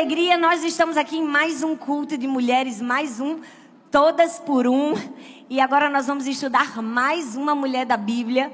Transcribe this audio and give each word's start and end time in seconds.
alegria, 0.00 0.38
nós 0.38 0.64
estamos 0.64 0.96
aqui 0.96 1.18
em 1.18 1.22
mais 1.22 1.62
um 1.62 1.76
culto 1.76 2.16
de 2.16 2.26
mulheres, 2.26 2.80
mais 2.80 3.20
um, 3.20 3.38
todas 3.90 4.38
por 4.38 4.66
um. 4.66 4.94
E 5.50 5.60
agora 5.60 5.90
nós 5.90 6.06
vamos 6.06 6.26
estudar 6.26 6.80
mais 6.80 7.36
uma 7.36 7.54
mulher 7.54 7.84
da 7.84 7.98
Bíblia. 7.98 8.50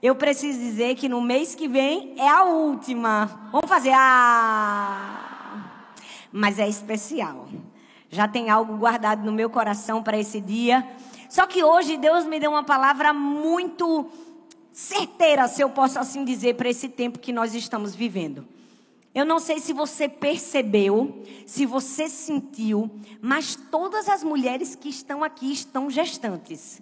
Eu 0.00 0.14
preciso 0.14 0.56
dizer 0.56 0.94
que 0.94 1.08
no 1.08 1.20
mês 1.20 1.56
que 1.56 1.66
vem 1.66 2.14
é 2.16 2.28
a 2.28 2.44
última. 2.44 3.50
Vamos 3.50 3.68
fazer 3.68 3.90
a. 3.92 5.64
Mas 6.30 6.60
é 6.60 6.68
especial. 6.68 7.48
Já 8.08 8.28
tem 8.28 8.48
algo 8.48 8.76
guardado 8.76 9.26
no 9.26 9.32
meu 9.32 9.50
coração 9.50 10.00
para 10.00 10.16
esse 10.16 10.40
dia. 10.40 10.86
Só 11.28 11.44
que 11.48 11.64
hoje 11.64 11.96
Deus 11.96 12.24
me 12.24 12.38
deu 12.38 12.52
uma 12.52 12.62
palavra 12.62 13.12
muito 13.12 14.06
certeira, 14.70 15.48
se 15.48 15.60
eu 15.60 15.70
posso 15.70 15.98
assim 15.98 16.24
dizer, 16.24 16.54
para 16.54 16.68
esse 16.68 16.88
tempo 16.88 17.18
que 17.18 17.32
nós 17.32 17.52
estamos 17.52 17.96
vivendo. 17.96 18.46
Eu 19.14 19.24
não 19.24 19.38
sei 19.38 19.58
se 19.58 19.72
você 19.72 20.08
percebeu, 20.08 21.22
se 21.46 21.66
você 21.66 22.08
sentiu, 22.08 22.90
mas 23.20 23.56
todas 23.56 24.08
as 24.08 24.22
mulheres 24.22 24.74
que 24.74 24.88
estão 24.88 25.24
aqui 25.24 25.50
estão 25.50 25.90
gestantes. 25.90 26.80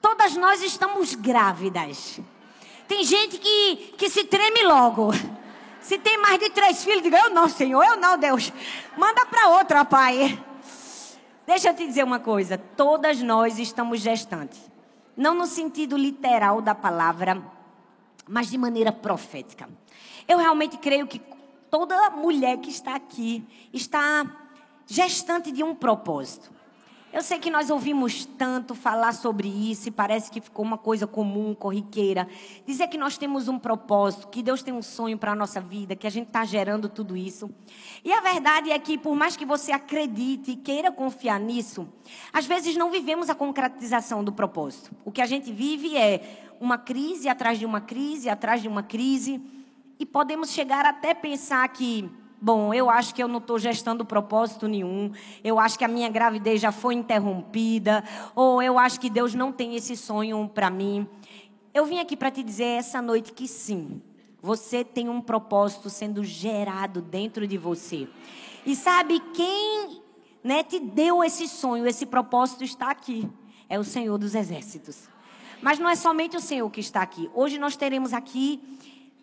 Todas 0.00 0.34
nós 0.36 0.62
estamos 0.62 1.14
grávidas. 1.14 2.20
Tem 2.88 3.04
gente 3.04 3.38
que, 3.38 3.94
que 3.96 4.08
se 4.08 4.24
treme 4.24 4.62
logo. 4.62 5.10
Se 5.80 5.98
tem 5.98 6.18
mais 6.18 6.38
de 6.38 6.50
três 6.50 6.82
filhos, 6.82 7.02
diga, 7.02 7.18
eu 7.18 7.30
não, 7.30 7.48
Senhor, 7.48 7.82
eu 7.84 7.96
não, 7.96 8.18
Deus. 8.18 8.52
Manda 8.96 9.24
para 9.26 9.48
outra, 9.48 9.84
Pai. 9.84 10.42
Deixa 11.46 11.68
eu 11.68 11.74
te 11.74 11.86
dizer 11.86 12.04
uma 12.04 12.18
coisa. 12.18 12.58
Todas 12.58 13.20
nós 13.22 13.58
estamos 13.58 14.00
gestantes. 14.00 14.70
Não 15.16 15.34
no 15.34 15.46
sentido 15.46 15.96
literal 15.96 16.60
da 16.60 16.74
palavra, 16.74 17.42
mas 18.28 18.50
de 18.50 18.56
maneira 18.56 18.92
profética. 18.92 19.68
Eu 20.30 20.38
realmente 20.38 20.78
creio 20.78 21.08
que 21.08 21.20
toda 21.68 22.08
mulher 22.10 22.58
que 22.58 22.70
está 22.70 22.94
aqui 22.94 23.44
está 23.72 24.24
gestante 24.86 25.50
de 25.50 25.64
um 25.64 25.74
propósito. 25.74 26.52
Eu 27.12 27.20
sei 27.20 27.40
que 27.40 27.50
nós 27.50 27.68
ouvimos 27.68 28.26
tanto 28.38 28.72
falar 28.72 29.12
sobre 29.12 29.48
isso 29.48 29.88
e 29.88 29.90
parece 29.90 30.30
que 30.30 30.40
ficou 30.40 30.64
uma 30.64 30.78
coisa 30.78 31.04
comum, 31.04 31.52
corriqueira. 31.52 32.28
Dizer 32.64 32.86
que 32.86 32.96
nós 32.96 33.18
temos 33.18 33.48
um 33.48 33.58
propósito, 33.58 34.28
que 34.28 34.40
Deus 34.40 34.62
tem 34.62 34.72
um 34.72 34.82
sonho 34.82 35.18
para 35.18 35.32
a 35.32 35.34
nossa 35.34 35.60
vida, 35.60 35.96
que 35.96 36.06
a 36.06 36.10
gente 36.10 36.28
está 36.28 36.44
gerando 36.44 36.88
tudo 36.88 37.16
isso. 37.16 37.50
E 38.04 38.12
a 38.12 38.20
verdade 38.20 38.70
é 38.70 38.78
que, 38.78 38.96
por 38.96 39.16
mais 39.16 39.36
que 39.36 39.44
você 39.44 39.72
acredite 39.72 40.52
e 40.52 40.56
queira 40.56 40.92
confiar 40.92 41.40
nisso, 41.40 41.88
às 42.32 42.46
vezes 42.46 42.76
não 42.76 42.92
vivemos 42.92 43.28
a 43.28 43.34
concretização 43.34 44.22
do 44.22 44.30
propósito. 44.30 44.92
O 45.04 45.10
que 45.10 45.20
a 45.20 45.26
gente 45.26 45.52
vive 45.52 45.96
é 45.96 46.54
uma 46.60 46.78
crise 46.78 47.28
atrás 47.28 47.58
de 47.58 47.66
uma 47.66 47.80
crise, 47.80 48.28
atrás 48.28 48.62
de 48.62 48.68
uma 48.68 48.84
crise. 48.84 49.42
E 50.00 50.06
podemos 50.06 50.50
chegar 50.50 50.86
até 50.86 51.12
pensar 51.12 51.68
que 51.68 52.10
Bom, 52.42 52.72
eu 52.72 52.88
acho 52.88 53.14
que 53.14 53.22
eu 53.22 53.28
não 53.28 53.36
estou 53.36 53.58
gestando 53.58 54.02
propósito 54.02 54.66
nenhum. 54.66 55.12
Eu 55.44 55.60
acho 55.60 55.78
que 55.78 55.84
a 55.84 55.88
minha 55.88 56.08
gravidez 56.08 56.58
já 56.58 56.72
foi 56.72 56.94
interrompida. 56.94 58.02
Ou 58.34 58.62
eu 58.62 58.78
acho 58.78 58.98
que 58.98 59.10
Deus 59.10 59.34
não 59.34 59.52
tem 59.52 59.76
esse 59.76 59.94
sonho 59.94 60.48
para 60.48 60.70
mim. 60.70 61.06
Eu 61.74 61.84
vim 61.84 61.98
aqui 61.98 62.16
para 62.16 62.30
te 62.30 62.42
dizer 62.42 62.78
essa 62.78 63.02
noite 63.02 63.34
que 63.34 63.46
sim. 63.46 64.00
Você 64.40 64.82
tem 64.82 65.10
um 65.10 65.20
propósito 65.20 65.90
sendo 65.90 66.24
gerado 66.24 67.02
dentro 67.02 67.46
de 67.46 67.58
você. 67.58 68.08
E 68.64 68.74
sabe 68.74 69.20
quem 69.34 70.00
né, 70.42 70.62
te 70.62 70.80
deu 70.80 71.22
esse 71.22 71.46
sonho, 71.46 71.86
esse 71.86 72.06
propósito 72.06 72.64
está 72.64 72.90
aqui? 72.90 73.28
É 73.68 73.78
o 73.78 73.84
Senhor 73.84 74.16
dos 74.16 74.34
Exércitos. 74.34 75.10
Mas 75.60 75.78
não 75.78 75.90
é 75.90 75.94
somente 75.94 76.38
o 76.38 76.40
Senhor 76.40 76.70
que 76.70 76.80
está 76.80 77.02
aqui. 77.02 77.30
Hoje 77.34 77.58
nós 77.58 77.76
teremos 77.76 78.14
aqui 78.14 78.62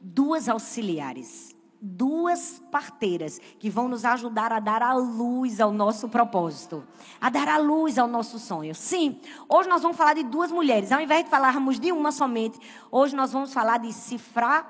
duas 0.02 0.48
auxiliares 0.48 1.58
duas 1.80 2.62
parteiras 2.72 3.40
que 3.60 3.70
vão 3.70 3.88
nos 3.88 4.04
ajudar 4.04 4.52
a 4.52 4.60
dar 4.60 4.82
a 4.82 4.94
luz 4.94 5.60
ao 5.60 5.72
nosso 5.72 6.10
propósito, 6.10 6.84
a 7.22 7.30
dar 7.30 7.48
a 7.48 7.58
luz 7.58 7.98
ao 7.98 8.08
nosso 8.08 8.40
sonho. 8.40 8.74
Sim, 8.74 9.20
hoje 9.48 9.70
nós 9.70 9.82
vamos 9.82 9.98
falar 9.98 10.14
de 10.14 10.24
duas 10.24 10.52
mulheres. 10.52 10.92
Ao 10.92 11.00
invés 11.00 11.24
de 11.24 11.30
falarmos 11.30 11.80
de 11.80 11.92
uma 11.92 12.12
somente, 12.12 12.60
hoje 12.92 13.16
nós 13.16 13.32
vamos 13.32 13.54
falar 13.54 13.78
de 13.78 13.94
Cifrá 13.94 14.66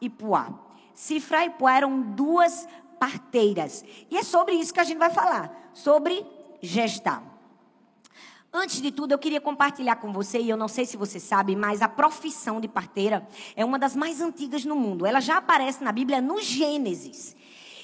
e 0.00 0.08
Puá. 0.08 0.52
Cifrá 0.94 1.44
e 1.44 1.50
Puá 1.50 1.74
eram 1.74 2.00
duas 2.00 2.68
parteiras. 2.98 3.84
E 4.10 4.16
é 4.16 4.22
sobre 4.22 4.54
isso 4.54 4.72
que 4.72 4.80
a 4.80 4.84
gente 4.84 4.98
vai 4.98 5.10
falar, 5.10 5.70
sobre 5.72 6.24
gestar. 6.60 7.31
Antes 8.54 8.82
de 8.82 8.92
tudo, 8.92 9.12
eu 9.12 9.18
queria 9.18 9.40
compartilhar 9.40 9.96
com 9.96 10.12
você, 10.12 10.38
e 10.38 10.50
eu 10.50 10.58
não 10.58 10.68
sei 10.68 10.84
se 10.84 10.94
você 10.94 11.18
sabe, 11.18 11.56
mas 11.56 11.80
a 11.80 11.88
profissão 11.88 12.60
de 12.60 12.68
parteira 12.68 13.26
é 13.56 13.64
uma 13.64 13.78
das 13.78 13.96
mais 13.96 14.20
antigas 14.20 14.62
no 14.66 14.76
mundo. 14.76 15.06
Ela 15.06 15.20
já 15.20 15.38
aparece 15.38 15.82
na 15.82 15.90
Bíblia 15.90 16.20
no 16.20 16.38
Gênesis. 16.38 17.34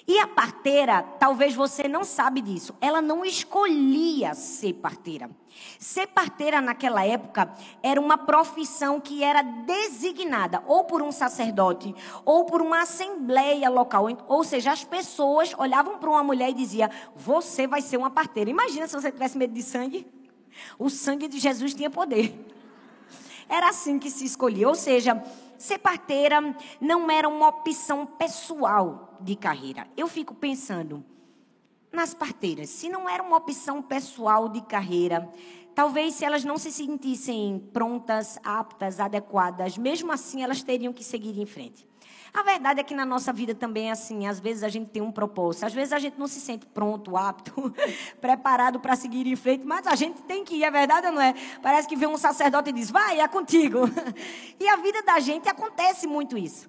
E 0.06 0.18
a 0.18 0.26
parteira, 0.26 1.02
talvez 1.02 1.54
você 1.54 1.88
não 1.88 2.04
sabe 2.04 2.42
disso, 2.42 2.74
ela 2.82 3.00
não 3.00 3.24
escolhia 3.24 4.34
ser 4.34 4.74
parteira. 4.74 5.30
Ser 5.78 6.06
parteira 6.08 6.60
naquela 6.60 7.04
época 7.04 7.50
era 7.82 7.98
uma 7.98 8.18
profissão 8.18 9.00
que 9.00 9.24
era 9.24 9.40
designada 9.40 10.62
ou 10.66 10.84
por 10.84 11.00
um 11.00 11.10
sacerdote 11.10 11.94
ou 12.26 12.44
por 12.44 12.60
uma 12.60 12.82
assembleia 12.82 13.70
local. 13.70 14.06
Ou 14.26 14.44
seja, 14.44 14.72
as 14.72 14.84
pessoas 14.84 15.54
olhavam 15.58 15.98
para 15.98 16.10
uma 16.10 16.22
mulher 16.22 16.50
e 16.50 16.54
diziam: 16.54 16.90
Você 17.16 17.66
vai 17.66 17.80
ser 17.80 17.96
uma 17.96 18.10
parteira. 18.10 18.50
Imagina 18.50 18.86
se 18.86 18.94
você 18.94 19.10
tivesse 19.10 19.36
medo 19.36 19.52
de 19.52 19.62
sangue. 19.62 20.17
O 20.78 20.88
sangue 20.88 21.28
de 21.28 21.38
Jesus 21.38 21.74
tinha 21.74 21.90
poder. 21.90 22.38
Era 23.48 23.70
assim 23.70 23.98
que 23.98 24.10
se 24.10 24.24
escolhia. 24.24 24.68
Ou 24.68 24.74
seja, 24.74 25.22
ser 25.56 25.78
parteira 25.78 26.54
não 26.80 27.10
era 27.10 27.28
uma 27.28 27.48
opção 27.48 28.04
pessoal 28.04 29.18
de 29.20 29.34
carreira. 29.34 29.88
Eu 29.96 30.06
fico 30.06 30.34
pensando 30.34 31.04
nas 31.90 32.12
parteiras. 32.12 32.68
Se 32.68 32.88
não 32.88 33.08
era 33.08 33.22
uma 33.22 33.38
opção 33.38 33.80
pessoal 33.82 34.48
de 34.48 34.60
carreira, 34.62 35.28
talvez 35.74 36.14
se 36.14 36.24
elas 36.24 36.44
não 36.44 36.58
se 36.58 36.70
sentissem 36.70 37.58
prontas, 37.72 38.38
aptas, 38.44 39.00
adequadas, 39.00 39.78
mesmo 39.78 40.12
assim 40.12 40.42
elas 40.42 40.62
teriam 40.62 40.92
que 40.92 41.02
seguir 41.02 41.40
em 41.40 41.46
frente. 41.46 41.87
A 42.32 42.42
verdade 42.42 42.80
é 42.80 42.82
que 42.82 42.94
na 42.94 43.06
nossa 43.06 43.32
vida 43.32 43.54
também 43.54 43.88
é 43.88 43.92
assim. 43.92 44.26
Às 44.26 44.38
vezes 44.38 44.62
a 44.62 44.68
gente 44.68 44.90
tem 44.90 45.02
um 45.02 45.10
propósito, 45.10 45.64
às 45.64 45.72
vezes 45.72 45.92
a 45.92 45.98
gente 45.98 46.18
não 46.18 46.26
se 46.26 46.40
sente 46.40 46.66
pronto, 46.66 47.16
apto, 47.16 47.72
preparado 48.20 48.80
para 48.80 48.94
seguir 48.96 49.26
em 49.26 49.36
frente, 49.36 49.64
mas 49.64 49.86
a 49.86 49.94
gente 49.94 50.22
tem 50.22 50.44
que 50.44 50.56
ir, 50.56 50.64
é 50.64 50.70
verdade 50.70 51.06
ou 51.06 51.12
não 51.12 51.22
é? 51.22 51.34
Parece 51.62 51.88
que 51.88 51.96
vem 51.96 52.08
um 52.08 52.18
sacerdote 52.18 52.70
e 52.70 52.72
diz: 52.72 52.90
vai, 52.90 53.20
é 53.20 53.28
contigo. 53.28 53.80
E 54.60 54.66
a 54.68 54.76
vida 54.76 55.02
da 55.02 55.20
gente 55.20 55.48
acontece 55.48 56.06
muito 56.06 56.36
isso. 56.36 56.68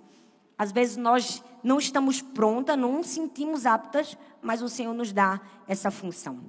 Às 0.58 0.72
vezes 0.72 0.96
nós 0.96 1.44
não 1.64 1.80
estamos 1.80 2.22
prontas, 2.22 2.78
não 2.78 2.98
nos 2.98 3.08
sentimos 3.08 3.66
aptas, 3.66 4.18
mas 4.42 4.62
o 4.62 4.70
Senhor 4.70 4.94
nos 4.94 5.12
dá 5.12 5.42
essa 5.68 5.90
função. 5.90 6.40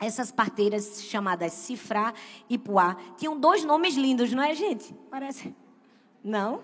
Essas 0.00 0.30
parteiras 0.32 1.02
chamadas 1.04 1.52
Cifra 1.52 2.12
e 2.48 2.58
Puá 2.58 2.96
tinham 3.16 3.38
dois 3.38 3.64
nomes 3.64 3.94
lindos, 3.94 4.32
não 4.32 4.42
é, 4.42 4.54
gente? 4.54 4.94
Parece. 5.10 5.54
Não? 6.22 6.62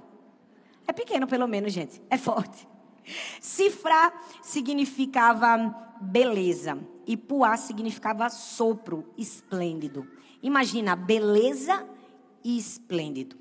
É 0.93 0.95
pequeno, 0.95 1.27
pelo 1.27 1.49
menos, 1.49 1.73
gente. 1.73 2.03
É 2.11 2.19
forte. 2.19 2.69
Cifra 3.41 4.13
significava 4.43 5.75
beleza. 5.99 6.79
E 7.07 7.17
puá 7.17 7.57
significava 7.57 8.29
sopro, 8.29 9.11
esplêndido. 9.17 10.07
Imagina, 10.43 10.95
beleza 10.95 11.89
e 12.45 12.59
esplêndido. 12.59 13.39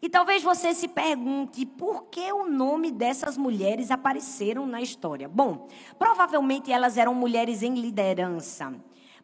E 0.00 0.08
talvez 0.08 0.42
você 0.42 0.72
se 0.72 0.88
pergunte 0.88 1.66
por 1.66 2.04
que 2.04 2.32
o 2.32 2.48
nome 2.48 2.90
dessas 2.90 3.36
mulheres 3.36 3.90
apareceram 3.90 4.66
na 4.66 4.80
história. 4.80 5.28
Bom, 5.28 5.68
provavelmente 5.98 6.72
elas 6.72 6.96
eram 6.96 7.14
mulheres 7.14 7.62
em 7.62 7.74
liderança. 7.74 8.74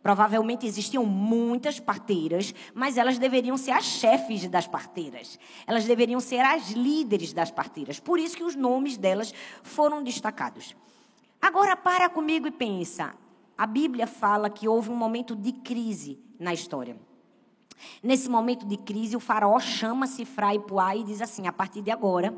Provavelmente 0.07 0.65
existiam 0.65 1.05
muitas 1.05 1.81
parteiras, 1.81 2.55
mas 2.73 2.97
elas 2.97 3.19
deveriam 3.19 3.57
ser 3.57 3.73
as 3.73 3.87
chefes 3.87 4.47
das 4.47 4.65
parteiras. 4.65 5.37
Elas 5.67 5.85
deveriam 5.85 6.21
ser 6.21 6.39
as 6.39 6.71
líderes 6.71 7.33
das 7.33 7.51
parteiras. 7.51 7.99
Por 7.99 8.21
isso 8.21 8.37
que 8.37 8.45
os 8.45 8.55
nomes 8.55 8.97
delas 8.97 9.35
foram 9.65 10.05
destacados. 10.05 10.77
Agora 11.43 11.77
para 11.77 12.09
comigo 12.09 12.47
e 12.47 12.53
pensa. 12.53 13.17
A 13.59 13.67
Bíblia 13.67 14.07
fala 14.07 14.49
que 14.49 14.69
houve 14.69 14.91
um 14.91 14.95
momento 14.95 15.35
de 15.35 15.51
crise 15.51 16.21
na 16.39 16.55
história. 16.55 16.97
Nesse 18.01 18.29
momento 18.29 18.65
de 18.65 18.77
crise, 18.77 19.17
o 19.17 19.21
faraó 19.21 19.59
chama-se 19.59 20.25
Frai 20.25 20.61
Puá 20.61 20.95
e 20.95 21.03
diz 21.03 21.21
assim: 21.21 21.49
a 21.49 21.53
partir 21.53 21.83
de 21.83 21.91
agora, 21.91 22.33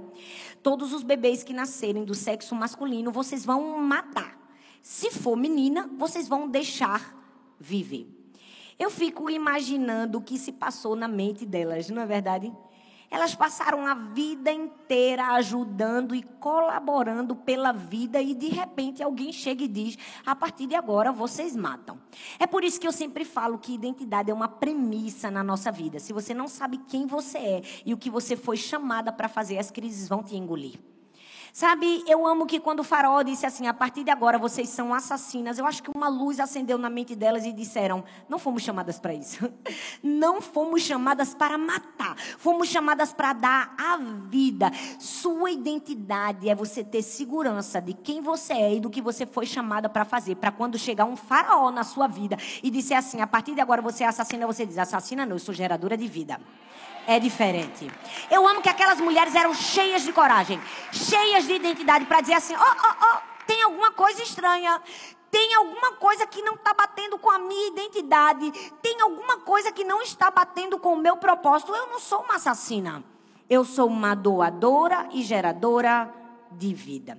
todos 0.62 0.94
os 0.94 1.02
bebês 1.02 1.44
que 1.44 1.52
nascerem 1.52 2.06
do 2.06 2.14
sexo 2.14 2.54
masculino, 2.54 3.12
vocês 3.12 3.44
vão 3.44 3.78
matar. 3.78 4.38
Se 4.80 5.10
for 5.10 5.36
menina, 5.36 5.86
vocês 5.98 6.26
vão 6.26 6.48
deixar 6.48 7.17
viver. 7.58 8.06
Eu 8.78 8.90
fico 8.90 9.28
imaginando 9.28 10.18
o 10.18 10.22
que 10.22 10.38
se 10.38 10.52
passou 10.52 10.94
na 10.94 11.08
mente 11.08 11.44
delas, 11.44 11.88
não 11.90 12.02
é 12.02 12.06
verdade? 12.06 12.52
Elas 13.10 13.34
passaram 13.34 13.86
a 13.86 13.94
vida 13.94 14.52
inteira 14.52 15.28
ajudando 15.28 16.14
e 16.14 16.22
colaborando 16.22 17.34
pela 17.34 17.72
vida 17.72 18.20
e 18.20 18.34
de 18.34 18.48
repente 18.48 19.02
alguém 19.02 19.32
chega 19.32 19.64
e 19.64 19.68
diz: 19.68 19.96
a 20.26 20.36
partir 20.36 20.66
de 20.66 20.74
agora 20.74 21.10
vocês 21.10 21.56
matam. 21.56 21.98
É 22.38 22.46
por 22.46 22.62
isso 22.62 22.78
que 22.78 22.86
eu 22.86 22.92
sempre 22.92 23.24
falo 23.24 23.58
que 23.58 23.74
identidade 23.74 24.30
é 24.30 24.34
uma 24.34 24.48
premissa 24.48 25.30
na 25.30 25.42
nossa 25.42 25.72
vida. 25.72 25.98
Se 25.98 26.12
você 26.12 26.34
não 26.34 26.46
sabe 26.46 26.78
quem 26.86 27.06
você 27.06 27.38
é 27.38 27.62
e 27.86 27.94
o 27.94 27.98
que 27.98 28.10
você 28.10 28.36
foi 28.36 28.58
chamada 28.58 29.10
para 29.10 29.28
fazer, 29.28 29.58
as 29.58 29.70
crises 29.70 30.06
vão 30.06 30.22
te 30.22 30.36
engolir. 30.36 30.78
Sabe, 31.58 32.04
eu 32.06 32.24
amo 32.24 32.46
que 32.46 32.60
quando 32.60 32.78
o 32.78 32.84
faraó 32.84 33.20
disse 33.20 33.44
assim: 33.44 33.66
a 33.66 33.74
partir 33.74 34.04
de 34.04 34.12
agora 34.12 34.38
vocês 34.38 34.68
são 34.68 34.94
assassinas, 34.94 35.58
eu 35.58 35.66
acho 35.66 35.82
que 35.82 35.90
uma 35.92 36.06
luz 36.06 36.38
acendeu 36.38 36.78
na 36.78 36.88
mente 36.88 37.16
delas 37.16 37.44
e 37.44 37.52
disseram: 37.52 38.04
não 38.28 38.38
fomos 38.38 38.62
chamadas 38.62 39.00
para 39.00 39.12
isso. 39.12 39.52
Não 40.00 40.40
fomos 40.40 40.82
chamadas 40.82 41.34
para 41.34 41.58
matar. 41.58 42.16
Fomos 42.16 42.68
chamadas 42.68 43.12
para 43.12 43.32
dar 43.32 43.74
a 43.76 43.96
vida. 43.96 44.70
Sua 45.00 45.50
identidade 45.50 46.48
é 46.48 46.54
você 46.54 46.84
ter 46.84 47.02
segurança 47.02 47.80
de 47.80 47.92
quem 47.92 48.20
você 48.20 48.52
é 48.52 48.74
e 48.74 48.80
do 48.80 48.88
que 48.88 49.02
você 49.02 49.26
foi 49.26 49.44
chamada 49.44 49.88
para 49.88 50.04
fazer. 50.04 50.36
Para 50.36 50.52
quando 50.52 50.78
chegar 50.78 51.06
um 51.06 51.16
faraó 51.16 51.72
na 51.72 51.82
sua 51.82 52.06
vida 52.06 52.36
e 52.62 52.70
disser 52.70 52.98
assim: 52.98 53.20
a 53.20 53.26
partir 53.26 53.56
de 53.56 53.60
agora 53.60 53.82
você 53.82 54.04
é 54.04 54.06
assassina, 54.06 54.46
você 54.46 54.64
diz: 54.64 54.78
assassina 54.78 55.26
não, 55.26 55.34
eu 55.34 55.40
sou 55.40 55.52
geradora 55.52 55.96
de 55.96 56.06
vida 56.06 56.40
é 57.08 57.18
diferente. 57.18 57.90
Eu 58.30 58.46
amo 58.46 58.60
que 58.60 58.68
aquelas 58.68 59.00
mulheres 59.00 59.34
eram 59.34 59.54
cheias 59.54 60.02
de 60.02 60.12
coragem, 60.12 60.60
cheias 60.92 61.46
de 61.46 61.54
identidade 61.54 62.04
para 62.04 62.20
dizer 62.20 62.34
assim: 62.34 62.54
ó, 62.54 62.60
ó, 62.60 62.94
ó, 63.00 63.20
tem 63.46 63.62
alguma 63.62 63.90
coisa 63.90 64.22
estranha. 64.22 64.80
Tem 65.30 65.54
alguma 65.56 65.92
coisa 65.92 66.26
que 66.26 66.40
não 66.40 66.54
está 66.54 66.72
batendo 66.72 67.18
com 67.18 67.30
a 67.30 67.38
minha 67.38 67.68
identidade. 67.68 68.50
Tem 68.80 68.98
alguma 69.00 69.38
coisa 69.40 69.70
que 69.70 69.84
não 69.84 70.00
está 70.00 70.30
batendo 70.30 70.78
com 70.78 70.94
o 70.94 70.96
meu 70.96 71.16
propósito. 71.18 71.74
Eu 71.74 71.86
não 71.88 71.98
sou 71.98 72.22
uma 72.22 72.36
assassina. 72.36 73.04
Eu 73.48 73.62
sou 73.62 73.88
uma 73.88 74.14
doadora 74.14 75.06
e 75.12 75.22
geradora 75.22 76.10
de 76.50 76.72
vida. 76.72 77.18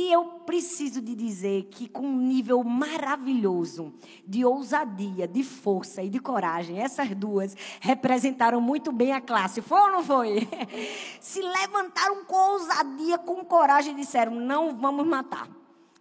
E 0.00 0.12
eu 0.12 0.26
preciso 0.46 1.02
de 1.02 1.12
dizer 1.12 1.64
que 1.72 1.88
com 1.88 2.06
um 2.06 2.16
nível 2.16 2.62
maravilhoso 2.62 3.92
de 4.24 4.44
ousadia, 4.44 5.26
de 5.26 5.42
força 5.42 6.04
e 6.04 6.08
de 6.08 6.20
coragem, 6.20 6.78
essas 6.78 7.12
duas 7.16 7.56
representaram 7.80 8.60
muito 8.60 8.92
bem 8.92 9.10
a 9.10 9.20
classe. 9.20 9.60
Foi 9.60 9.80
ou 9.80 9.90
não 9.90 10.04
foi? 10.04 10.46
Se 11.20 11.42
levantaram 11.42 12.24
com 12.26 12.52
ousadia, 12.52 13.18
com 13.18 13.44
coragem 13.44 13.92
e 13.92 13.96
disseram: 13.96 14.36
"Não 14.36 14.76
vamos 14.76 15.04
matar. 15.04 15.50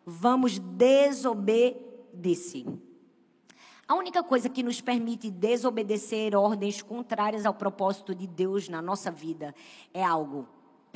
Vamos 0.06 0.60
desobedecer." 0.60 2.68
A 3.88 3.96
única 3.96 4.22
coisa 4.22 4.48
que 4.48 4.62
nos 4.62 4.80
permite 4.80 5.32
desobedecer 5.32 6.36
ordens 6.36 6.84
contrárias 6.84 7.48
ao 7.48 7.54
propósito 7.56 8.14
de 8.14 8.28
Deus 8.28 8.70
na 8.70 8.80
nossa 8.80 9.10
vida 9.10 9.56
é 9.92 10.04
algo 10.04 10.48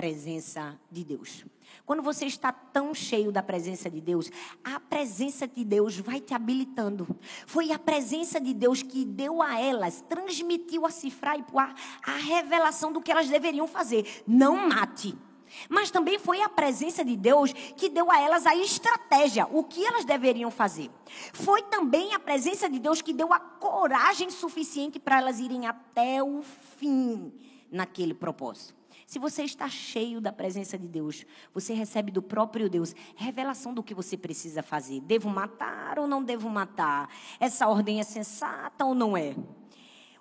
presença 0.01 0.81
de 0.89 1.03
Deus. 1.03 1.45
Quando 1.85 2.01
você 2.01 2.25
está 2.25 2.51
tão 2.51 2.91
cheio 2.91 3.31
da 3.31 3.43
presença 3.43 3.87
de 3.87 4.01
Deus, 4.01 4.31
a 4.63 4.79
presença 4.79 5.47
de 5.47 5.63
Deus 5.63 5.95
vai 5.99 6.19
te 6.19 6.33
habilitando. 6.33 7.07
Foi 7.45 7.71
a 7.71 7.77
presença 7.77 8.41
de 8.41 8.51
Deus 8.51 8.81
que 8.81 9.05
deu 9.05 9.43
a 9.43 9.61
elas, 9.61 10.03
transmitiu 10.09 10.87
a 10.87 10.89
Cifra 10.89 11.37
e 11.37 11.43
Puá 11.43 11.75
a 12.03 12.15
revelação 12.15 12.91
do 12.91 12.99
que 12.99 13.11
elas 13.11 13.29
deveriam 13.29 13.67
fazer. 13.67 14.23
Não 14.25 14.67
mate. 14.67 15.15
Mas 15.69 15.91
também 15.91 16.17
foi 16.17 16.41
a 16.41 16.49
presença 16.49 17.05
de 17.05 17.15
Deus 17.15 17.53
que 17.53 17.87
deu 17.87 18.09
a 18.09 18.19
elas 18.19 18.47
a 18.47 18.55
estratégia, 18.55 19.47
o 19.51 19.63
que 19.63 19.85
elas 19.85 20.03
deveriam 20.03 20.49
fazer. 20.49 20.89
Foi 21.31 21.61
também 21.61 22.15
a 22.15 22.19
presença 22.19 22.67
de 22.67 22.79
Deus 22.79 23.03
que 23.03 23.13
deu 23.13 23.31
a 23.31 23.39
coragem 23.39 24.31
suficiente 24.31 24.99
para 24.99 25.19
elas 25.19 25.39
irem 25.39 25.67
até 25.67 26.23
o 26.23 26.41
fim 26.41 27.31
naquele 27.71 28.15
propósito. 28.15 28.80
Se 29.11 29.19
você 29.19 29.43
está 29.43 29.67
cheio 29.67 30.21
da 30.21 30.31
presença 30.31 30.77
de 30.77 30.87
Deus, 30.87 31.25
você 31.53 31.73
recebe 31.73 32.13
do 32.13 32.21
próprio 32.21 32.69
Deus 32.69 32.95
revelação 33.17 33.73
do 33.73 33.83
que 33.83 33.93
você 33.93 34.15
precisa 34.15 34.63
fazer. 34.63 35.01
Devo 35.01 35.27
matar 35.27 35.99
ou 35.99 36.07
não 36.07 36.23
devo 36.23 36.47
matar? 36.47 37.09
Essa 37.37 37.67
ordem 37.67 37.99
é 37.99 38.03
sensata 38.03 38.85
ou 38.85 38.95
não 38.95 39.17
é? 39.17 39.35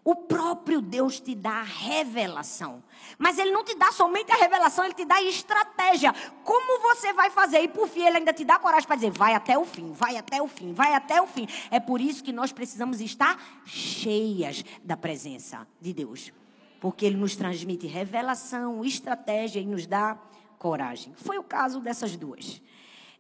O 0.03 0.17
próprio 0.17 0.81
Deus 0.81 1.21
te 1.21 1.37
dá 1.37 1.61
a 1.61 1.63
revelação. 1.63 2.83
Mas 3.17 3.39
Ele 3.39 3.53
não 3.53 3.63
te 3.63 3.77
dá 3.77 3.93
somente 3.93 4.33
a 4.33 4.37
revelação, 4.37 4.85
Ele 4.85 4.95
te 4.95 5.05
dá 5.05 5.15
a 5.15 5.23
estratégia. 5.23 6.13
Como 6.43 6.83
você 6.83 7.13
vai 7.13 7.31
fazer? 7.31 7.61
E 7.61 7.69
por 7.69 7.87
fim, 7.87 8.05
Ele 8.05 8.17
ainda 8.17 8.33
te 8.33 8.45
dá 8.45 8.59
coragem 8.59 8.89
para 8.89 8.97
dizer: 8.97 9.13
vai 9.13 9.35
até 9.37 9.57
o 9.57 9.65
fim, 9.65 9.93
vai 9.93 10.17
até 10.17 10.43
o 10.43 10.49
fim, 10.49 10.73
vai 10.73 10.95
até 10.95 11.23
o 11.23 11.29
fim. 11.29 11.47
É 11.71 11.79
por 11.79 12.01
isso 12.01 12.25
que 12.25 12.33
nós 12.33 12.51
precisamos 12.51 13.01
estar 13.01 13.41
cheias 13.65 14.65
da 14.83 14.97
presença 14.97 15.65
de 15.81 15.93
Deus 15.93 16.33
porque 16.81 17.05
ele 17.05 17.17
nos 17.17 17.37
transmite 17.37 17.87
revelação, 17.87 18.85
estratégia 18.85 19.61
e 19.61 19.67
nos 19.67 19.87
dá 19.87 20.19
coragem. 20.59 21.13
Foi 21.15 21.39
o 21.39 21.43
caso 21.43 21.81
dessas 21.81 22.17
duas. 22.17 22.61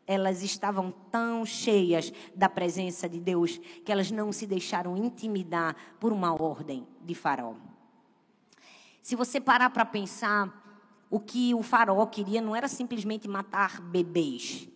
Elas 0.06 0.42
estavam 0.42 0.92
tão 1.10 1.46
cheias 1.46 2.12
da 2.34 2.48
presença 2.48 3.08
de 3.08 3.20
Deus 3.20 3.58
que 3.84 3.92
elas 3.92 4.10
não 4.10 4.32
se 4.32 4.46
deixaram 4.46 4.96
intimidar 4.96 5.76
por 6.00 6.12
uma 6.12 6.32
ordem 6.32 6.86
de 7.02 7.14
Faraó. 7.14 7.54
Se 9.02 9.14
você 9.14 9.40
parar 9.40 9.70
para 9.70 9.84
pensar, 9.84 10.56
o 11.10 11.20
que 11.20 11.54
o 11.54 11.62
Faraó 11.62 12.04
queria 12.06 12.40
não 12.40 12.56
era 12.56 12.68
simplesmente 12.68 13.28
matar 13.28 13.80
bebês. 13.80 14.68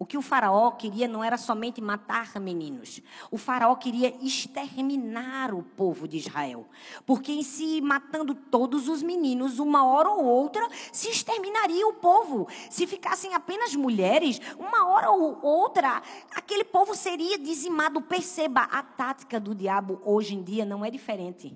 O 0.00 0.06
que 0.06 0.16
o 0.16 0.22
faraó 0.22 0.70
queria 0.70 1.06
não 1.06 1.22
era 1.22 1.36
somente 1.36 1.78
matar 1.78 2.40
meninos. 2.40 3.02
O 3.30 3.36
faraó 3.36 3.76
queria 3.76 4.16
exterminar 4.24 5.52
o 5.52 5.62
povo 5.62 6.08
de 6.08 6.16
Israel. 6.16 6.66
Porque 7.04 7.30
em 7.30 7.42
se 7.42 7.82
matando 7.82 8.34
todos 8.34 8.88
os 8.88 9.02
meninos, 9.02 9.58
uma 9.58 9.84
hora 9.84 10.08
ou 10.08 10.24
outra, 10.24 10.66
se 10.90 11.10
exterminaria 11.10 11.86
o 11.86 11.92
povo. 11.92 12.48
Se 12.70 12.86
ficassem 12.86 13.34
apenas 13.34 13.76
mulheres, 13.76 14.40
uma 14.58 14.88
hora 14.88 15.10
ou 15.10 15.38
outra, 15.44 16.02
aquele 16.34 16.64
povo 16.64 16.94
seria 16.94 17.38
dizimado. 17.38 18.00
Perceba, 18.00 18.62
a 18.62 18.82
tática 18.82 19.38
do 19.38 19.54
diabo 19.54 20.00
hoje 20.02 20.34
em 20.34 20.42
dia 20.42 20.64
não 20.64 20.82
é 20.82 20.90
diferente. 20.90 21.54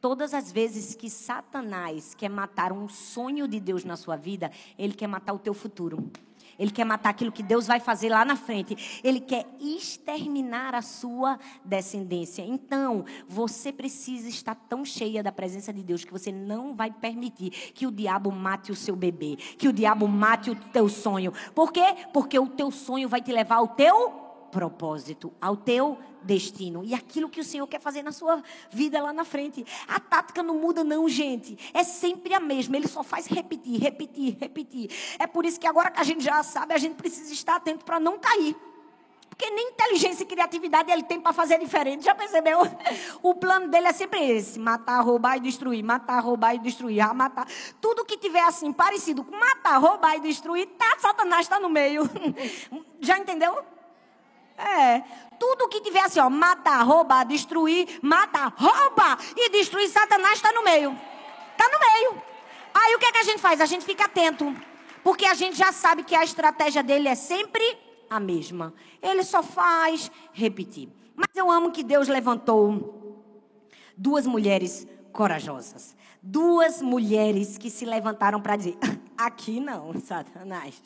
Todas 0.00 0.34
as 0.34 0.50
vezes 0.50 0.96
que 0.96 1.08
Satanás 1.08 2.14
quer 2.14 2.30
matar 2.30 2.72
um 2.72 2.88
sonho 2.88 3.46
de 3.46 3.60
Deus 3.60 3.84
na 3.84 3.96
sua 3.96 4.16
vida, 4.16 4.50
ele 4.76 4.92
quer 4.92 5.06
matar 5.06 5.34
o 5.34 5.38
teu 5.38 5.54
futuro. 5.54 6.10
Ele 6.60 6.70
quer 6.70 6.84
matar 6.84 7.08
aquilo 7.08 7.32
que 7.32 7.42
Deus 7.42 7.66
vai 7.66 7.80
fazer 7.80 8.10
lá 8.10 8.22
na 8.22 8.36
frente. 8.36 9.00
Ele 9.02 9.18
quer 9.18 9.46
exterminar 9.58 10.74
a 10.74 10.82
sua 10.82 11.38
descendência. 11.64 12.42
Então, 12.42 13.06
você 13.26 13.72
precisa 13.72 14.28
estar 14.28 14.54
tão 14.54 14.84
cheia 14.84 15.22
da 15.22 15.32
presença 15.32 15.72
de 15.72 15.82
Deus 15.82 16.04
que 16.04 16.12
você 16.12 16.30
não 16.30 16.74
vai 16.74 16.90
permitir 16.90 17.50
que 17.72 17.86
o 17.86 17.90
diabo 17.90 18.30
mate 18.30 18.70
o 18.70 18.76
seu 18.76 18.94
bebê, 18.94 19.36
que 19.36 19.68
o 19.68 19.72
diabo 19.72 20.06
mate 20.06 20.50
o 20.50 20.54
teu 20.54 20.86
sonho. 20.90 21.32
Por 21.54 21.72
quê? 21.72 21.96
Porque 22.12 22.38
o 22.38 22.46
teu 22.46 22.70
sonho 22.70 23.08
vai 23.08 23.22
te 23.22 23.32
levar 23.32 23.56
ao 23.56 23.68
teu 23.68 24.29
propósito, 24.50 25.32
ao 25.40 25.56
teu 25.56 25.98
destino 26.22 26.84
e 26.84 26.94
aquilo 26.94 27.28
que 27.28 27.40
o 27.40 27.44
Senhor 27.44 27.66
quer 27.66 27.80
fazer 27.80 28.02
na 28.02 28.12
sua 28.12 28.42
vida 28.70 29.02
lá 29.02 29.12
na 29.12 29.24
frente. 29.24 29.64
A 29.88 29.98
tática 29.98 30.42
não 30.42 30.56
muda 30.56 30.84
não, 30.84 31.08
gente. 31.08 31.58
É 31.72 31.82
sempre 31.84 32.34
a 32.34 32.40
mesma, 32.40 32.76
ele 32.76 32.88
só 32.88 33.02
faz 33.02 33.26
repetir, 33.26 33.80
repetir, 33.80 34.36
repetir. 34.38 34.90
É 35.18 35.26
por 35.26 35.44
isso 35.44 35.58
que 35.58 35.66
agora 35.66 35.90
que 35.90 36.00
a 36.00 36.04
gente 36.04 36.22
já 36.22 36.42
sabe, 36.42 36.74
a 36.74 36.78
gente 36.78 36.94
precisa 36.94 37.32
estar 37.32 37.56
atento 37.56 37.84
para 37.84 37.98
não 37.98 38.18
cair. 38.18 38.56
Porque 39.40 39.48
nem 39.54 39.70
inteligência 39.70 40.22
e 40.22 40.26
criatividade 40.26 40.90
ele 40.90 41.02
tem 41.02 41.18
para 41.18 41.32
fazer 41.32 41.58
diferente. 41.58 42.04
Já 42.04 42.14
percebeu? 42.14 42.60
O 43.22 43.34
plano 43.34 43.68
dele 43.68 43.86
é 43.86 43.92
sempre 43.92 44.18
esse: 44.18 44.58
matar, 44.58 45.00
roubar 45.00 45.38
e 45.38 45.40
destruir. 45.40 45.82
Matar, 45.82 46.20
roubar 46.20 46.54
e 46.54 46.58
destruir. 46.58 47.00
Ah, 47.00 47.14
matar. 47.14 47.46
Tudo 47.80 48.04
que 48.04 48.18
tiver 48.18 48.42
assim, 48.42 48.70
parecido 48.70 49.24
com 49.24 49.34
matar, 49.34 49.78
roubar 49.78 50.16
e 50.16 50.20
destruir, 50.20 50.66
tá, 50.78 50.98
Satanás 50.98 51.42
está 51.42 51.58
no 51.58 51.70
meio. 51.70 52.02
Já 53.00 53.18
entendeu? 53.18 53.64
É. 54.60 55.02
Tudo 55.38 55.68
que 55.68 55.80
tiver 55.80 56.00
assim, 56.00 56.20
ó, 56.20 56.28
matar, 56.28 56.82
roubar, 56.82 57.24
destruir, 57.24 57.98
matar, 58.02 58.52
rouba 58.56 59.16
e 59.34 59.50
destruir, 59.50 59.88
Satanás 59.88 60.34
está 60.34 60.52
no 60.52 60.62
meio. 60.62 60.96
Está 61.52 61.66
no 61.68 61.78
meio. 61.78 62.22
Aí 62.74 62.94
o 62.94 62.98
que, 62.98 63.06
é 63.06 63.12
que 63.12 63.18
a 63.18 63.22
gente 63.22 63.40
faz? 63.40 63.60
A 63.60 63.66
gente 63.66 63.84
fica 63.84 64.04
atento. 64.04 64.54
Porque 65.02 65.24
a 65.24 65.34
gente 65.34 65.56
já 65.56 65.72
sabe 65.72 66.04
que 66.04 66.14
a 66.14 66.22
estratégia 66.22 66.82
dele 66.82 67.08
é 67.08 67.14
sempre 67.14 67.78
a 68.08 68.20
mesma. 68.20 68.74
Ele 69.00 69.22
só 69.22 69.42
faz 69.42 70.10
repetir. 70.32 70.88
Mas 71.16 71.28
eu 71.34 71.50
amo 71.50 71.70
que 71.70 71.82
Deus 71.82 72.08
levantou 72.08 73.24
duas 73.96 74.26
mulheres 74.26 74.86
corajosas. 75.12 75.96
Duas 76.22 76.82
mulheres 76.82 77.56
que 77.56 77.70
se 77.70 77.86
levantaram 77.86 78.40
para 78.40 78.56
dizer: 78.56 78.76
aqui 79.16 79.58
não, 79.58 79.92
Satanás. 80.00 80.82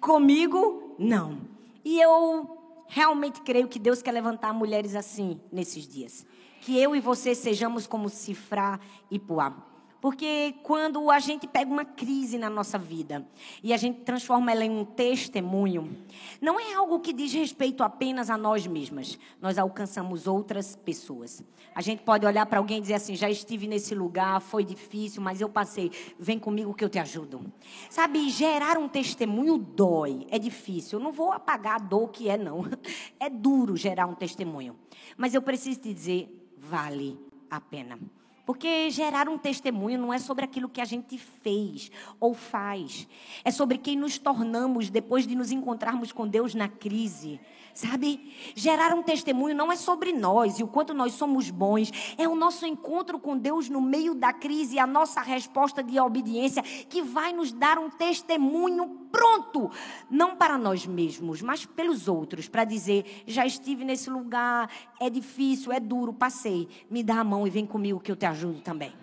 Comigo, 0.00 0.96
não. 0.98 1.40
E 1.84 2.00
eu 2.00 2.55
realmente 2.88 3.40
creio 3.42 3.68
que 3.68 3.78
Deus 3.78 4.02
quer 4.02 4.12
levantar 4.12 4.52
mulheres 4.52 4.94
assim 4.94 5.40
nesses 5.52 5.86
dias. 5.86 6.26
Que 6.60 6.80
eu 6.80 6.96
e 6.96 7.00
você 7.00 7.34
sejamos 7.34 7.86
como 7.86 8.08
Cifra 8.08 8.80
e 9.10 9.18
Puá. 9.18 9.75
Porque 10.06 10.54
quando 10.62 11.10
a 11.10 11.18
gente 11.18 11.48
pega 11.48 11.68
uma 11.68 11.84
crise 11.84 12.38
na 12.38 12.48
nossa 12.48 12.78
vida 12.78 13.26
e 13.60 13.72
a 13.72 13.76
gente 13.76 14.02
transforma 14.02 14.52
ela 14.52 14.64
em 14.64 14.70
um 14.70 14.84
testemunho, 14.84 15.96
não 16.40 16.60
é 16.60 16.74
algo 16.74 17.00
que 17.00 17.12
diz 17.12 17.32
respeito 17.32 17.82
apenas 17.82 18.30
a 18.30 18.38
nós 18.38 18.68
mesmas. 18.68 19.18
Nós 19.42 19.58
alcançamos 19.58 20.28
outras 20.28 20.76
pessoas. 20.76 21.42
A 21.74 21.82
gente 21.82 22.04
pode 22.04 22.24
olhar 22.24 22.46
para 22.46 22.60
alguém 22.60 22.78
e 22.78 22.82
dizer 22.82 22.94
assim: 22.94 23.16
já 23.16 23.28
estive 23.28 23.66
nesse 23.66 23.96
lugar, 23.96 24.40
foi 24.40 24.64
difícil, 24.64 25.20
mas 25.20 25.40
eu 25.40 25.48
passei. 25.48 25.90
Vem 26.16 26.38
comigo 26.38 26.72
que 26.72 26.84
eu 26.84 26.88
te 26.88 27.00
ajudo. 27.00 27.52
Sabe, 27.90 28.30
gerar 28.30 28.78
um 28.78 28.86
testemunho 28.86 29.58
dói, 29.58 30.24
é 30.30 30.38
difícil. 30.38 31.00
Eu 31.00 31.04
não 31.04 31.10
vou 31.10 31.32
apagar 31.32 31.74
a 31.74 31.84
dor 31.84 32.10
que 32.10 32.28
é, 32.28 32.38
não. 32.38 32.64
É 33.18 33.28
duro 33.28 33.76
gerar 33.76 34.06
um 34.06 34.14
testemunho. 34.14 34.76
Mas 35.16 35.34
eu 35.34 35.42
preciso 35.42 35.80
te 35.80 35.92
dizer: 35.92 36.52
vale 36.56 37.18
a 37.50 37.60
pena. 37.60 37.98
Porque 38.46 38.88
gerar 38.90 39.28
um 39.28 39.36
testemunho 39.36 39.98
não 39.98 40.12
é 40.12 40.18
sobre 40.18 40.44
aquilo 40.44 40.68
que 40.68 40.80
a 40.80 40.84
gente 40.84 41.18
fez 41.18 41.90
ou 42.20 42.32
faz. 42.32 43.08
É 43.44 43.50
sobre 43.50 43.76
quem 43.76 43.96
nos 43.96 44.16
tornamos 44.18 44.88
depois 44.88 45.26
de 45.26 45.34
nos 45.34 45.50
encontrarmos 45.50 46.12
com 46.12 46.28
Deus 46.28 46.54
na 46.54 46.68
crise. 46.68 47.40
Sabe? 47.76 48.32
Gerar 48.54 48.94
um 48.94 49.02
testemunho 49.02 49.54
não 49.54 49.70
é 49.70 49.76
sobre 49.76 50.10
nós 50.10 50.58
e 50.58 50.62
o 50.62 50.66
quanto 50.66 50.94
nós 50.94 51.12
somos 51.12 51.50
bons. 51.50 52.14
É 52.16 52.26
o 52.26 52.34
nosso 52.34 52.64
encontro 52.64 53.18
com 53.18 53.36
Deus 53.36 53.68
no 53.68 53.82
meio 53.82 54.14
da 54.14 54.32
crise 54.32 54.76
e 54.76 54.78
a 54.78 54.86
nossa 54.86 55.20
resposta 55.20 55.82
de 55.82 56.00
obediência 56.00 56.62
que 56.62 57.02
vai 57.02 57.34
nos 57.34 57.52
dar 57.52 57.76
um 57.76 57.90
testemunho 57.90 59.06
pronto. 59.12 59.70
Não 60.08 60.36
para 60.36 60.56
nós 60.56 60.86
mesmos, 60.86 61.42
mas 61.42 61.66
pelos 61.66 62.08
outros. 62.08 62.48
Para 62.48 62.64
dizer: 62.64 63.24
já 63.26 63.44
estive 63.44 63.84
nesse 63.84 64.08
lugar, 64.08 64.70
é 64.98 65.10
difícil, 65.10 65.70
é 65.70 65.78
duro, 65.78 66.14
passei. 66.14 66.66
Me 66.88 67.02
dá 67.02 67.20
a 67.20 67.24
mão 67.24 67.46
e 67.46 67.50
vem 67.50 67.66
comigo 67.66 68.00
que 68.00 68.10
eu 68.10 68.16
te 68.16 68.24
ajudo 68.24 68.62
também. 68.62 68.94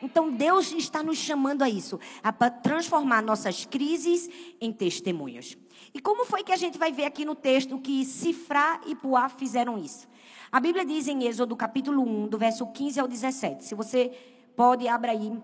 Então 0.00 0.30
Deus 0.30 0.70
está 0.70 1.02
nos 1.02 1.18
chamando 1.18 1.62
a 1.62 1.68
isso, 1.68 1.98
a 2.22 2.32
transformar 2.50 3.20
nossas 3.20 3.64
crises 3.64 4.30
em 4.60 4.72
testemunhos. 4.72 5.56
E 5.94 6.00
como 6.00 6.24
foi 6.24 6.42
que 6.42 6.52
a 6.52 6.56
gente 6.56 6.78
vai 6.78 6.90
ver 6.90 7.04
aqui 7.04 7.24
no 7.24 7.34
texto 7.34 7.78
que 7.78 8.04
Sifrá 8.04 8.80
e 8.86 8.94
Puá 8.94 9.28
fizeram 9.28 9.76
isso? 9.76 10.08
A 10.50 10.58
Bíblia 10.58 10.84
diz 10.84 11.06
em 11.06 11.24
Êxodo 11.24 11.54
capítulo 11.54 12.02
1, 12.02 12.28
do 12.28 12.38
verso 12.38 12.66
15 12.66 13.00
ao 13.00 13.08
17. 13.08 13.64
Se 13.64 13.74
você 13.74 14.10
pode, 14.56 14.88
abra 14.88 15.12
aí. 15.12 15.38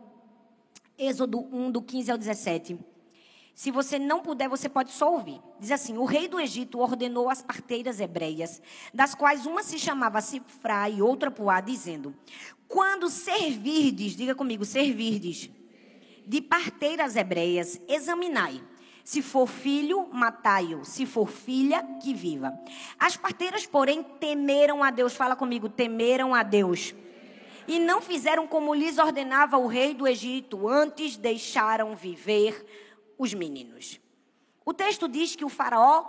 Êxodo 0.99 1.41
1, 1.53 1.71
do 1.71 1.83
15 1.83 2.13
ao 2.13 2.19
17. 2.19 2.79
Se 3.55 3.71
você 3.71 3.99
não 3.99 4.21
puder, 4.21 4.49
você 4.49 4.69
pode 4.69 4.91
só 4.93 5.13
ouvir. 5.13 5.41
Diz 5.61 5.71
assim: 5.71 5.99
O 5.99 6.05
rei 6.05 6.29
do 6.29 6.41
Egito 6.41 6.79
ordenou 6.79 7.29
as 7.29 7.43
parteiras 7.43 8.01
hebreias, 8.01 8.63
das 8.95 9.15
quais 9.15 9.47
uma 9.47 9.63
se 9.63 9.79
chamava 9.79 10.21
Sifrá 10.21 10.89
e 10.89 11.03
outra 11.03 11.31
Puá, 11.31 11.61
dizendo: 11.61 12.15
Quando 12.67 13.11
servirdes, 13.11 14.17
diga 14.17 14.35
comigo, 14.35 14.65
servirdes, 14.65 15.51
de 16.27 16.41
parteiras 16.41 17.17
hebreias, 17.17 17.81
examinai 17.89 18.63
se 19.09 19.23
for 19.23 19.47
filho, 19.47 20.07
matai-o. 20.13 20.85
Se 20.85 21.07
for 21.07 21.27
filha, 21.27 21.83
que 22.03 22.13
viva. 22.13 22.53
As 22.99 23.17
parteiras, 23.17 23.65
porém, 23.65 24.03
temeram 24.03 24.85
a 24.85 24.91
Deus. 24.91 25.15
Fala 25.15 25.35
comigo, 25.35 25.67
temeram 25.67 26.35
a 26.35 26.43
Deus. 26.43 26.95
E 27.67 27.79
não 27.79 28.03
fizeram 28.03 28.47
como 28.47 28.75
lhes 28.75 28.99
ordenava 28.99 29.57
o 29.57 29.67
rei 29.67 29.95
do 29.95 30.07
Egito, 30.07 30.69
antes 30.69 31.17
deixaram 31.17 31.97
viver 31.97 32.67
os 33.17 33.33
meninos. 33.33 33.99
O 34.63 34.75
texto 34.75 35.09
diz 35.09 35.35
que 35.35 35.43
o 35.43 35.49
faraó 35.49 36.05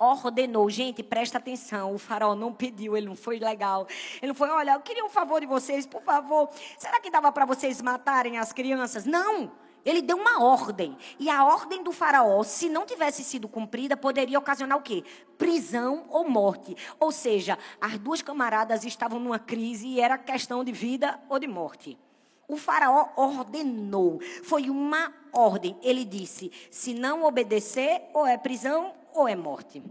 ordenou. 0.00 0.68
Gente, 0.68 1.04
presta 1.04 1.38
atenção. 1.38 1.94
O 1.94 1.98
faraó 1.98 2.34
não 2.34 2.52
pediu, 2.52 2.96
ele 2.96 3.06
não 3.06 3.14
foi 3.14 3.38
legal. 3.38 3.86
Ele 4.16 4.26
não 4.26 4.34
foi, 4.34 4.48
olha, 4.48 4.72
eu 4.72 4.80
queria 4.80 5.04
um 5.04 5.08
favor 5.08 5.40
de 5.40 5.46
vocês, 5.46 5.86
por 5.86 6.02
favor. 6.02 6.50
Será 6.76 6.98
que 6.98 7.12
dava 7.12 7.30
para 7.30 7.46
vocês 7.46 7.80
matarem 7.80 8.38
as 8.38 8.52
crianças? 8.52 9.04
Não. 9.04 9.52
Ele 9.84 10.02
deu 10.02 10.16
uma 10.16 10.42
ordem. 10.42 10.96
E 11.18 11.30
a 11.30 11.44
ordem 11.44 11.82
do 11.82 11.92
faraó, 11.92 12.42
se 12.42 12.68
não 12.68 12.86
tivesse 12.86 13.22
sido 13.24 13.48
cumprida, 13.48 13.96
poderia 13.96 14.38
ocasionar 14.38 14.78
o 14.78 14.82
quê? 14.82 15.04
Prisão 15.38 16.04
ou 16.08 16.28
morte. 16.28 16.76
Ou 16.98 17.10
seja, 17.10 17.58
as 17.80 17.98
duas 17.98 18.22
camaradas 18.22 18.84
estavam 18.84 19.18
numa 19.18 19.38
crise 19.38 19.86
e 19.86 20.00
era 20.00 20.18
questão 20.18 20.62
de 20.62 20.72
vida 20.72 21.20
ou 21.28 21.38
de 21.38 21.46
morte. 21.46 21.98
O 22.46 22.56
faraó 22.56 23.10
ordenou. 23.16 24.20
Foi 24.42 24.68
uma 24.68 25.12
ordem. 25.32 25.78
Ele 25.82 26.04
disse: 26.04 26.50
se 26.70 26.92
não 26.92 27.24
obedecer, 27.24 28.02
ou 28.12 28.26
é 28.26 28.36
prisão 28.36 28.92
ou 29.14 29.28
é 29.28 29.36
morte. 29.36 29.82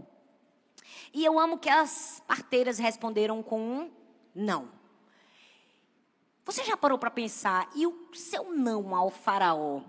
E 1.12 1.24
eu 1.24 1.38
amo 1.38 1.58
que 1.58 1.68
as 1.68 2.22
parteiras 2.26 2.78
responderam 2.78 3.42
com 3.42 3.60
um 3.60 3.90
não. 4.34 4.79
Você 6.50 6.64
já 6.64 6.76
parou 6.76 6.98
para 6.98 7.12
pensar, 7.12 7.70
e 7.76 7.86
o 7.86 8.08
seu 8.12 8.52
não 8.52 8.92
ao 8.92 9.08
faraó, 9.08 9.82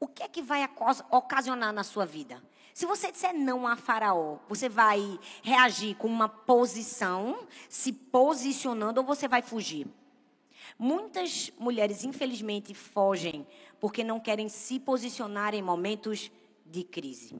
o 0.00 0.08
que 0.08 0.22
é 0.22 0.28
que 0.28 0.40
vai 0.40 0.66
ocasionar 1.10 1.70
na 1.70 1.84
sua 1.84 2.06
vida? 2.06 2.42
Se 2.72 2.86
você 2.86 3.12
disser 3.12 3.34
não 3.34 3.66
a 3.66 3.76
Faraó, 3.76 4.38
você 4.48 4.70
vai 4.70 5.20
reagir 5.42 5.94
com 5.96 6.08
uma 6.08 6.30
posição, 6.30 7.46
se 7.68 7.92
posicionando, 7.92 9.00
ou 9.00 9.06
você 9.06 9.28
vai 9.28 9.42
fugir? 9.42 9.86
Muitas 10.78 11.52
mulheres, 11.58 12.04
infelizmente, 12.04 12.72
fogem 12.72 13.46
porque 13.78 14.02
não 14.02 14.18
querem 14.18 14.48
se 14.48 14.80
posicionar 14.80 15.54
em 15.54 15.60
momentos 15.60 16.32
de 16.64 16.84
crise. 16.84 17.38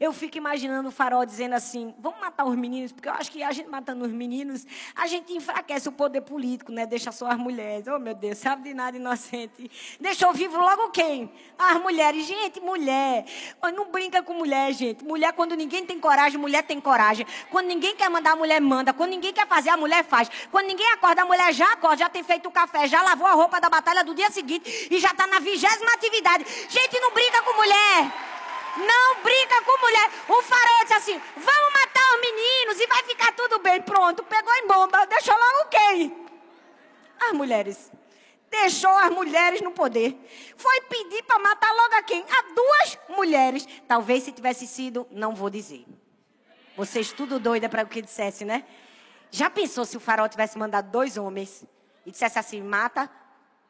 Eu 0.00 0.14
fico 0.14 0.38
imaginando 0.38 0.88
o 0.88 0.90
farol 0.90 1.26
dizendo 1.26 1.54
assim: 1.54 1.94
vamos 1.98 2.18
matar 2.18 2.46
os 2.46 2.56
meninos, 2.56 2.90
porque 2.90 3.06
eu 3.06 3.12
acho 3.12 3.30
que 3.30 3.42
a 3.42 3.52
gente 3.52 3.68
matando 3.68 4.06
os 4.06 4.10
meninos, 4.10 4.66
a 4.96 5.06
gente 5.06 5.30
enfraquece 5.34 5.90
o 5.90 5.92
poder 5.92 6.22
político, 6.22 6.72
né? 6.72 6.86
Deixa 6.86 7.12
só 7.12 7.26
as 7.26 7.36
mulheres. 7.36 7.86
Oh, 7.86 7.98
meu 7.98 8.14
Deus, 8.14 8.38
sabe 8.38 8.62
de 8.70 8.74
nada 8.74 8.96
inocente. 8.96 9.70
Deixou 10.00 10.32
vivo 10.32 10.58
logo 10.58 10.88
quem? 10.88 11.30
As 11.58 11.78
mulheres. 11.82 12.24
Gente, 12.26 12.60
mulher. 12.62 13.26
Não 13.74 13.90
brinca 13.90 14.22
com 14.22 14.32
mulher, 14.32 14.72
gente. 14.72 15.04
Mulher, 15.04 15.34
quando 15.34 15.54
ninguém 15.54 15.84
tem 15.84 16.00
coragem, 16.00 16.40
mulher 16.40 16.62
tem 16.62 16.80
coragem. 16.80 17.26
Quando 17.50 17.66
ninguém 17.66 17.94
quer 17.94 18.08
mandar, 18.08 18.32
a 18.32 18.36
mulher 18.36 18.58
manda. 18.58 18.94
Quando 18.94 19.10
ninguém 19.10 19.34
quer 19.34 19.46
fazer, 19.46 19.68
a 19.68 19.76
mulher 19.76 20.02
faz. 20.02 20.30
Quando 20.50 20.66
ninguém 20.66 20.90
acorda, 20.92 21.20
a 21.20 21.26
mulher 21.26 21.52
já 21.52 21.74
acorda, 21.74 21.98
já 21.98 22.08
tem 22.08 22.22
feito 22.22 22.48
o 22.48 22.50
café, 22.50 22.88
já 22.88 23.02
lavou 23.02 23.26
a 23.26 23.32
roupa 23.32 23.60
da 23.60 23.68
batalha 23.68 24.02
do 24.02 24.14
dia 24.14 24.30
seguinte 24.30 24.88
e 24.90 24.98
já 24.98 25.10
está 25.10 25.26
na 25.26 25.40
vigésima 25.40 25.92
atividade. 25.92 26.46
Gente, 26.70 26.98
não 27.00 27.12
brinca 27.12 27.42
com 27.42 27.54
mulher. 27.54 28.39
Não 28.76 29.22
brinca 29.22 29.62
com 29.62 29.80
mulher. 29.80 30.10
O 30.28 30.42
faraó 30.42 30.82
disse 30.82 30.94
assim: 30.94 31.22
vamos 31.36 31.72
matar 31.72 32.14
os 32.14 32.20
meninos 32.20 32.80
e 32.80 32.86
vai 32.86 33.02
ficar 33.04 33.32
tudo 33.32 33.58
bem. 33.58 33.80
Pronto, 33.82 34.22
pegou 34.22 34.54
em 34.54 34.66
bomba. 34.66 35.06
Deixou 35.06 35.34
logo 35.34 35.68
quem? 35.68 36.26
As 37.20 37.32
mulheres. 37.32 37.90
Deixou 38.50 38.90
as 38.90 39.10
mulheres 39.10 39.60
no 39.60 39.70
poder. 39.70 40.16
Foi 40.56 40.80
pedir 40.82 41.22
para 41.22 41.38
matar 41.38 41.72
logo 41.72 41.94
a 41.94 42.02
quem? 42.02 42.22
A 42.22 42.42
duas 42.54 42.98
mulheres. 43.16 43.66
Talvez 43.86 44.24
se 44.24 44.32
tivesse 44.32 44.66
sido, 44.66 45.06
não 45.10 45.34
vou 45.34 45.48
dizer. 45.48 45.84
Vocês 46.76 47.12
tudo 47.12 47.38
doida 47.38 47.68
para 47.68 47.84
o 47.84 47.86
que 47.86 48.02
dissesse, 48.02 48.44
né? 48.44 48.64
Já 49.30 49.48
pensou 49.48 49.84
se 49.84 49.96
o 49.96 50.00
faraó 50.00 50.26
tivesse 50.28 50.58
mandado 50.58 50.90
dois 50.90 51.16
homens 51.16 51.64
e 52.04 52.10
dissesse 52.10 52.38
assim: 52.38 52.60
mata 52.62 53.10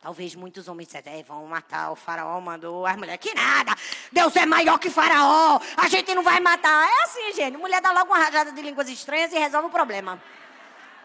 Talvez 0.00 0.34
muitos 0.34 0.66
homens 0.66 0.86
dissessem, 0.86 1.20
é, 1.20 1.22
vão 1.22 1.44
matar, 1.46 1.92
o 1.92 1.94
faraó 1.94 2.40
mandou 2.40 2.86
as 2.86 2.96
mulheres. 2.96 3.20
Que 3.20 3.34
nada! 3.34 3.76
Deus 4.10 4.34
é 4.34 4.46
maior 4.46 4.78
que 4.78 4.88
faraó! 4.88 5.60
A 5.76 5.88
gente 5.88 6.14
não 6.14 6.22
vai 6.22 6.40
matar. 6.40 6.88
É 6.88 7.02
assim, 7.02 7.32
gente. 7.34 7.58
Mulher 7.58 7.82
dá 7.82 7.92
logo 7.92 8.10
uma 8.10 8.18
rajada 8.18 8.50
de 8.50 8.62
línguas 8.62 8.88
estranhas 8.88 9.30
e 9.30 9.38
resolve 9.38 9.68
o 9.68 9.70
problema. 9.70 10.20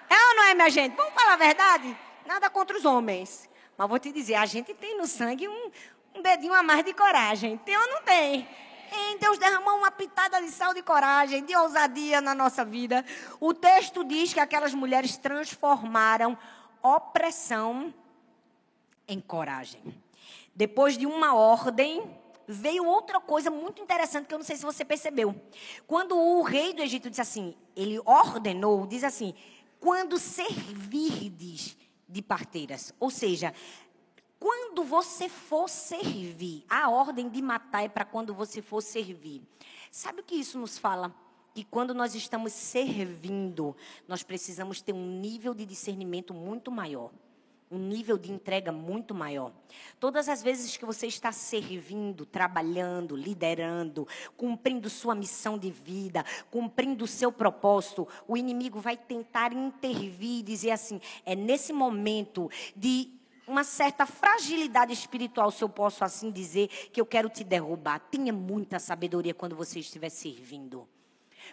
É 0.09 0.13
ou 0.13 0.35
não 0.37 0.43
é, 0.45 0.53
minha 0.53 0.69
gente? 0.69 0.95
Vamos 0.95 1.13
falar 1.13 1.33
a 1.33 1.37
verdade? 1.37 1.97
Nada 2.25 2.49
contra 2.49 2.77
os 2.77 2.85
homens. 2.85 3.49
Mas 3.77 3.89
vou 3.89 3.99
te 3.99 4.13
dizer, 4.13 4.35
a 4.35 4.45
gente 4.45 4.73
tem 4.73 4.97
no 4.97 5.05
sangue 5.05 5.45
um, 5.49 5.71
um 6.15 6.21
dedinho 6.21 6.53
a 6.53 6.63
mais 6.63 6.85
de 6.85 6.93
coragem. 6.93 7.57
Tem 7.57 7.75
ou 7.75 7.87
não 7.89 8.01
tem? 8.01 8.47
Em 8.93 9.17
Deus 9.17 9.37
derramou 9.37 9.75
uma 9.75 9.91
pitada 9.91 10.41
de 10.41 10.49
sal 10.49 10.73
de 10.73 10.81
coragem, 10.81 11.43
de 11.43 11.53
ousadia 11.53 12.21
na 12.21 12.33
nossa 12.33 12.63
vida. 12.63 13.03
O 13.41 13.53
texto 13.53 14.05
diz 14.05 14.33
que 14.33 14.39
aquelas 14.39 14.73
mulheres 14.73 15.17
transformaram 15.17 16.37
opressão 16.81 17.93
em 19.07 19.19
coragem. 19.19 19.81
Depois 20.55 20.97
de 20.97 21.05
uma 21.05 21.35
ordem, 21.35 22.03
veio 22.47 22.85
outra 22.85 23.19
coisa 23.19 23.49
muito 23.49 23.81
interessante 23.81 24.27
que 24.27 24.33
eu 24.33 24.37
não 24.37 24.45
sei 24.45 24.55
se 24.55 24.63
você 24.63 24.85
percebeu. 24.85 25.35
Quando 25.87 26.15
o 26.17 26.41
rei 26.41 26.73
do 26.73 26.81
Egito 26.81 27.09
disse 27.09 27.21
assim, 27.21 27.55
ele 27.75 27.99
ordenou, 28.05 28.85
diz 28.85 29.03
assim: 29.03 29.33
quando 29.79 30.17
servirdes 30.17 31.77
de 32.07 32.21
parteiras, 32.21 32.93
ou 32.99 33.09
seja, 33.09 33.53
quando 34.39 34.83
você 34.83 35.27
for 35.27 35.67
servir, 35.69 36.63
a 36.69 36.89
ordem 36.89 37.29
de 37.29 37.41
matar 37.41 37.83
é 37.83 37.89
para 37.89 38.05
quando 38.05 38.33
você 38.33 38.61
for 38.61 38.81
servir. 38.81 39.41
Sabe 39.91 40.21
o 40.21 40.23
que 40.23 40.35
isso 40.35 40.59
nos 40.59 40.77
fala? 40.77 41.13
Que 41.53 41.63
quando 41.63 41.93
nós 41.93 42.13
estamos 42.15 42.51
servindo, 42.51 43.75
nós 44.07 44.23
precisamos 44.23 44.81
ter 44.81 44.93
um 44.93 45.19
nível 45.19 45.53
de 45.53 45.65
discernimento 45.65 46.33
muito 46.33 46.69
maior 46.69 47.11
um 47.69 47.79
nível 47.79 48.17
de 48.17 48.31
entrega 48.31 48.71
muito 48.71 49.13
maior. 49.13 49.51
Todas 49.99 50.29
as 50.29 50.41
vezes 50.41 50.77
que 50.77 50.85
você 50.85 51.07
está 51.07 51.31
servindo, 51.31 52.25
trabalhando, 52.25 53.15
liderando, 53.15 54.07
cumprindo 54.37 54.89
sua 54.89 55.15
missão 55.15 55.57
de 55.57 55.71
vida, 55.71 56.23
cumprindo 56.51 57.05
o 57.05 57.07
seu 57.07 57.31
propósito, 57.31 58.07
o 58.27 58.37
inimigo 58.37 58.79
vai 58.79 58.95
tentar 58.95 59.51
intervir 59.51 60.39
e 60.39 60.43
dizer 60.43 60.71
assim: 60.71 61.01
é 61.25 61.35
nesse 61.35 61.73
momento 61.73 62.49
de 62.75 63.11
uma 63.47 63.63
certa 63.63 64.05
fragilidade 64.05 64.91
espiritual, 64.91 65.51
se 65.51 65.63
eu 65.63 65.69
posso 65.69 66.03
assim 66.03 66.31
dizer, 66.31 66.67
que 66.67 66.99
eu 66.99 67.05
quero 67.05 67.29
te 67.29 67.43
derrubar. 67.43 67.99
Tenha 67.99 68.33
muita 68.33 68.79
sabedoria 68.79 69.33
quando 69.33 69.55
você 69.55 69.79
estiver 69.79 70.09
servindo. 70.09 70.87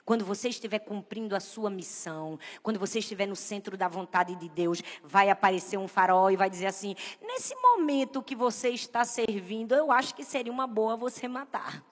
Quando 0.04 0.24
você 0.24 0.48
estiver 0.48 0.80
cumprindo 0.80 1.34
a 1.34 1.40
sua 1.40 1.70
missão, 1.70 2.38
quando 2.62 2.78
você 2.78 2.98
estiver 2.98 3.26
no 3.26 3.36
centro 3.36 3.76
da 3.76 3.88
vontade 3.88 4.34
de 4.34 4.48
Deus, 4.48 4.82
vai 5.02 5.30
aparecer 5.30 5.78
um 5.78 5.88
farol 5.88 6.30
e 6.30 6.36
vai 6.36 6.48
dizer 6.48 6.66
assim: 6.66 6.94
nesse 7.20 7.54
momento 7.56 8.22
que 8.22 8.34
você 8.34 8.70
está 8.70 9.04
servindo, 9.04 9.74
eu 9.74 9.90
acho 9.90 10.14
que 10.14 10.24
seria 10.24 10.52
uma 10.52 10.66
boa 10.66 10.96
você 10.96 11.28
matar. 11.28 11.84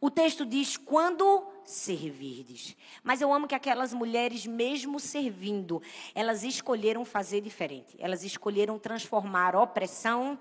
O 0.00 0.10
texto 0.10 0.44
diz: 0.44 0.76
quando 0.76 1.46
servirdes. 1.66 2.76
Mas 3.02 3.20
eu 3.20 3.32
amo 3.32 3.48
que 3.48 3.54
aquelas 3.54 3.92
mulheres, 3.92 4.46
mesmo 4.46 5.00
servindo, 5.00 5.82
elas 6.14 6.44
escolheram 6.44 7.04
fazer 7.04 7.40
diferente. 7.40 7.96
Elas 7.98 8.22
escolheram 8.22 8.78
transformar 8.78 9.56
opressão 9.56 10.38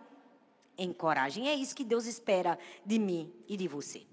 em 0.78 0.94
coragem. 0.94 1.50
É 1.50 1.56
isso 1.56 1.76
que 1.76 1.84
Deus 1.84 2.06
espera 2.06 2.58
de 2.86 3.00
mim 3.00 3.34
e 3.48 3.58
de 3.58 3.68
você. 3.68 4.06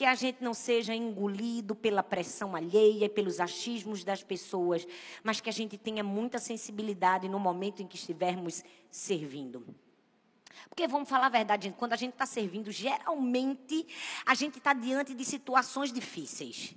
Que 0.00 0.06
a 0.06 0.14
gente 0.14 0.42
não 0.42 0.54
seja 0.54 0.94
engolido 0.94 1.74
pela 1.74 2.02
pressão 2.02 2.56
alheia, 2.56 3.06
pelos 3.06 3.38
achismos 3.38 4.02
das 4.02 4.22
pessoas, 4.22 4.88
mas 5.22 5.42
que 5.42 5.50
a 5.50 5.52
gente 5.52 5.76
tenha 5.76 6.02
muita 6.02 6.38
sensibilidade 6.38 7.28
no 7.28 7.38
momento 7.38 7.82
em 7.82 7.86
que 7.86 7.96
estivermos 7.96 8.64
servindo. 8.90 9.62
Porque 10.70 10.88
vamos 10.88 11.06
falar 11.06 11.26
a 11.26 11.28
verdade, 11.28 11.64
gente, 11.64 11.76
quando 11.76 11.92
a 11.92 11.96
gente 11.96 12.14
está 12.14 12.24
servindo, 12.24 12.72
geralmente 12.72 13.86
a 14.24 14.34
gente 14.34 14.56
está 14.56 14.72
diante 14.72 15.12
de 15.12 15.22
situações 15.22 15.92
difíceis. 15.92 16.74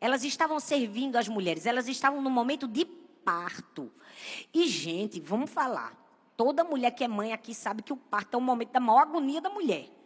Elas 0.00 0.24
estavam 0.24 0.58
servindo 0.58 1.16
as 1.16 1.28
mulheres, 1.28 1.66
elas 1.66 1.86
estavam 1.86 2.22
no 2.22 2.30
momento 2.30 2.66
de 2.66 2.86
parto. 2.86 3.92
E, 4.54 4.66
gente, 4.66 5.20
vamos 5.20 5.50
falar. 5.50 5.94
Toda 6.34 6.64
mulher 6.64 6.92
que 6.92 7.04
é 7.04 7.08
mãe 7.08 7.34
aqui 7.34 7.54
sabe 7.54 7.82
que 7.82 7.92
o 7.92 7.96
parto 7.98 8.36
é 8.36 8.38
o 8.38 8.40
momento 8.40 8.70
da 8.70 8.80
maior 8.80 9.02
agonia 9.02 9.38
da 9.38 9.50
mulher. 9.50 9.97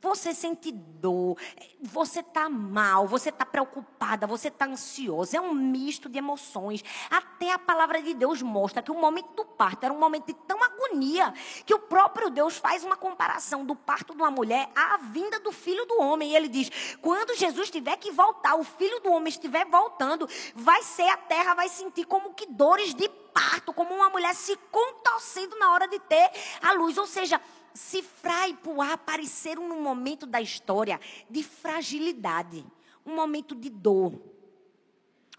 Você 0.00 0.32
sente 0.32 0.70
dor, 0.70 1.36
você 1.80 2.20
está 2.20 2.48
mal, 2.48 3.06
você 3.06 3.30
está 3.30 3.44
preocupada, 3.44 4.28
você 4.28 4.46
está 4.46 4.66
ansiosa. 4.66 5.36
É 5.36 5.40
um 5.40 5.52
misto 5.52 6.08
de 6.08 6.18
emoções. 6.18 6.84
Até 7.10 7.52
a 7.52 7.58
palavra 7.58 8.00
de 8.00 8.14
Deus 8.14 8.40
mostra 8.40 8.80
que 8.80 8.92
o 8.92 8.94
momento 8.94 9.34
do 9.34 9.44
parto 9.44 9.84
era 9.84 9.92
um 9.92 9.98
momento 9.98 10.26
de 10.26 10.34
tão 10.34 10.62
agonia 10.62 11.34
que 11.66 11.74
o 11.74 11.80
próprio 11.80 12.30
Deus 12.30 12.56
faz 12.56 12.84
uma 12.84 12.96
comparação 12.96 13.64
do 13.64 13.74
parto 13.74 14.14
de 14.14 14.22
uma 14.22 14.30
mulher 14.30 14.70
à 14.74 14.98
vinda 14.98 15.40
do 15.40 15.50
filho 15.50 15.84
do 15.86 16.00
homem. 16.00 16.30
E 16.30 16.36
ele 16.36 16.48
diz: 16.48 16.70
quando 17.02 17.36
Jesus 17.36 17.68
tiver 17.68 17.96
que 17.96 18.12
voltar, 18.12 18.54
o 18.54 18.62
filho 18.62 19.00
do 19.00 19.10
homem 19.10 19.28
estiver 19.28 19.66
voltando, 19.66 20.28
vai 20.54 20.82
ser 20.84 21.08
a 21.08 21.16
terra, 21.16 21.54
vai 21.54 21.68
sentir 21.68 22.04
como 22.04 22.34
que 22.34 22.46
dores 22.46 22.94
de 22.94 23.08
parto, 23.08 23.72
como 23.72 23.94
uma 23.94 24.10
mulher 24.10 24.34
se 24.34 24.56
contorcendo 24.70 25.56
na 25.58 25.72
hora 25.72 25.88
de 25.88 25.98
ter 26.00 26.30
a 26.62 26.72
luz. 26.72 26.96
Ou 26.98 27.06
seja, 27.06 27.40
Cifrar 27.78 28.50
e 28.50 28.54
Puá 28.54 28.94
apareceram 28.94 29.68
num 29.68 29.80
momento 29.80 30.26
da 30.26 30.42
história 30.42 31.00
de 31.30 31.44
fragilidade, 31.44 32.66
um 33.06 33.14
momento 33.14 33.54
de 33.54 33.70
dor, 33.70 34.20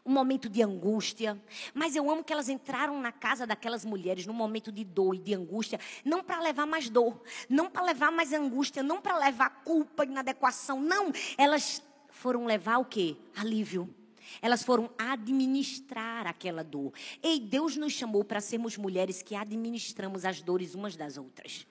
um 0.06 0.12
momento 0.14 0.48
de 0.48 0.64
angústia. 0.64 1.38
Mas 1.74 1.98
eu 1.98 2.10
amo 2.10 2.24
que 2.24 2.32
elas 2.32 2.48
entraram 2.48 2.98
na 3.02 3.12
casa 3.12 3.46
daquelas 3.46 3.84
mulheres 3.84 4.26
num 4.26 4.34
momento 4.34 4.72
de 4.72 4.86
dor 4.86 5.16
e 5.16 5.20
de 5.20 5.34
angústia, 5.34 5.82
não 6.06 6.24
para 6.24 6.40
levar 6.40 6.66
mais 6.66 6.90
dor, 6.90 7.22
não 7.50 7.70
para 7.70 7.84
levar 7.84 8.10
mais 8.10 8.32
angústia, 8.32 8.82
não 8.82 9.02
para 9.02 9.18
levar 9.18 9.62
culpa, 9.66 10.06
inadequação, 10.06 10.80
não. 10.80 11.12
Elas 11.38 11.84
foram 12.08 12.46
levar 12.46 12.78
o 12.78 12.86
quê? 12.86 13.18
Alívio. 13.36 13.94
Elas 14.42 14.64
foram 14.64 14.90
administrar 14.98 16.26
aquela 16.26 16.64
dor. 16.64 16.94
Ei, 17.22 17.38
Deus 17.38 17.76
nos 17.76 17.92
chamou 17.92 18.24
para 18.24 18.40
sermos 18.40 18.78
mulheres 18.78 19.22
que 19.22 19.36
administramos 19.36 20.24
as 20.24 20.42
dores 20.42 20.74
umas 20.74 20.96
das 20.96 21.18
outras. 21.18 21.68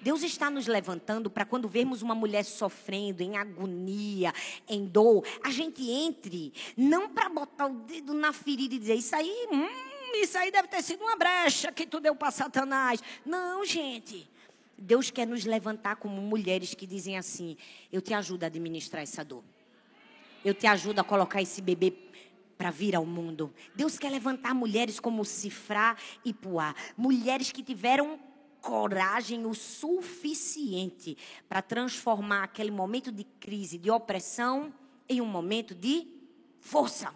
Deus 0.00 0.22
está 0.22 0.50
nos 0.50 0.66
levantando 0.66 1.30
para 1.30 1.44
quando 1.44 1.68
vermos 1.68 2.02
uma 2.02 2.14
mulher 2.14 2.44
sofrendo, 2.44 3.22
em 3.22 3.36
agonia, 3.36 4.32
em 4.68 4.86
dor, 4.86 5.24
a 5.42 5.50
gente 5.50 5.88
entre, 5.90 6.52
não 6.76 7.08
para 7.08 7.28
botar 7.28 7.66
o 7.66 7.74
dedo 7.80 8.14
na 8.14 8.32
ferida 8.32 8.74
e 8.74 8.78
dizer, 8.78 8.94
isso 8.94 9.14
aí, 9.14 9.46
hum, 9.50 9.68
isso 10.14 10.38
aí 10.38 10.50
deve 10.50 10.68
ter 10.68 10.82
sido 10.82 11.02
uma 11.02 11.16
brecha 11.16 11.72
que 11.72 11.86
tu 11.86 12.00
deu 12.00 12.14
para 12.14 12.30
Satanás. 12.30 13.02
Não, 13.24 13.64
gente. 13.64 14.28
Deus 14.76 15.10
quer 15.10 15.26
nos 15.26 15.44
levantar 15.44 15.96
como 15.96 16.22
mulheres 16.22 16.72
que 16.72 16.86
dizem 16.86 17.18
assim: 17.18 17.56
eu 17.92 18.00
te 18.00 18.14
ajudo 18.14 18.44
a 18.44 18.46
administrar 18.46 19.02
essa 19.02 19.24
dor. 19.24 19.42
Eu 20.44 20.54
te 20.54 20.66
ajudo 20.66 21.00
a 21.00 21.04
colocar 21.04 21.42
esse 21.42 21.60
bebê 21.60 21.92
para 22.56 22.70
vir 22.70 22.94
ao 22.94 23.04
mundo. 23.04 23.52
Deus 23.74 23.98
quer 23.98 24.10
levantar 24.10 24.54
mulheres 24.54 25.00
como 25.00 25.24
Cifrá 25.24 25.96
e 26.24 26.32
Puá, 26.32 26.74
mulheres 26.96 27.50
que 27.52 27.62
tiveram 27.62 28.18
coragem 28.68 29.46
o 29.46 29.54
suficiente 29.54 31.16
para 31.48 31.62
transformar 31.62 32.42
aquele 32.42 32.70
momento 32.70 33.10
de 33.10 33.24
crise, 33.24 33.78
de 33.78 33.90
opressão, 33.90 34.74
em 35.08 35.22
um 35.22 35.24
momento 35.24 35.74
de 35.74 36.06
força. 36.60 37.10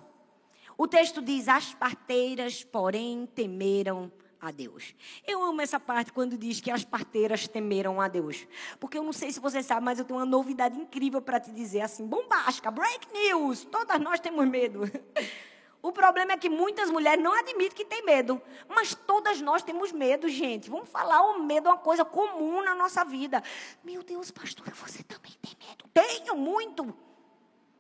O 0.79 0.89
texto 0.89 1.21
diz: 1.21 1.49
As 1.49 1.75
parteiras, 1.75 2.65
porém, 2.65 3.29
temeram 3.35 4.11
a 4.41 4.51
Deus. 4.51 4.95
Eu 5.27 5.43
amo 5.43 5.61
essa 5.61 5.79
parte 5.79 6.11
quando 6.11 6.39
diz 6.39 6.59
que 6.59 6.71
as 6.71 6.87
parteiras 6.87 7.47
temeram 7.47 8.01
a 8.01 8.09
Deus. 8.09 8.47
Porque 8.81 8.97
eu 8.97 9.05
não 9.05 9.13
sei 9.13 9.31
se 9.31 9.39
você 9.39 9.63
sabe, 9.63 9.85
mas 9.85 9.99
eu 9.99 10.07
tenho 10.07 10.19
uma 10.19 10.25
novidade 10.25 10.81
incrível 10.81 11.21
para 11.21 11.39
te 11.39 11.53
dizer 11.53 11.83
assim, 11.83 12.07
bombástica, 12.07 12.71
break 12.71 13.13
news. 13.13 13.63
Todas 13.65 14.01
nós 14.01 14.19
temos 14.21 14.49
medo. 14.49 14.81
O 15.83 15.91
problema 15.91 16.33
é 16.33 16.37
que 16.37 16.49
muitas 16.49 16.89
mulheres 16.89 17.23
não 17.23 17.37
admitem 17.37 17.77
que 17.77 17.85
tem 17.85 18.05
medo. 18.05 18.41
Mas 18.69 18.95
todas 18.95 19.41
nós 19.41 19.65
temos 19.65 19.91
medo, 19.91 20.29
gente. 20.29 20.71
Vamos 20.71 20.89
falar, 20.89 21.21
o 21.23 21.43
medo 21.43 21.69
é 21.69 21.73
uma 21.73 21.79
coisa 21.79 22.05
comum 22.05 22.63
na 22.63 22.73
nossa 22.73 23.05
vida. 23.05 23.43
Meu 23.83 24.05
Deus, 24.05 24.31
pastora, 24.31 24.71
você 24.71 25.03
também 25.03 25.33
tem 25.43 25.57
medo? 25.59 25.85
Tenho 25.93 26.37
muito. 26.37 26.97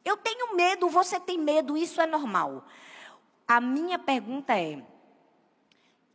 Eu 0.04 0.16
tenho 0.16 0.56
medo, 0.56 0.88
você 0.88 1.20
tem 1.20 1.38
medo, 1.38 1.76
isso 1.76 2.00
é 2.00 2.06
normal. 2.06 2.66
A 3.46 3.60
minha 3.60 4.00
pergunta 4.00 4.58
é: 4.58 4.84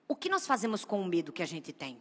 o 0.09 0.15
que 0.15 0.27
nós 0.27 0.45
fazemos 0.45 0.83
com 0.83 0.99
o 1.01 1.05
medo 1.05 1.31
que 1.31 1.41
a 1.41 1.47
gente 1.47 1.71
tem? 1.71 1.97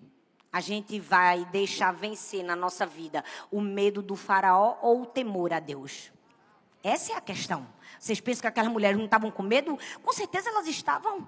A 0.53 0.61
gente 0.61 0.99
vai 0.99 1.45
deixar 1.45 1.93
vencer 1.93 2.43
na 2.43 2.57
nossa 2.57 2.85
vida 2.85 3.25
o 3.53 3.61
medo 3.61 4.03
do 4.03 4.17
faraó 4.17 4.79
ou 4.83 5.03
o 5.03 5.07
temor 5.07 5.53
a 5.53 5.61
Deus? 5.61 6.11
Essa 6.87 7.15
é 7.15 7.17
a 7.17 7.21
questão. 7.21 7.67
Vocês 7.99 8.21
pensam 8.21 8.43
que 8.43 8.47
aquelas 8.47 8.71
mulheres 8.71 8.97
não 8.97 9.07
estavam 9.07 9.29
com 9.29 9.43
medo? 9.43 9.77
Com 10.05 10.13
certeza 10.13 10.51
elas 10.51 10.69
estavam. 10.69 11.27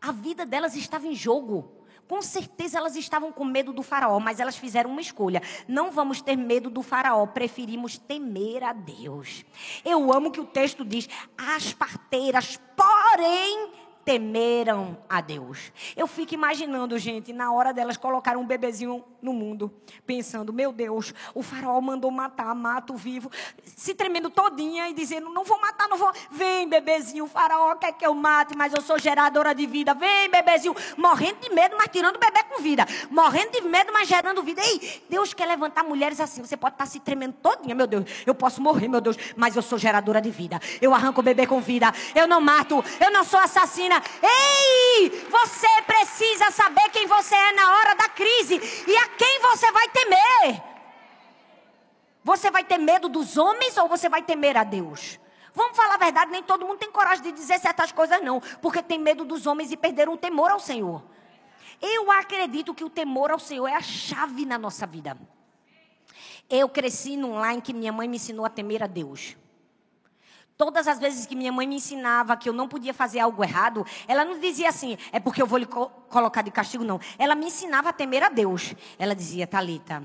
A 0.00 0.10
vida 0.10 0.46
delas 0.46 0.74
estava 0.74 1.06
em 1.06 1.14
jogo. 1.14 1.70
Com 2.08 2.22
certeza 2.22 2.78
elas 2.78 2.96
estavam 2.96 3.30
com 3.30 3.44
medo 3.44 3.74
do 3.74 3.82
faraó, 3.82 4.18
mas 4.18 4.40
elas 4.40 4.56
fizeram 4.56 4.88
uma 4.88 5.02
escolha. 5.02 5.42
Não 5.68 5.90
vamos 5.90 6.22
ter 6.22 6.34
medo 6.34 6.70
do 6.70 6.82
faraó, 6.82 7.26
preferimos 7.26 7.98
temer 7.98 8.64
a 8.64 8.72
Deus. 8.72 9.44
Eu 9.84 10.10
amo 10.10 10.30
que 10.30 10.40
o 10.40 10.46
texto 10.46 10.82
diz: 10.82 11.06
as 11.36 11.74
parteiras, 11.74 12.58
porém, 12.74 13.72
temeram 14.06 14.96
a 15.08 15.20
Deus. 15.20 15.72
Eu 15.96 16.06
fico 16.06 16.32
imaginando, 16.32 16.96
gente, 16.96 17.32
na 17.32 17.52
hora 17.52 17.74
delas 17.74 17.96
colocar 17.96 18.36
um 18.36 18.46
bebezinho 18.46 19.04
no 19.20 19.32
mundo, 19.32 19.68
pensando, 20.06 20.52
meu 20.52 20.70
Deus, 20.72 21.12
o 21.34 21.42
faraó 21.42 21.80
mandou 21.80 22.08
matar, 22.12 22.54
mata 22.54 22.92
o 22.92 22.96
vivo, 22.96 23.28
se 23.64 23.94
tremendo 23.94 24.30
todinha 24.30 24.88
e 24.88 24.94
dizendo, 24.94 25.28
não 25.30 25.42
vou 25.42 25.60
matar, 25.60 25.88
não 25.88 25.98
vou. 25.98 26.12
Vem, 26.30 26.68
bebezinho, 26.68 27.24
o 27.24 27.26
faraó 27.26 27.74
quer 27.74 27.90
que 27.94 28.06
eu 28.06 28.14
mate, 28.14 28.56
mas 28.56 28.72
eu 28.72 28.80
sou 28.80 28.96
geradora 28.96 29.52
de 29.52 29.66
vida. 29.66 29.92
Vem, 29.92 30.30
bebezinho, 30.30 30.76
morrendo 30.96 31.40
de 31.40 31.50
medo, 31.50 31.74
mas 31.76 31.88
tirando 31.88 32.14
o 32.14 32.20
bebê 32.20 32.44
com 32.44 32.62
vida. 32.62 32.86
Morrendo 33.10 33.50
de 33.50 33.62
medo, 33.62 33.92
mas 33.92 34.06
gerando 34.06 34.40
vida. 34.40 34.62
Ei, 34.64 35.02
Deus 35.10 35.34
quer 35.34 35.46
levantar 35.46 35.82
mulheres 35.82 36.20
assim. 36.20 36.44
Você 36.44 36.56
pode 36.56 36.76
estar 36.76 36.86
se 36.86 37.00
tremendo 37.00 37.34
todinha, 37.42 37.74
meu 37.74 37.88
Deus. 37.88 38.04
Eu 38.24 38.36
posso 38.36 38.62
morrer, 38.62 38.86
meu 38.86 39.00
Deus, 39.00 39.16
mas 39.34 39.56
eu 39.56 39.62
sou 39.62 39.76
geradora 39.76 40.20
de 40.20 40.30
vida. 40.30 40.60
Eu 40.80 40.94
arranco 40.94 41.20
o 41.20 41.24
bebê 41.24 41.44
com 41.44 41.60
vida. 41.60 41.92
Eu 42.14 42.28
não 42.28 42.40
mato, 42.40 42.84
eu 43.00 43.10
não 43.10 43.24
sou 43.24 43.40
assassina. 43.40 43.95
Ei, 44.22 45.26
você 45.30 45.82
precisa 45.82 46.50
saber 46.50 46.88
quem 46.90 47.06
você 47.06 47.34
é 47.34 47.52
na 47.52 47.76
hora 47.76 47.94
da 47.94 48.08
crise 48.08 48.60
e 48.86 48.96
a 48.96 49.08
quem 49.08 49.40
você 49.40 49.70
vai 49.72 49.88
temer. 49.88 50.62
Você 52.24 52.50
vai 52.50 52.64
ter 52.64 52.78
medo 52.78 53.08
dos 53.08 53.36
homens 53.36 53.76
ou 53.76 53.88
você 53.88 54.08
vai 54.08 54.22
temer 54.22 54.56
a 54.56 54.64
Deus? 54.64 55.18
Vamos 55.54 55.76
falar 55.76 55.94
a 55.94 55.98
verdade, 55.98 56.30
nem 56.30 56.42
todo 56.42 56.66
mundo 56.66 56.78
tem 56.78 56.90
coragem 56.90 57.22
de 57.22 57.32
dizer 57.32 57.58
certas 57.58 57.90
coisas, 57.92 58.20
não, 58.22 58.40
porque 58.60 58.82
tem 58.82 58.98
medo 58.98 59.24
dos 59.24 59.46
homens 59.46 59.72
e 59.72 59.76
perderam 59.76 60.12
o 60.12 60.18
temor 60.18 60.50
ao 60.50 60.60
Senhor. 60.60 61.02
Eu 61.80 62.10
acredito 62.10 62.74
que 62.74 62.84
o 62.84 62.90
temor 62.90 63.30
ao 63.30 63.38
Senhor 63.38 63.66
é 63.66 63.74
a 63.74 63.80
chave 63.80 64.44
na 64.44 64.58
nossa 64.58 64.86
vida. 64.86 65.16
Eu 66.48 66.68
cresci 66.68 67.16
num 67.16 67.34
lar 67.34 67.54
em 67.54 67.60
que 67.60 67.72
minha 67.72 67.92
mãe 67.92 68.06
me 68.06 68.16
ensinou 68.16 68.44
a 68.44 68.50
temer 68.50 68.82
a 68.82 68.86
Deus. 68.86 69.36
Todas 70.56 70.88
as 70.88 70.98
vezes 70.98 71.26
que 71.26 71.36
minha 71.36 71.52
mãe 71.52 71.66
me 71.66 71.76
ensinava 71.76 72.36
que 72.36 72.48
eu 72.48 72.52
não 72.52 72.66
podia 72.66 72.94
fazer 72.94 73.20
algo 73.20 73.44
errado, 73.44 73.84
ela 74.08 74.24
não 74.24 74.40
dizia 74.40 74.70
assim, 74.70 74.96
é 75.12 75.20
porque 75.20 75.42
eu 75.42 75.46
vou 75.46 75.58
lhe 75.58 75.66
co 75.66 75.90
colocar 76.08 76.40
de 76.40 76.50
castigo, 76.50 76.82
não. 76.82 76.98
Ela 77.18 77.34
me 77.34 77.46
ensinava 77.46 77.90
a 77.90 77.92
temer 77.92 78.22
a 78.22 78.30
Deus. 78.30 78.74
Ela 78.98 79.14
dizia, 79.14 79.46
Talita, 79.46 80.02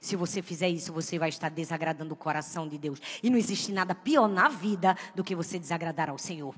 se 0.00 0.16
você 0.16 0.40
fizer 0.40 0.68
isso, 0.68 0.92
você 0.92 1.18
vai 1.18 1.28
estar 1.28 1.50
desagradando 1.50 2.14
o 2.14 2.16
coração 2.16 2.66
de 2.66 2.78
Deus. 2.78 3.00
E 3.22 3.28
não 3.28 3.36
existe 3.36 3.70
nada 3.70 3.94
pior 3.94 4.28
na 4.28 4.48
vida 4.48 4.96
do 5.14 5.22
que 5.22 5.34
você 5.34 5.58
desagradar 5.58 6.08
ao 6.08 6.16
Senhor. 6.16 6.54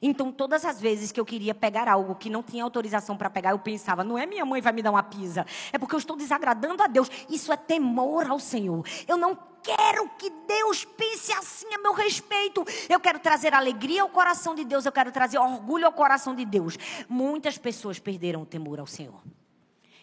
Então, 0.00 0.32
todas 0.32 0.64
as 0.64 0.80
vezes 0.80 1.12
que 1.12 1.20
eu 1.20 1.24
queria 1.24 1.54
pegar 1.54 1.88
algo 1.88 2.14
que 2.14 2.30
não 2.30 2.42
tinha 2.42 2.64
autorização 2.64 3.16
para 3.16 3.30
pegar, 3.30 3.50
eu 3.50 3.58
pensava: 3.58 4.04
não 4.04 4.16
é 4.16 4.26
minha 4.26 4.44
mãe 4.44 4.60
vai 4.60 4.72
me 4.72 4.82
dar 4.82 4.90
uma 4.90 5.02
pisa, 5.02 5.46
é 5.72 5.78
porque 5.78 5.94
eu 5.94 5.98
estou 5.98 6.16
desagradando 6.16 6.82
a 6.82 6.86
Deus. 6.86 7.10
Isso 7.28 7.52
é 7.52 7.56
temor 7.56 8.30
ao 8.30 8.38
Senhor. 8.38 8.86
Eu 9.06 9.16
não 9.16 9.36
quero 9.62 10.08
que 10.18 10.30
Deus 10.30 10.84
pense 10.84 11.32
assim 11.32 11.72
a 11.74 11.78
meu 11.78 11.92
respeito. 11.92 12.64
Eu 12.88 13.00
quero 13.00 13.18
trazer 13.18 13.54
alegria 13.54 14.02
ao 14.02 14.08
coração 14.08 14.54
de 14.54 14.64
Deus, 14.64 14.84
eu 14.84 14.92
quero 14.92 15.12
trazer 15.12 15.38
orgulho 15.38 15.86
ao 15.86 15.92
coração 15.92 16.34
de 16.34 16.44
Deus. 16.44 16.76
Muitas 17.08 17.58
pessoas 17.58 17.98
perderam 17.98 18.42
o 18.42 18.46
temor 18.46 18.80
ao 18.80 18.86
Senhor. 18.86 19.20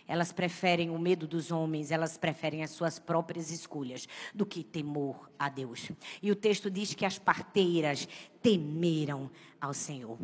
Elas 0.09 0.31
preferem 0.31 0.89
o 0.89 0.97
medo 0.97 1.27
dos 1.27 1.51
homens, 1.51 1.91
elas 1.91 2.17
preferem 2.17 2.63
as 2.63 2.71
suas 2.71 2.97
próprias 2.97 3.51
escolhas 3.51 4.07
do 4.33 4.43
que 4.43 4.63
temor 4.63 5.29
a 5.37 5.49
Deus. 5.49 5.91
E 6.19 6.31
o 6.31 6.35
texto 6.35 6.71
diz 6.71 6.95
que 6.95 7.05
as 7.05 7.19
parteiras 7.19 8.07
temeram 8.41 9.29
ao 9.61 9.71
Senhor. 9.71 10.17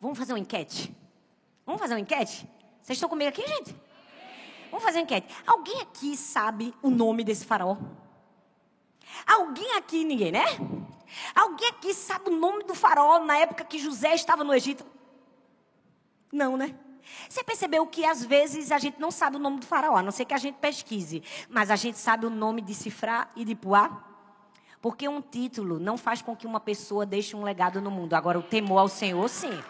Vamos 0.00 0.16
fazer 0.16 0.34
uma 0.34 0.38
enquete? 0.38 0.94
Vamos 1.66 1.80
fazer 1.80 1.94
uma 1.94 2.00
enquete? 2.00 2.48
Vocês 2.80 2.96
estão 2.96 3.08
comigo 3.08 3.28
aqui, 3.28 3.44
gente? 3.44 3.74
Vamos 4.70 4.84
fazer 4.84 4.98
uma 4.98 5.02
enquete. 5.02 5.34
Alguém 5.44 5.80
aqui 5.80 6.16
sabe 6.16 6.72
o 6.80 6.90
nome 6.90 7.24
desse 7.24 7.44
faraó? 7.44 7.76
Alguém 9.26 9.72
aqui, 9.72 10.04
ninguém, 10.04 10.30
né? 10.30 10.44
Alguém 11.34 11.70
aqui 11.70 11.92
sabe 11.92 12.30
o 12.30 12.36
nome 12.36 12.62
do 12.62 12.76
faraó 12.76 13.18
na 13.18 13.36
época 13.36 13.64
que 13.64 13.80
José 13.80 14.14
estava 14.14 14.44
no 14.44 14.54
Egito? 14.54 14.86
Não, 16.32 16.56
né? 16.56 16.72
Você 17.28 17.42
percebeu 17.42 17.86
que 17.86 18.04
às 18.04 18.24
vezes 18.24 18.72
a 18.72 18.78
gente 18.78 19.00
não 19.00 19.10
sabe 19.10 19.36
o 19.36 19.38
nome 19.38 19.60
do 19.60 19.66
faraó, 19.66 19.96
a 19.96 20.02
não 20.02 20.10
ser 20.10 20.24
que 20.24 20.34
a 20.34 20.38
gente 20.38 20.56
pesquise, 20.56 21.22
mas 21.48 21.70
a 21.70 21.76
gente 21.76 21.98
sabe 21.98 22.26
o 22.26 22.30
nome 22.30 22.60
de 22.62 22.74
Cifrá 22.74 23.28
e 23.34 23.44
de 23.44 23.54
Puá? 23.54 24.04
Porque 24.80 25.06
um 25.06 25.20
título 25.20 25.78
não 25.78 25.98
faz 25.98 26.22
com 26.22 26.34
que 26.34 26.46
uma 26.46 26.60
pessoa 26.60 27.04
deixe 27.04 27.36
um 27.36 27.42
legado 27.42 27.80
no 27.80 27.90
mundo. 27.90 28.14
Agora, 28.14 28.38
o 28.38 28.42
temor 28.42 28.78
ao 28.78 28.88
Senhor, 28.88 29.28
sim. 29.28 29.62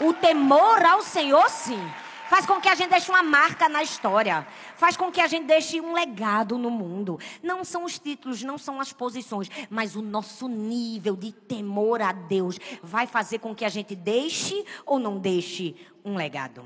O 0.00 0.12
temor 0.12 0.84
ao 0.84 1.02
Senhor, 1.02 1.48
sim. 1.48 1.80
Faz 2.28 2.44
com 2.44 2.60
que 2.60 2.68
a 2.68 2.74
gente 2.74 2.90
deixe 2.90 3.10
uma 3.10 3.22
marca 3.22 3.68
na 3.68 3.82
história. 3.82 4.46
Faz 4.76 4.96
com 4.96 5.10
que 5.10 5.20
a 5.20 5.26
gente 5.26 5.46
deixe 5.46 5.80
um 5.80 5.92
legado 5.92 6.58
no 6.58 6.70
mundo. 6.70 7.18
Não 7.42 7.64
são 7.64 7.84
os 7.84 7.98
títulos, 7.98 8.42
não 8.42 8.58
são 8.58 8.80
as 8.80 8.92
posições, 8.92 9.48
mas 9.70 9.94
o 9.94 10.02
nosso 10.02 10.48
nível 10.48 11.16
de 11.16 11.32
temor 11.32 12.02
a 12.02 12.12
Deus 12.12 12.58
vai 12.82 13.06
fazer 13.06 13.38
com 13.38 13.54
que 13.54 13.64
a 13.64 13.68
gente 13.68 13.94
deixe 13.94 14.64
ou 14.84 14.98
não 14.98 15.18
deixe 15.18 15.74
um 16.04 16.16
legado. 16.16 16.64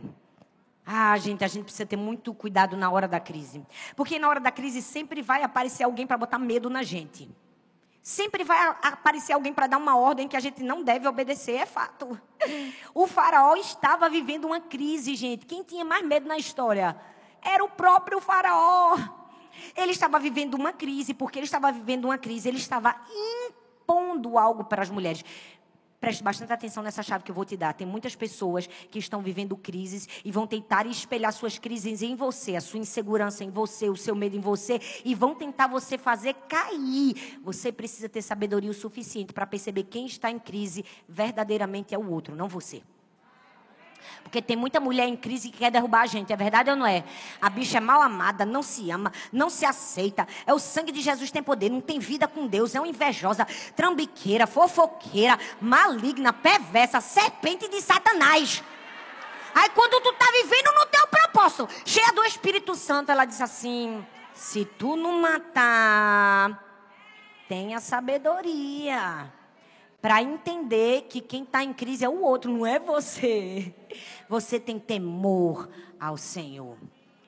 Ah, 0.86 1.16
gente, 1.18 1.44
a 1.44 1.48
gente 1.48 1.64
precisa 1.64 1.86
ter 1.86 1.96
muito 1.96 2.34
cuidado 2.34 2.76
na 2.76 2.90
hora 2.90 3.06
da 3.06 3.20
crise. 3.20 3.64
Porque 3.94 4.18
na 4.18 4.28
hora 4.28 4.40
da 4.40 4.50
crise 4.50 4.82
sempre 4.82 5.22
vai 5.22 5.42
aparecer 5.42 5.84
alguém 5.84 6.06
para 6.06 6.16
botar 6.16 6.38
medo 6.38 6.68
na 6.68 6.82
gente. 6.82 7.28
Sempre 8.02 8.44
vai 8.44 8.58
aparecer 8.82 9.34
alguém 9.34 9.52
para 9.52 9.66
dar 9.66 9.76
uma 9.76 9.96
ordem 9.96 10.26
que 10.26 10.36
a 10.36 10.40
gente 10.40 10.62
não 10.62 10.82
deve 10.82 11.06
obedecer, 11.06 11.56
é 11.56 11.66
fato. 11.66 12.18
O 12.94 13.06
faraó 13.06 13.54
estava 13.56 14.08
vivendo 14.08 14.46
uma 14.46 14.60
crise, 14.60 15.14
gente. 15.14 15.44
Quem 15.44 15.62
tinha 15.62 15.84
mais 15.84 16.04
medo 16.04 16.26
na 16.26 16.38
história? 16.38 16.96
Era 17.42 17.62
o 17.62 17.68
próprio 17.68 18.20
faraó. 18.20 18.96
Ele 19.76 19.92
estava 19.92 20.18
vivendo 20.18 20.54
uma 20.54 20.72
crise, 20.72 21.12
porque 21.12 21.38
ele 21.38 21.44
estava 21.44 21.70
vivendo 21.70 22.06
uma 22.06 22.16
crise, 22.16 22.48
ele 22.48 22.56
estava 22.56 22.96
impondo 23.84 24.38
algo 24.38 24.64
para 24.64 24.82
as 24.82 24.88
mulheres. 24.88 25.22
Preste 26.00 26.24
bastante 26.24 26.50
atenção 26.50 26.82
nessa 26.82 27.02
chave 27.02 27.24
que 27.24 27.30
eu 27.30 27.34
vou 27.34 27.44
te 27.44 27.58
dar. 27.58 27.74
Tem 27.74 27.86
muitas 27.86 28.16
pessoas 28.16 28.66
que 28.66 28.98
estão 28.98 29.20
vivendo 29.20 29.54
crises 29.54 30.08
e 30.24 30.32
vão 30.32 30.46
tentar 30.46 30.86
espelhar 30.86 31.30
suas 31.30 31.58
crises 31.58 32.00
em 32.00 32.14
você, 32.14 32.56
a 32.56 32.60
sua 32.60 32.78
insegurança 32.78 33.44
em 33.44 33.50
você, 33.50 33.90
o 33.90 33.96
seu 33.96 34.14
medo 34.14 34.34
em 34.34 34.40
você, 34.40 34.80
e 35.04 35.14
vão 35.14 35.34
tentar 35.34 35.66
você 35.66 35.98
fazer 35.98 36.32
cair. 36.48 37.38
Você 37.42 37.70
precisa 37.70 38.08
ter 38.08 38.22
sabedoria 38.22 38.70
o 38.70 38.74
suficiente 38.74 39.34
para 39.34 39.46
perceber 39.46 39.84
quem 39.84 40.06
está 40.06 40.30
em 40.30 40.38
crise 40.38 40.86
verdadeiramente 41.06 41.94
é 41.94 41.98
o 41.98 42.10
outro, 42.10 42.34
não 42.34 42.48
você. 42.48 42.82
Porque 44.22 44.40
tem 44.40 44.56
muita 44.56 44.78
mulher 44.78 45.08
em 45.08 45.16
crise 45.16 45.50
que 45.50 45.58
quer 45.58 45.70
derrubar 45.70 46.02
a 46.02 46.06
gente, 46.06 46.32
é 46.32 46.36
verdade 46.36 46.70
ou 46.70 46.76
não 46.76 46.86
é? 46.86 47.04
A 47.40 47.50
bicha 47.50 47.78
é 47.78 47.80
mal 47.80 48.00
amada, 48.00 48.44
não 48.44 48.62
se 48.62 48.90
ama, 48.90 49.12
não 49.32 49.50
se 49.50 49.64
aceita. 49.64 50.26
É 50.46 50.54
o 50.54 50.58
sangue 50.58 50.92
de 50.92 51.00
Jesus 51.00 51.30
tem 51.30 51.42
poder, 51.42 51.70
não 51.70 51.80
tem 51.80 51.98
vida 51.98 52.28
com 52.28 52.46
Deus, 52.46 52.74
é 52.74 52.80
uma 52.80 52.88
invejosa, 52.88 53.46
trambiqueira, 53.74 54.46
fofoqueira, 54.46 55.38
maligna, 55.60 56.32
perversa, 56.32 57.00
serpente 57.00 57.68
de 57.68 57.80
Satanás. 57.80 58.62
Aí 59.54 59.68
quando 59.70 60.00
tu 60.02 60.12
tá 60.12 60.26
vivendo 60.32 60.72
no 60.78 60.86
teu 60.86 61.06
propósito, 61.08 61.68
cheia 61.84 62.12
do 62.12 62.22
Espírito 62.24 62.74
Santo, 62.76 63.10
ela 63.10 63.24
diz 63.24 63.40
assim: 63.40 64.06
se 64.32 64.64
tu 64.64 64.96
não 64.96 65.20
matar, 65.20 66.62
tenha 67.48 67.80
sabedoria 67.80 69.39
para 70.00 70.22
entender 70.22 71.02
que 71.08 71.20
quem 71.20 71.42
está 71.42 71.62
em 71.62 71.72
crise 71.72 72.04
é 72.04 72.08
o 72.08 72.22
outro, 72.22 72.50
não 72.50 72.66
é 72.66 72.78
você. 72.78 73.74
Você 74.28 74.58
tem 74.58 74.78
temor 74.78 75.68
ao 75.98 76.16
Senhor. 76.16 76.76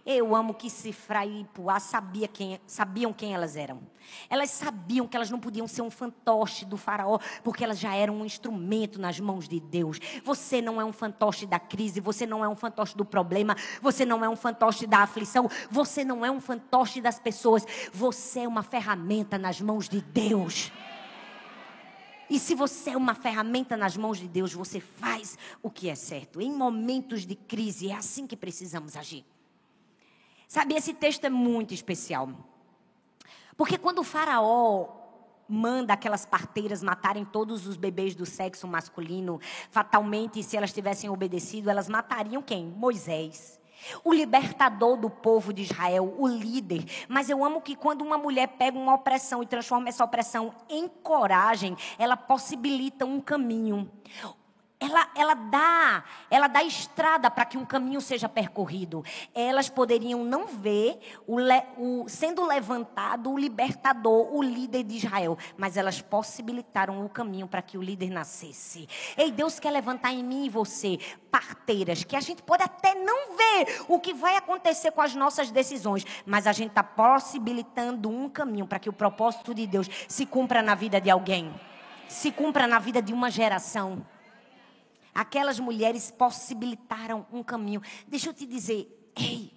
Eu 0.05 0.35
amo 0.35 0.53
que 0.53 0.69
Cifra 0.69 1.25
e 1.25 1.45
Puá 1.55 1.79
sabia 1.79 2.27
quem, 2.27 2.59
sabiam 2.67 3.13
quem 3.13 3.35
elas 3.35 3.55
eram. 3.55 3.81
Elas 4.29 4.51
sabiam 4.51 5.07
que 5.07 5.17
elas 5.17 5.31
não 5.31 5.39
podiam 5.39 5.69
ser 5.69 5.83
um 5.83 5.93
fantoche 5.93 6.65
do 6.65 6.77
faraó, 6.77 7.21
porque 7.45 7.63
elas 7.63 7.79
já 7.79 7.95
eram 7.95 8.17
um 8.17 8.25
instrumento 8.25 9.01
nas 9.01 9.21
mãos 9.21 9.49
de 9.49 9.61
Deus. 9.61 10.01
Você 10.25 10.61
não 10.61 10.81
é 10.81 10.85
um 10.85 10.93
fantoche 10.93 11.47
da 11.47 11.61
crise, 11.61 12.01
você 12.01 12.27
não 12.27 12.45
é 12.45 12.49
um 12.49 12.57
fantoche 12.57 12.97
do 12.97 13.05
problema, 13.05 13.55
você 13.81 14.05
não 14.05 14.25
é 14.25 14.29
um 14.29 14.35
fantoche 14.35 14.89
da 14.89 14.99
aflição, 14.99 15.49
você 15.71 16.05
não 16.05 16.27
é 16.27 16.31
um 16.33 16.41
fantoche 16.41 17.01
das 17.01 17.21
pessoas. 17.21 17.65
Você 17.93 18.41
é 18.41 18.49
uma 18.49 18.65
ferramenta 18.65 19.39
nas 19.39 19.61
mãos 19.61 19.89
de 19.89 20.01
Deus. 20.01 20.73
E 22.33 22.39
se 22.39 22.55
você 22.55 22.93
é 22.93 22.97
uma 22.97 23.15
ferramenta 23.15 23.77
nas 23.77 23.95
mãos 23.95 24.17
de 24.17 24.27
Deus, 24.27 24.55
você 24.55 24.81
faz 24.81 25.37
o 25.63 25.71
que 25.71 25.91
é 25.91 25.95
certo. 25.95 26.41
Em 26.41 26.51
momentos 26.51 27.27
de 27.27 27.35
crise, 27.35 27.91
é 27.91 27.95
assim 27.95 28.27
que 28.27 28.35
precisamos 28.35 28.97
agir. 28.97 29.23
Sabe, 30.49 30.75
esse 30.75 30.95
texto 30.95 31.27
é 31.27 31.29
muito 31.29 31.75
especial. 31.75 32.31
Porque 33.55 33.77
quando 33.77 33.99
o 33.99 34.03
Faraó 34.03 34.89
manda 35.47 35.93
aquelas 35.93 36.25
parteiras 36.25 36.83
matarem 36.83 37.23
todos 37.23 37.67
os 37.67 37.77
bebês 37.77 38.15
do 38.15 38.25
sexo 38.25 38.67
masculino, 38.67 39.39
fatalmente, 39.71 40.43
se 40.43 40.57
elas 40.57 40.73
tivessem 40.73 41.11
obedecido, 41.11 41.69
elas 41.69 41.87
matariam 41.87 42.41
quem? 42.41 42.65
Moisés 42.65 43.61
o 44.05 44.13
libertador 44.13 44.97
do 44.97 45.11
povo 45.11 45.53
de 45.53 45.63
Israel, 45.63 46.15
o 46.19 46.27
líder. 46.27 46.85
Mas 47.09 47.29
eu 47.29 47.45
amo 47.45 47.61
que 47.61 47.77
quando 47.77 48.03
uma 48.03 48.19
mulher 48.19 48.49
pega 48.49 48.79
uma 48.79 48.95
opressão 48.95 49.43
e 49.43 49.47
transforma 49.47 49.89
essa 49.89 50.05
opressão 50.05 50.55
em 50.69 50.89
coragem, 50.89 51.77
ela 51.99 52.17
possibilita 52.17 53.05
um 53.05 53.21
caminho 53.21 53.91
ela, 54.83 55.09
ela 55.15 55.35
dá, 55.35 56.05
ela 56.29 56.49
dá 56.49 56.63
estrada 56.63 57.31
para 57.31 57.45
que 57.45 57.57
um 57.57 57.65
caminho 57.65 58.01
seja 58.01 58.29
percorrido. 58.29 59.05
Elas 59.33 59.69
poderiam 59.69 60.25
não 60.25 60.47
ver 60.47 60.99
o, 61.27 61.39
o, 61.79 62.09
sendo 62.09 62.45
levantado 62.45 63.31
o 63.31 63.39
libertador, 63.39 64.35
o 64.35 64.43
líder 64.43 64.83
de 64.83 64.97
Israel, 64.97 65.39
mas 65.57 65.77
elas 65.77 66.01
possibilitaram 66.01 67.05
o 67.05 67.09
caminho 67.09 67.47
para 67.47 67.63
que 67.63 67.79
o 67.79 67.83
líder 67.83 68.11
nascesse. 68.11 68.89
Ei, 69.17 69.31
Deus 69.31 69.61
quer 69.61 69.71
levantar 69.71 70.13
em 70.13 70.25
mim 70.25 70.47
e 70.47 70.51
você 70.51 70.99
parteiras 71.31 72.03
que 72.03 72.17
a 72.17 72.21
gente 72.21 72.43
pode 72.43 72.65
até 72.65 72.95
não 72.95 73.37
ver 73.37 73.85
o 73.89 74.01
que 74.01 74.13
vai 74.13 74.37
acontecer 74.37 74.91
com 74.91 75.01
as 75.01 75.15
nossas 75.15 75.51
decisões, 75.51 76.05
mas 76.27 76.47
a 76.47 76.53
gente 76.53 76.71
está 76.71 76.83
possibilitando 76.83 78.11
um 78.11 78.29
caminho 78.29 78.67
para 78.67 78.81
que 78.81 78.89
o 78.89 78.93
propósito 78.93 79.55
de 79.55 79.67
Deus 79.67 79.89
se 80.09 80.27
cumpra 80.27 80.61
na 80.61 80.75
vida 80.75 81.01
de 81.01 81.09
alguém, 81.09 81.55
se 82.09 82.33
cumpra 82.33 82.67
na 82.67 82.79
vida 82.79 83.01
de 83.01 83.13
uma 83.13 83.31
geração. 83.31 84.05
Aquelas 85.15 85.61
mulheres 85.61 86.11
possibilitaram 86.11 87.27
um 87.33 87.43
caminho. 87.43 87.83
Deixa 88.07 88.31
eu 88.31 88.35
te 88.35 88.47
dizer, 88.47 89.13
ei, 89.15 89.53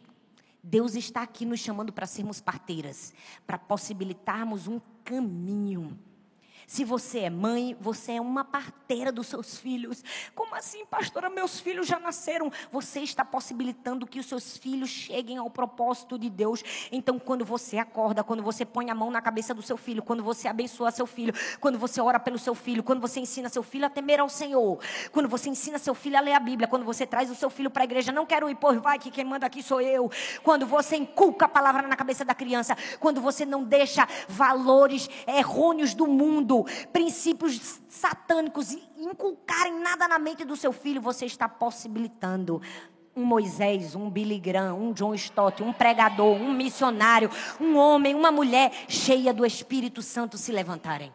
Deus 0.61 0.95
está 0.95 1.21
aqui 1.21 1.45
nos 1.45 1.59
chamando 1.59 1.93
para 1.93 2.07
sermos 2.07 2.41
parteiras, 2.41 3.13
para 3.45 3.57
possibilitarmos 3.57 4.67
um 4.67 4.81
caminho. 5.03 5.97
Se 6.67 6.83
você 6.83 7.19
é 7.19 7.29
mãe, 7.29 7.75
você 7.79 8.13
é 8.13 8.21
uma 8.21 8.43
parteira 8.43 9.11
dos 9.11 9.27
seus 9.27 9.57
filhos. 9.57 10.03
Como 10.33 10.55
assim, 10.55 10.85
pastora? 10.85 11.29
Meus 11.29 11.59
filhos 11.59 11.87
já 11.87 11.99
nasceram. 11.99 12.51
Você 12.71 13.01
está 13.01 13.23
possibilitando 13.23 14.07
que 14.07 14.19
os 14.19 14.25
seus 14.25 14.57
filhos 14.57 14.89
cheguem 14.89 15.37
ao 15.37 15.49
propósito 15.49 16.17
de 16.17 16.29
Deus. 16.29 16.63
Então, 16.91 17.19
quando 17.19 17.45
você 17.45 17.77
acorda, 17.77 18.23
quando 18.23 18.41
você 18.41 18.65
põe 18.65 18.89
a 18.89 18.95
mão 18.95 19.11
na 19.11 19.21
cabeça 19.21 19.53
do 19.53 19.61
seu 19.61 19.77
filho, 19.77 20.01
quando 20.01 20.23
você 20.23 20.47
abençoa 20.47 20.91
seu 20.91 21.05
filho, 21.05 21.33
quando 21.59 21.77
você 21.77 22.01
ora 22.01 22.19
pelo 22.19 22.37
seu 22.37 22.55
filho, 22.55 22.83
quando 22.83 22.99
você 22.99 23.19
ensina 23.19 23.49
seu 23.49 23.63
filho 23.63 23.85
a 23.85 23.89
temer 23.89 24.19
ao 24.19 24.29
Senhor, 24.29 24.79
quando 25.11 25.29
você 25.29 25.49
ensina 25.49 25.77
seu 25.77 25.93
filho 25.93 26.17
a 26.17 26.21
ler 26.21 26.33
a 26.33 26.39
Bíblia, 26.39 26.67
quando 26.67 26.85
você 26.85 27.05
traz 27.05 27.29
o 27.29 27.35
seu 27.35 27.49
filho 27.49 27.69
para 27.69 27.83
a 27.83 27.85
igreja, 27.85 28.11
não 28.11 28.25
quero 28.25 28.49
ir, 28.49 28.55
por 28.55 28.79
vai, 28.79 28.97
que 28.97 29.11
quem 29.11 29.23
manda 29.23 29.45
aqui 29.45 29.61
sou 29.61 29.81
eu. 29.81 30.09
Quando 30.43 30.65
você 30.65 30.95
inculca 30.95 31.45
a 31.45 31.49
palavra 31.49 31.87
na 31.87 31.95
cabeça 31.95 32.25
da 32.25 32.33
criança, 32.33 32.75
quando 32.99 33.21
você 33.21 33.45
não 33.45 33.63
deixa 33.63 34.07
valores 34.27 35.09
errôneos 35.27 35.93
do 35.93 36.07
mundo 36.07 36.54
princípios 36.93 37.81
satânicos 37.89 38.77
inculcarem 38.97 39.79
nada 39.79 40.07
na 40.07 40.17
mente 40.17 40.45
do 40.45 40.55
seu 40.55 40.71
filho, 40.71 41.01
você 41.01 41.25
está 41.25 41.49
possibilitando 41.49 42.61
um 43.15 43.23
Moisés, 43.23 43.95
um 43.95 44.09
Billy 44.09 44.39
Graham, 44.39 44.75
um 44.75 44.93
John 44.93 45.13
Stott, 45.15 45.63
um 45.63 45.71
pregador, 45.71 46.35
um 46.35 46.53
missionário, 46.53 47.29
um 47.59 47.77
homem, 47.77 48.13
uma 48.13 48.31
mulher 48.31 48.71
cheia 48.89 49.33
do 49.33 49.45
Espírito 49.45 50.01
Santo 50.01 50.37
se 50.37 50.51
levantarem. 50.51 51.13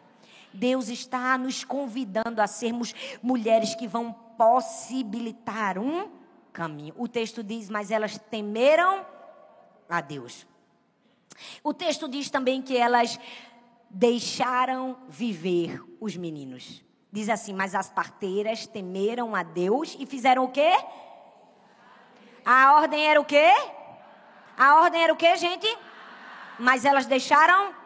Deus 0.53 0.89
está 0.89 1.37
nos 1.37 1.63
convidando 1.63 2.41
a 2.41 2.47
sermos 2.47 2.93
mulheres 3.21 3.75
que 3.75 3.87
vão 3.87 4.11
possibilitar 4.37 5.77
um 5.77 6.09
caminho. 6.51 6.93
O 6.97 7.07
texto 7.07 7.43
diz: 7.43 7.69
Mas 7.69 7.91
elas 7.91 8.17
temeram 8.17 9.05
a 9.87 10.01
Deus. 10.01 10.45
O 11.63 11.73
texto 11.73 12.07
diz 12.07 12.29
também 12.29 12.61
que 12.61 12.75
elas 12.75 13.19
deixaram 13.93 14.97
viver 15.09 15.81
os 15.99 16.15
meninos. 16.15 16.83
Diz 17.11 17.29
assim: 17.29 17.53
Mas 17.53 17.75
as 17.75 17.89
parteiras 17.89 18.65
temeram 18.65 19.35
a 19.35 19.43
Deus 19.43 19.95
e 19.99 20.05
fizeram 20.05 20.45
o 20.45 20.51
quê? 20.51 20.71
A 22.45 22.75
ordem 22.75 23.07
era 23.07 23.19
o 23.19 23.25
quê? 23.25 23.51
A 24.57 24.81
ordem 24.81 25.03
era 25.03 25.13
o 25.13 25.17
quê, 25.17 25.35
gente? 25.37 25.67
Mas 26.57 26.85
elas 26.85 27.05
deixaram. 27.05 27.80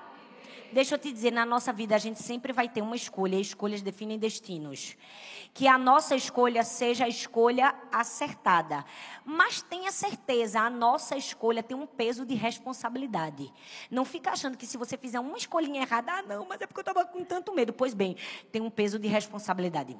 Deixa 0.71 0.95
eu 0.95 0.99
te 0.99 1.12
dizer, 1.12 1.32
na 1.32 1.45
nossa 1.45 1.71
vida 1.71 1.95
a 1.95 1.97
gente 1.97 2.21
sempre 2.21 2.51
vai 2.51 2.67
ter 2.67 2.82
uma 2.82 2.95
escolha, 2.95 3.36
e 3.36 3.41
escolhas 3.41 3.82
definem 3.82 4.17
destinos. 4.17 4.97
Que 5.54 5.67
a 5.67 5.78
nossa 5.78 6.15
escolha 6.15 6.63
seja 6.63 7.06
a 7.06 7.10
escolha 7.10 7.73
acertada. 7.91 8.84
Mas 9.23 9.62
tenha 9.62 9.91
certeza, 9.91 10.60
a 10.60 10.69
nossa 10.69 11.15
escolha 11.15 11.63
tem 11.63 11.78
um 11.78 11.86
peso 11.86 12.25
de 12.25 12.36
responsabilidade. 12.36 13.54
Não 13.89 14.04
fica 14.04 14.32
achando 14.32 14.58
que 14.58 14.65
se 14.65 14.78
você 14.78 14.97
fizer 14.97 15.19
uma 15.19 15.38
escolhinha 15.38 15.82
errada, 15.82 16.12
ah, 16.12 16.21
não, 16.21 16.45
mas 16.45 16.62
é 16.62 16.67
porque 16.67 16.80
eu 16.80 16.89
estava 16.89 17.06
com 17.06 17.23
tanto 17.23 17.54
medo. 17.54 17.71
Pois 17.71 17.93
bem, 17.93 18.17
tem 18.51 18.62
um 18.62 18.69
peso 18.69 18.99
de 18.99 19.08
responsabilidade. 19.08 19.97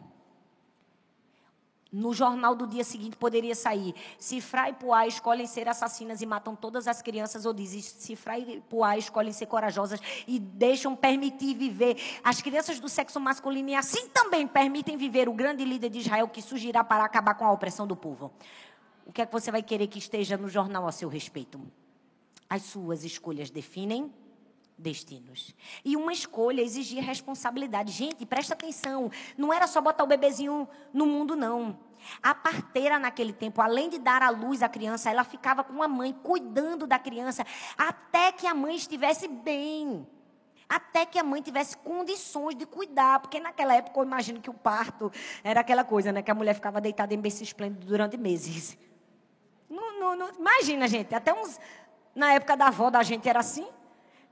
No 1.96 2.14
jornal 2.14 2.54
do 2.54 2.68
dia 2.68 2.84
seguinte 2.84 3.16
poderia 3.16 3.56
sair: 3.56 3.96
Cifra 4.20 4.70
e 4.70 4.74
Puá 4.74 5.08
escolhem 5.08 5.48
ser 5.48 5.70
assassinas 5.70 6.22
e 6.22 6.26
matam 6.26 6.54
todas 6.54 6.90
as 6.90 7.02
crianças, 7.02 7.46
ou 7.46 7.54
diz: 7.54 7.86
Cifra 7.86 8.38
e 8.38 8.60
Puá 8.70 8.98
escolhem 8.98 9.32
ser 9.32 9.46
corajosas 9.46 10.02
e 10.28 10.38
deixam 10.38 10.94
permitir 10.94 11.56
viver. 11.56 11.96
As 12.22 12.42
crianças 12.42 12.82
do 12.82 12.90
sexo 12.90 13.18
masculino 13.18 13.70
e 13.70 13.76
assim 13.76 14.10
também 14.10 14.46
permitem 14.46 14.98
viver 14.98 15.30
o 15.30 15.34
grande 15.34 15.64
líder 15.64 15.90
de 15.90 16.00
Israel 16.00 16.28
que 16.28 16.42
surgirá 16.42 16.84
para 16.84 17.06
acabar 17.06 17.34
com 17.36 17.46
a 17.46 17.52
opressão 17.54 17.88
do 17.88 17.96
povo. 17.96 18.30
O 19.06 19.14
que 19.14 19.22
é 19.22 19.26
que 19.26 19.32
você 19.32 19.50
vai 19.50 19.64
querer 19.64 19.88
que 19.88 19.98
esteja 19.98 20.36
no 20.36 20.50
jornal 20.50 20.86
a 20.86 20.92
seu 20.92 21.08
respeito? 21.08 21.62
As 22.50 22.64
suas 22.64 23.06
escolhas 23.06 23.50
definem 23.50 24.12
destinos. 24.78 25.56
E 25.84 25.96
uma 25.96 26.12
escolha 26.12 26.62
exigia 26.62 27.02
responsabilidade. 27.02 27.92
Gente, 27.92 28.26
presta 28.26 28.54
atenção. 28.54 29.10
Não 29.38 29.54
era 29.54 29.68
só 29.68 29.82
botar 29.82 30.04
o 30.04 30.08
bebezinho 30.08 30.68
no 30.94 31.06
mundo, 31.06 31.36
não. 31.36 31.80
A 32.22 32.36
parteira 32.36 33.00
naquele 33.00 33.34
tempo, 33.34 33.62
além 33.62 33.90
de 33.90 33.98
dar 33.98 34.22
à 34.22 34.30
luz 34.30 34.62
à 34.62 34.70
criança, 34.70 35.10
ela 35.10 35.24
ficava 35.24 35.64
com 35.64 35.82
a 35.82 35.88
mãe 35.88 36.14
cuidando 36.14 36.86
da 36.86 37.00
criança 37.00 37.46
até 37.78 38.32
que 38.32 38.46
a 38.46 38.54
mãe 38.54 38.76
estivesse 38.76 39.28
bem. 39.28 40.06
Até 40.68 41.06
que 41.06 41.20
a 41.20 41.24
mãe 41.24 41.42
tivesse 41.42 41.78
condições 41.78 42.56
de 42.56 42.66
cuidar. 42.66 43.20
Porque 43.20 43.40
naquela 43.40 43.76
época 43.76 44.00
eu 44.00 44.04
imagino 44.04 44.42
que 44.42 44.50
o 44.50 44.54
parto 44.54 45.12
era 45.44 45.62
aquela 45.62 45.84
coisa, 45.84 46.12
né? 46.12 46.22
Que 46.22 46.32
a 46.32 46.36
mulher 46.36 46.56
ficava 46.56 46.82
deitada 46.82 47.14
em 47.14 47.20
berço 47.20 47.44
esplêndido 47.44 47.86
durante 47.86 48.18
meses. 48.18 48.78
Não, 49.70 50.00
não, 50.00 50.16
não, 50.16 50.30
imagina, 50.34 50.88
gente. 50.88 51.14
Até 51.14 51.34
uns. 51.34 51.60
Na 52.16 52.34
época 52.34 52.56
da 52.56 52.68
avó 52.68 52.90
da 52.90 53.04
gente 53.04 53.28
era 53.30 53.40
assim. 53.40 53.68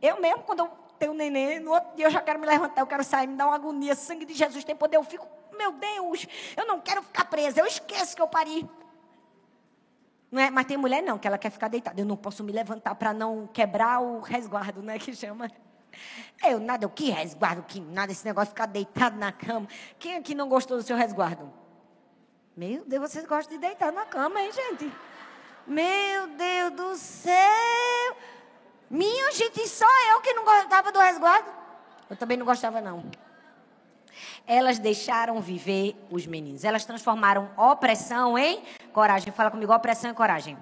Eu 0.04 0.20
mesmo, 0.20 0.44
quando 0.44 0.60
eu 0.60 0.72
tenho 1.00 1.14
neném, 1.14 1.62
no 1.62 1.72
outro 1.72 1.96
dia 1.96 2.08
eu 2.08 2.12
já 2.12 2.22
quero 2.22 2.38
me 2.38 2.46
levantar, 2.46 2.82
eu 2.82 2.86
quero 2.86 3.06
sair, 3.06 3.26
me 3.26 3.38
dá 3.38 3.46
uma 3.46 3.56
agonia. 3.56 3.96
Sangue 3.96 4.26
de 4.26 4.34
Jesus 4.34 4.66
tem 4.66 4.76
poder. 4.76 4.98
Eu 4.98 5.04
fico, 5.04 5.26
meu 5.58 5.72
Deus, 5.72 6.28
eu 6.58 6.68
não 6.68 6.82
quero 6.82 7.02
ficar 7.02 7.24
presa, 7.24 7.62
eu 7.62 7.66
esqueço 7.66 8.14
que 8.14 8.22
eu 8.22 8.28
pari. 8.28 8.70
Não 10.30 10.42
é? 10.42 10.50
Mas 10.50 10.66
tem 10.66 10.76
mulher 10.76 11.02
não, 11.02 11.18
que 11.18 11.26
ela 11.26 11.38
quer 11.38 11.52
ficar 11.52 11.70
deitada. 11.70 12.02
Eu 12.02 12.06
não 12.06 12.18
posso 12.18 12.44
me 12.44 12.52
levantar 12.52 12.96
para 12.96 13.14
não 13.14 13.48
quebrar 13.48 14.02
o 14.02 14.20
resguardo, 14.20 14.82
né? 14.82 15.00
Que 15.00 15.16
chama. 15.16 15.50
Eu 16.44 16.60
nada, 16.60 16.86
o 16.86 16.90
que 16.90 17.10
resguardo? 17.10 17.64
Que 17.64 17.80
nada, 17.80 18.12
esse 18.12 18.26
negócio 18.26 18.48
de 18.48 18.56
ficar 18.56 18.66
deitado 18.66 19.16
na 19.16 19.32
cama. 19.32 19.68
Quem 19.98 20.18
aqui 20.18 20.36
não 20.36 20.50
gostou 20.50 20.76
do 20.76 20.84
seu 20.84 20.98
resguardo? 20.98 21.50
Meu 22.58 22.84
Deus, 22.84 23.10
vocês 23.10 23.26
gostam 23.26 23.56
de 23.56 23.62
deitar 23.62 23.92
na 23.94 24.06
cama, 24.06 24.42
hein, 24.42 24.52
gente? 24.52 24.92
Meu 25.66 26.28
Deus 26.28 26.72
do 26.72 26.96
céu! 26.98 28.33
Minha 28.94 29.32
gente, 29.32 29.68
só 29.68 29.88
eu 30.12 30.22
que 30.22 30.34
não 30.34 30.46
gostava 30.46 30.92
do 30.92 31.00
resguardo. 31.00 31.50
Eu 32.08 32.16
também 32.16 32.38
não 32.38 32.46
gostava, 32.46 32.80
não. 32.80 33.04
Elas 34.46 34.78
deixaram 34.78 35.42
viver 35.42 35.96
os 36.12 36.28
meninos. 36.28 36.64
Elas 36.64 36.86
transformaram 36.86 37.50
opressão 37.58 38.38
em 38.38 38.62
coragem. 38.94 39.34
Fala 39.34 39.50
comigo, 39.50 39.74
opressão 39.74 40.12
em 40.12 40.14
coragem. 40.14 40.56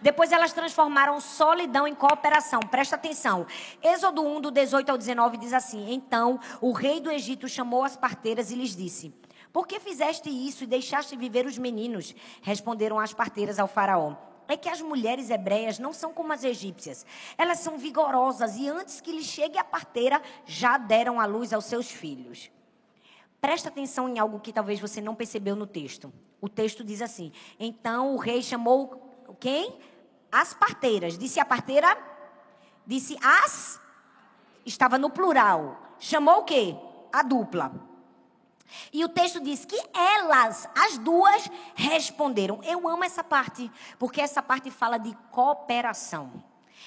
Depois 0.00 0.32
elas 0.32 0.54
transformaram 0.54 1.20
solidão 1.20 1.86
em 1.86 1.94
cooperação. 1.94 2.60
Presta 2.60 2.96
atenção. 2.96 3.46
Êxodo 3.82 4.26
1, 4.26 4.40
do 4.40 4.50
18 4.50 4.88
ao 4.88 4.96
19, 4.96 5.36
diz 5.36 5.52
assim: 5.52 5.92
Então 5.92 6.40
o 6.62 6.72
rei 6.72 6.98
do 6.98 7.10
Egito 7.10 7.46
chamou 7.46 7.84
as 7.84 7.94
parteiras 7.94 8.50
e 8.50 8.54
lhes 8.54 8.74
disse: 8.74 9.12
Por 9.52 9.66
que 9.66 9.78
fizeste 9.78 10.30
isso 10.30 10.64
e 10.64 10.66
deixaste 10.66 11.14
viver 11.14 11.44
os 11.44 11.58
meninos? 11.58 12.14
Responderam 12.40 12.98
as 12.98 13.12
parteiras 13.12 13.58
ao 13.58 13.68
Faraó 13.68 14.29
é 14.50 14.56
que 14.56 14.68
as 14.68 14.80
mulheres 14.80 15.30
hebreias 15.30 15.78
não 15.78 15.92
são 15.92 16.12
como 16.12 16.32
as 16.32 16.44
egípcias. 16.44 17.06
Elas 17.36 17.58
são 17.58 17.78
vigorosas 17.78 18.56
e 18.56 18.68
antes 18.68 19.00
que 19.00 19.12
lhe 19.12 19.22
chegue 19.22 19.58
a 19.58 19.64
parteira, 19.64 20.20
já 20.44 20.78
deram 20.78 21.20
à 21.20 21.26
luz 21.26 21.52
aos 21.52 21.64
seus 21.64 21.90
filhos. 21.90 22.50
Presta 23.40 23.68
atenção 23.68 24.08
em 24.08 24.18
algo 24.18 24.40
que 24.40 24.52
talvez 24.52 24.78
você 24.78 25.00
não 25.00 25.14
percebeu 25.14 25.56
no 25.56 25.66
texto. 25.66 26.12
O 26.40 26.48
texto 26.48 26.84
diz 26.84 27.00
assim: 27.00 27.32
Então 27.58 28.14
o 28.14 28.18
rei 28.18 28.42
chamou 28.42 29.10
quem? 29.40 29.78
As 30.30 30.54
parteiras. 30.54 31.18
Disse 31.18 31.40
a 31.40 31.44
parteira? 31.44 31.96
Disse 32.86 33.16
as? 33.22 33.80
Estava 34.64 34.98
no 34.98 35.10
plural. 35.10 35.96
Chamou 35.98 36.40
o 36.40 36.44
quê? 36.44 36.76
A 37.12 37.22
dupla. 37.22 37.89
E 38.92 39.04
o 39.04 39.08
texto 39.08 39.40
diz 39.40 39.64
que 39.64 39.80
elas, 39.94 40.68
as 40.76 40.98
duas, 40.98 41.50
responderam. 41.74 42.60
Eu 42.62 42.88
amo 42.88 43.04
essa 43.04 43.24
parte, 43.24 43.70
porque 43.98 44.20
essa 44.20 44.42
parte 44.42 44.70
fala 44.70 44.98
de 44.98 45.16
cooperação. 45.30 46.44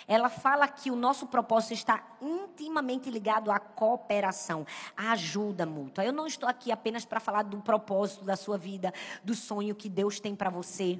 Ela 0.07 0.29
fala 0.29 0.67
que 0.67 0.91
o 0.91 0.95
nosso 0.95 1.27
propósito 1.27 1.73
está 1.73 2.03
intimamente 2.21 3.09
ligado 3.09 3.51
à 3.51 3.59
cooperação, 3.59 4.65
à 4.97 5.11
ajuda 5.11 5.65
mútua. 5.65 6.03
Eu 6.03 6.11
não 6.11 6.27
estou 6.27 6.49
aqui 6.49 6.71
apenas 6.71 7.05
para 7.05 7.19
falar 7.19 7.43
do 7.43 7.61
propósito 7.61 8.25
da 8.25 8.35
sua 8.35 8.57
vida, 8.57 8.93
do 9.23 9.33
sonho 9.33 9.75
que 9.75 9.87
Deus 9.87 10.19
tem 10.19 10.35
para 10.35 10.49
você. 10.49 10.99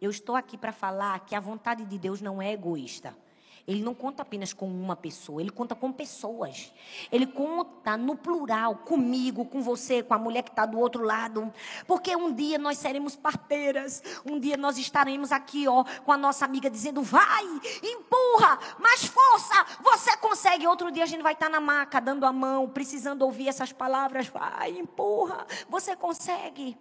Eu 0.00 0.10
estou 0.10 0.34
aqui 0.34 0.58
para 0.58 0.72
falar 0.72 1.20
que 1.20 1.34
a 1.34 1.40
vontade 1.40 1.84
de 1.84 1.98
Deus 1.98 2.20
não 2.20 2.42
é 2.42 2.52
egoísta. 2.52 3.16
Ele 3.66 3.82
não 3.82 3.94
conta 3.94 4.22
apenas 4.22 4.52
com 4.52 4.66
uma 4.66 4.96
pessoa, 4.96 5.40
ele 5.40 5.50
conta 5.50 5.74
com 5.74 5.92
pessoas. 5.92 6.72
Ele 7.12 7.26
conta 7.26 7.96
no 7.96 8.16
plural, 8.16 8.76
comigo, 8.76 9.44
com 9.44 9.62
você, 9.62 10.02
com 10.02 10.14
a 10.14 10.18
mulher 10.18 10.42
que 10.42 10.50
está 10.50 10.66
do 10.66 10.78
outro 10.78 11.04
lado. 11.04 11.52
Porque 11.86 12.14
um 12.16 12.32
dia 12.32 12.58
nós 12.58 12.78
seremos 12.78 13.14
parteiras, 13.14 14.02
um 14.28 14.40
dia 14.40 14.56
nós 14.56 14.78
estaremos 14.78 15.30
aqui, 15.30 15.68
ó, 15.68 15.84
com 16.04 16.10
a 16.10 16.16
nossa 16.16 16.44
amiga 16.44 16.68
dizendo: 16.68 17.02
vai, 17.02 17.44
empurra, 17.82 18.58
mais 18.80 19.04
força, 19.04 19.66
você 19.80 20.16
consegue. 20.16 20.66
Outro 20.66 20.90
dia 20.90 21.04
a 21.04 21.06
gente 21.06 21.22
vai 21.22 21.34
estar 21.34 21.48
na 21.48 21.60
maca, 21.60 22.00
dando 22.00 22.26
a 22.26 22.32
mão, 22.32 22.68
precisando 22.68 23.22
ouvir 23.22 23.48
essas 23.48 23.72
palavras: 23.72 24.26
vai, 24.26 24.70
empurra, 24.70 25.46
você 25.68 25.94
consegue. 25.94 26.76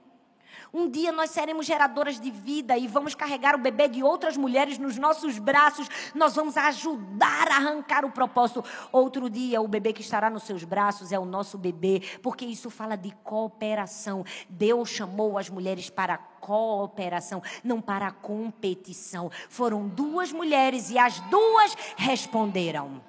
Um 0.73 0.89
dia 0.89 1.11
nós 1.11 1.31
seremos 1.31 1.65
geradoras 1.65 2.17
de 2.17 2.31
vida 2.31 2.77
e 2.77 2.87
vamos 2.87 3.13
carregar 3.13 3.55
o 3.55 3.57
bebê 3.57 3.89
de 3.89 4.01
outras 4.01 4.37
mulheres 4.37 4.77
nos 4.77 4.97
nossos 4.97 5.37
braços. 5.37 5.89
Nós 6.15 6.33
vamos 6.33 6.55
ajudar 6.55 7.49
a 7.49 7.57
arrancar 7.57 8.05
o 8.05 8.11
propósito. 8.11 8.63
Outro 8.89 9.29
dia, 9.29 9.61
o 9.61 9.67
bebê 9.67 9.91
que 9.91 10.01
estará 10.01 10.29
nos 10.29 10.43
seus 10.43 10.63
braços 10.63 11.11
é 11.11 11.19
o 11.19 11.25
nosso 11.25 11.57
bebê, 11.57 12.01
porque 12.23 12.45
isso 12.45 12.69
fala 12.69 12.95
de 12.95 13.11
cooperação. 13.21 14.23
Deus 14.49 14.87
chamou 14.89 15.37
as 15.37 15.49
mulheres 15.49 15.89
para 15.89 16.17
cooperação, 16.17 17.43
não 17.63 17.81
para 17.81 18.09
competição. 18.09 19.29
Foram 19.49 19.89
duas 19.89 20.31
mulheres 20.31 20.89
e 20.89 20.97
as 20.97 21.19
duas 21.21 21.75
responderam. 21.97 23.01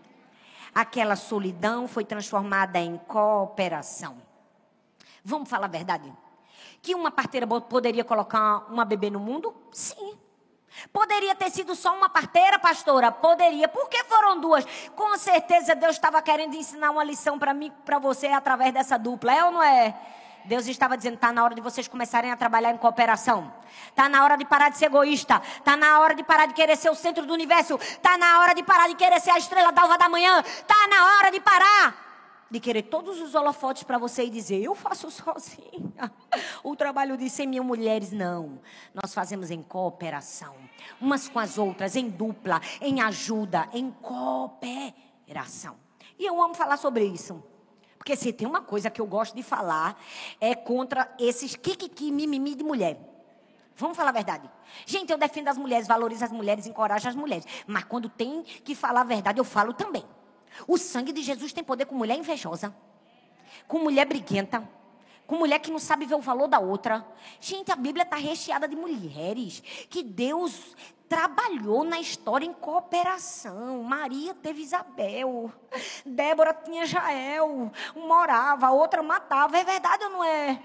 Aquela 0.75 1.15
solidão 1.15 1.87
foi 1.87 2.05
transformada 2.05 2.81
em 2.81 2.97
cooperação. 3.07 4.17
Vamos 5.25 5.49
falar 5.49 5.67
a 5.67 5.69
verdade? 5.69 6.13
Que 6.83 6.97
uma 6.97 7.13
parteira 7.13 7.47
poderia 7.47 8.03
colocar 8.03 8.67
uma 8.69 8.85
bebê 8.85 9.09
no 9.09 9.21
mundo? 9.21 9.55
Sim. 9.71 10.19
Poderia 10.93 11.35
ter 11.35 11.51
sido 11.51 11.77
só 11.77 11.95
uma 11.95 12.09
parteira, 12.09 12.59
pastora? 12.59 13.13
Poderia. 13.13 13.69
Por 13.69 13.89
que 13.89 14.03
foram 14.05 14.41
duas? 14.41 14.67
Com 14.97 15.17
certeza 15.17 15.77
Deus 15.77 15.93
estava 15.93 16.21
querendo 16.21 16.57
ensinar 16.57 16.91
uma 16.91 17.05
lição 17.05 17.39
para 17.39 17.55
mim, 17.55 17.71
para 17.85 18.01
você 18.01 18.27
através 18.29 18.73
dessa 18.75 18.99
dupla. 18.99 19.33
É 19.33 19.45
ou 19.45 19.53
não 19.53 19.63
é? 19.63 19.95
Deus 20.45 20.67
estava 20.67 20.97
dizendo: 20.97 21.15
está 21.15 21.31
na 21.31 21.45
hora 21.45 21.55
de 21.55 21.61
vocês 21.61 21.87
começarem 21.87 22.33
a 22.33 22.37
trabalhar 22.37 22.73
em 22.73 22.79
cooperação. 22.79 23.53
Está 23.89 24.09
na 24.09 24.25
hora 24.25 24.37
de 24.37 24.45
parar 24.45 24.71
de 24.71 24.79
ser 24.79 24.87
egoísta. 24.87 25.41
Está 25.59 25.77
na 25.77 26.01
hora 26.01 26.15
de 26.15 26.25
parar 26.25 26.47
de 26.47 26.55
querer 26.55 26.77
ser 26.77 26.91
o 26.91 26.97
centro 26.97 27.25
do 27.25 27.33
universo. 27.33 27.77
Está 27.77 28.19
na 28.19 28.41
hora 28.41 28.55
de 28.55 28.63
parar 28.65 28.89
de 28.89 28.97
querer 28.97 29.21
ser 29.21 29.31
a 29.31 29.39
estrela 29.39 29.71
d'alva 29.71 29.97
da 29.99 30.09
manhã. 30.09 30.41
Está 30.41 30.89
na 30.89 31.17
hora 31.19 31.31
de 31.31 31.39
parar 31.39 32.12
de 32.53 32.61
querer 32.61 32.83
todos 32.83 33.19
os 33.19 33.35
holofotes 33.35 33.83
para 33.83 33.97
você 33.97 34.27
e 34.27 34.31
dizer, 34.31 34.63
eu 34.63 34.75
faço 34.75 35.11
sozinha. 35.11 36.13
O 36.63 36.77
trabalho 36.77 37.17
de 37.17 37.29
100 37.29 37.47
mil 37.47 37.65
mulheres, 37.65 38.13
não. 38.13 38.61
Nós 38.95 39.13
fazemos 39.15 39.51
em 39.51 39.63
cooperação. 39.63 40.55
Umas 41.01 41.29
com 41.29 41.39
as 41.39 41.57
outras, 41.59 41.97
em 41.97 42.09
dupla, 42.09 42.61
em 42.81 43.01
ajuda, 43.01 43.69
em 43.73 43.91
cooperação. 43.91 45.77
E 46.19 46.27
eu 46.27 46.41
amo 46.41 46.55
falar 46.55 46.77
sobre 46.77 47.05
isso. 47.05 47.43
Porque 47.97 48.15
se 48.15 48.33
tem 48.33 48.47
uma 48.47 48.61
coisa 48.61 48.91
que 48.91 49.01
eu 49.01 49.07
gosto 49.07 49.35
de 49.35 49.43
falar, 49.43 49.99
é 50.41 50.55
contra 50.55 51.11
esses 51.19 51.57
kikiki, 51.57 52.13
mimimi 52.13 52.55
de 52.55 52.63
mulher. 52.63 52.99
Vamos 53.75 53.97
falar 53.97 54.11
a 54.11 54.13
verdade. 54.13 54.49
Gente, 54.87 55.11
eu 55.11 55.19
defendo 55.19 55.49
as 55.49 55.57
mulheres, 55.57 55.89
valorizo 55.89 56.25
as 56.25 56.33
mulheres, 56.33 56.67
encorajo 56.67 57.09
as 57.09 57.15
mulheres. 57.15 57.47
Mas 57.67 57.85
quando 57.85 58.09
tem 58.09 58.43
que 58.43 58.75
falar 58.75 59.01
a 59.01 59.05
verdade, 59.05 59.41
eu 59.41 59.45
falo 59.45 59.73
também. 59.73 60.05
O 60.67 60.77
sangue 60.79 61.13
de 61.13 61.23
Jesus 61.23 61.53
tem 61.53 61.65
poder 61.65 61.87
com 61.87 61.95
mulher 61.95 62.19
invejosa, 62.19 62.75
com 63.67 63.79
mulher 63.79 64.07
briguenta, 64.07 64.69
com 65.27 65.37
mulher 65.37 65.59
que 65.59 65.71
não 65.71 65.79
sabe 65.79 66.05
ver 66.05 66.15
o 66.15 66.21
valor 66.21 66.49
da 66.49 66.59
outra. 66.59 67.07
Gente, 67.41 67.73
a 67.73 67.77
Bíblia 67.77 68.03
está 68.03 68.17
recheada 68.17 68.69
de 68.69 68.77
mulheres 68.77 69.61
que 69.89 70.03
Deus 70.03 70.75
trabalhou 71.09 71.85
na 71.85 72.01
história 72.01 72.47
em 72.47 72.53
cooperação. 72.53 73.83
Maria 73.83 74.35
teve 74.35 74.63
Isabel. 74.63 75.53
Débora 76.05 76.55
tinha 76.55 76.87
Jael. 76.87 77.71
Um 77.95 78.07
morava, 78.07 78.67
a 78.67 78.73
outra 78.73 79.03
matava. 79.03 79.59
É 79.59 79.65
verdade 79.65 80.05
ou 80.05 80.11
não 80.11 80.25
é? 80.25 80.63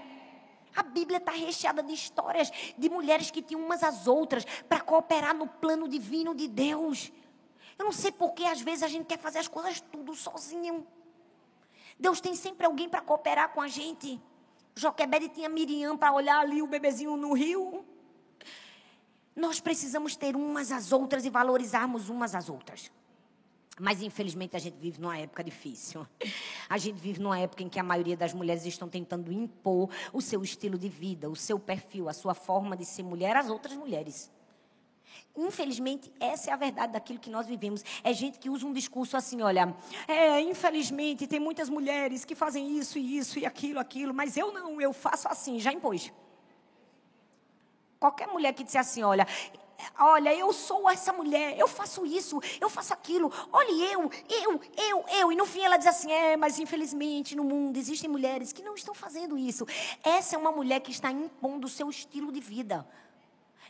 A 0.74 0.82
Bíblia 0.82 1.18
está 1.18 1.32
recheada 1.32 1.82
de 1.82 1.92
histórias 1.92 2.50
de 2.78 2.88
mulheres 2.88 3.30
que 3.30 3.42
tinham 3.42 3.60
umas 3.60 3.82
às 3.82 4.06
outras 4.06 4.44
para 4.68 4.80
cooperar 4.80 5.34
no 5.34 5.46
plano 5.46 5.88
divino 5.88 6.34
de 6.34 6.46
Deus. 6.46 7.12
Eu 7.78 7.84
não 7.84 7.92
sei 7.92 8.10
por 8.10 8.32
que 8.32 8.44
às 8.44 8.60
vezes 8.60 8.82
a 8.82 8.88
gente 8.88 9.06
quer 9.06 9.18
fazer 9.18 9.38
as 9.38 9.48
coisas 9.48 9.80
tudo 9.80 10.14
sozinho. 10.14 10.86
Deus 11.98 12.20
tem 12.20 12.34
sempre 12.34 12.66
alguém 12.66 12.88
para 12.88 13.00
cooperar 13.00 13.50
com 13.52 13.60
a 13.60 13.68
gente. 13.68 14.20
Joquebede 14.74 15.28
tinha 15.28 15.48
Miriam 15.48 15.96
para 15.96 16.12
olhar 16.12 16.40
ali 16.40 16.62
o 16.62 16.66
bebezinho 16.66 17.16
no 17.16 17.32
rio. 17.32 17.84
Nós 19.34 19.60
precisamos 19.60 20.16
ter 20.16 20.34
umas 20.34 20.72
às 20.72 20.92
outras 20.92 21.24
e 21.24 21.30
valorizarmos 21.30 22.08
umas 22.08 22.34
às 22.34 22.48
outras. 22.48 22.90
Mas 23.80 24.02
infelizmente 24.02 24.56
a 24.56 24.58
gente 24.58 24.76
vive 24.76 25.00
numa 25.00 25.16
época 25.16 25.44
difícil. 25.44 26.06
A 26.68 26.78
gente 26.78 27.00
vive 27.00 27.20
numa 27.20 27.38
época 27.38 27.62
em 27.62 27.68
que 27.68 27.78
a 27.78 27.82
maioria 27.82 28.16
das 28.16 28.34
mulheres 28.34 28.66
estão 28.66 28.88
tentando 28.88 29.32
impor 29.32 29.88
o 30.12 30.20
seu 30.20 30.42
estilo 30.42 30.76
de 30.76 30.88
vida, 30.88 31.30
o 31.30 31.36
seu 31.36 31.58
perfil, 31.58 32.08
a 32.08 32.12
sua 32.12 32.34
forma 32.34 32.76
de 32.76 32.84
ser 32.84 33.04
mulher 33.04 33.36
às 33.36 33.48
outras 33.48 33.76
mulheres. 33.76 34.30
Infelizmente, 35.38 36.12
essa 36.18 36.50
é 36.50 36.52
a 36.52 36.56
verdade 36.56 36.92
daquilo 36.94 37.20
que 37.20 37.30
nós 37.30 37.46
vivemos. 37.46 37.84
É 38.02 38.12
gente 38.12 38.40
que 38.40 38.50
usa 38.50 38.66
um 38.66 38.72
discurso 38.72 39.16
assim, 39.16 39.40
olha, 39.40 39.72
é, 40.08 40.40
infelizmente 40.40 41.28
tem 41.28 41.38
muitas 41.38 41.68
mulheres 41.68 42.24
que 42.24 42.34
fazem 42.34 42.76
isso 42.76 42.98
e 42.98 43.16
isso 43.16 43.38
e 43.38 43.46
aquilo, 43.46 43.78
aquilo, 43.78 44.12
mas 44.12 44.36
eu 44.36 44.52
não, 44.52 44.80
eu 44.80 44.92
faço 44.92 45.28
assim, 45.28 45.60
já 45.60 45.72
impôs. 45.72 46.12
Qualquer 48.00 48.26
mulher 48.26 48.52
que 48.52 48.64
disser 48.64 48.80
assim, 48.80 49.04
olha, 49.04 49.28
olha, 49.96 50.34
eu 50.34 50.52
sou 50.52 50.90
essa 50.90 51.12
mulher, 51.12 51.56
eu 51.56 51.68
faço 51.68 52.04
isso, 52.04 52.40
eu 52.60 52.68
faço 52.68 52.92
aquilo, 52.92 53.32
olha 53.52 53.70
eu, 53.92 54.10
eu, 54.28 54.60
eu, 54.76 55.04
eu. 55.08 55.32
E 55.32 55.36
no 55.36 55.46
fim 55.46 55.60
ela 55.60 55.76
diz 55.76 55.86
assim, 55.86 56.10
é, 56.10 56.36
mas 56.36 56.58
infelizmente 56.58 57.36
no 57.36 57.44
mundo 57.44 57.76
existem 57.76 58.10
mulheres 58.10 58.52
que 58.52 58.62
não 58.62 58.74
estão 58.74 58.92
fazendo 58.92 59.38
isso. 59.38 59.64
Essa 60.02 60.34
é 60.34 60.38
uma 60.38 60.50
mulher 60.50 60.80
que 60.80 60.90
está 60.90 61.12
impondo 61.12 61.68
o 61.68 61.70
seu 61.70 61.88
estilo 61.88 62.32
de 62.32 62.40
vida. 62.40 62.84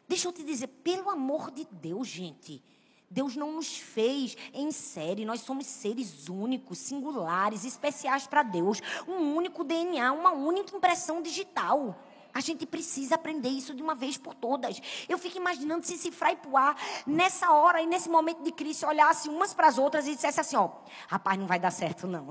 Deixa 0.09 0.27
eu 0.27 0.33
te 0.33 0.43
dizer, 0.43 0.69
pelo 0.69 1.11
amor 1.11 1.51
de 1.51 1.67
Deus, 1.71 2.09
gente. 2.09 2.63
Deus 3.11 3.37
não 3.37 3.53
nos 3.53 3.79
fez 3.79 4.37
em 4.53 4.71
série, 4.71 5.25
nós 5.25 5.41
somos 5.41 5.67
seres 5.67 6.29
únicos, 6.29 6.79
singulares, 6.79 7.65
especiais 7.65 8.27
para 8.27 8.43
Deus. 8.43 8.81
Um 9.07 9.35
único 9.35 9.65
DNA, 9.65 10.13
uma 10.13 10.33
única 10.33 10.77
impressão 10.77 11.23
digital. 11.23 11.99
A 12.35 12.41
gente 12.41 12.67
precisa 12.67 13.15
aprender 13.15 13.49
isso 13.49 13.75
de 13.75 13.83
uma 13.83 13.95
vez 13.95 14.19
por 14.19 14.35
todas. 14.35 14.81
Eu 15.09 15.19
fico 15.19 15.39
imaginando 15.39 15.87
se 15.87 15.97
Cifra 15.97 16.33
e 16.33 16.37
Puá, 16.37 16.77
nessa 17.07 17.51
hora 17.53 17.81
e 17.81 17.87
nesse 17.87 18.09
momento 18.09 18.43
de 18.43 18.53
crise, 18.53 18.85
olhasse 18.85 19.29
umas 19.29 19.55
para 19.55 19.69
as 19.69 19.79
outras 19.79 20.07
e 20.07 20.15
dissesse 20.15 20.41
assim: 20.41 20.57
ó, 20.57 20.71
rapaz, 21.09 21.39
não 21.39 21.47
vai 21.47 21.59
dar 21.59 21.71
certo 21.71 22.07
não. 22.07 22.29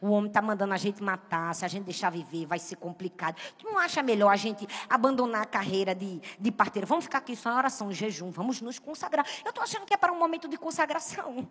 O 0.00 0.10
homem 0.10 0.28
está 0.28 0.42
mandando 0.42 0.74
a 0.74 0.76
gente 0.76 1.02
matar, 1.02 1.54
se 1.54 1.64
a 1.64 1.68
gente 1.68 1.84
deixar 1.84 2.10
viver, 2.10 2.46
vai 2.46 2.58
ser 2.58 2.76
complicado. 2.76 3.36
Tu 3.58 3.66
não 3.66 3.78
acha 3.78 4.02
melhor 4.02 4.30
a 4.30 4.36
gente 4.36 4.66
abandonar 4.88 5.42
a 5.42 5.46
carreira 5.46 5.94
de, 5.94 6.20
de 6.38 6.52
parteira? 6.52 6.86
Vamos 6.86 7.04
ficar 7.04 7.18
aqui 7.18 7.36
só 7.36 7.50
em 7.50 7.56
oração, 7.56 7.90
em 7.90 7.94
jejum, 7.94 8.30
vamos 8.30 8.60
nos 8.60 8.78
consagrar. 8.78 9.26
Eu 9.44 9.50
estou 9.50 9.62
achando 9.62 9.84
que 9.86 9.94
é 9.94 9.96
para 9.96 10.12
um 10.12 10.18
momento 10.18 10.48
de 10.48 10.56
consagração 10.56 11.48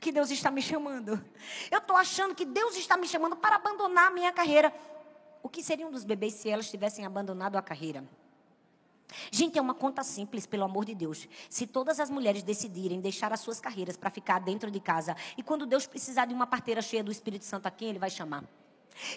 que 0.00 0.12
Deus 0.12 0.30
está 0.30 0.50
me 0.50 0.62
chamando. 0.62 1.22
Eu 1.70 1.78
estou 1.78 1.96
achando 1.96 2.34
que 2.34 2.44
Deus 2.44 2.76
está 2.76 2.96
me 2.96 3.06
chamando 3.06 3.36
para 3.36 3.56
abandonar 3.56 4.08
a 4.08 4.10
minha 4.10 4.32
carreira. 4.32 4.72
O 5.42 5.48
que 5.48 5.62
seriam 5.62 5.90
dos 5.90 6.04
bebês 6.04 6.34
se 6.34 6.48
elas 6.48 6.70
tivessem 6.70 7.04
abandonado 7.04 7.56
a 7.56 7.62
carreira? 7.62 8.04
Gente, 9.30 9.58
é 9.58 9.62
uma 9.62 9.74
conta 9.74 10.02
simples, 10.02 10.46
pelo 10.46 10.64
amor 10.64 10.84
de 10.84 10.94
Deus. 10.94 11.28
Se 11.48 11.66
todas 11.66 12.00
as 12.00 12.10
mulheres 12.10 12.42
decidirem 12.42 13.00
deixar 13.00 13.32
as 13.32 13.40
suas 13.40 13.60
carreiras 13.60 13.96
para 13.96 14.10
ficar 14.10 14.38
dentro 14.40 14.70
de 14.70 14.80
casa, 14.80 15.16
e 15.36 15.42
quando 15.42 15.66
Deus 15.66 15.86
precisar 15.86 16.26
de 16.26 16.34
uma 16.34 16.46
parteira 16.46 16.82
cheia 16.82 17.04
do 17.04 17.12
Espírito 17.12 17.44
Santo, 17.44 17.66
a 17.66 17.70
quem 17.70 17.88
Ele 17.88 17.98
vai 17.98 18.10
chamar? 18.10 18.44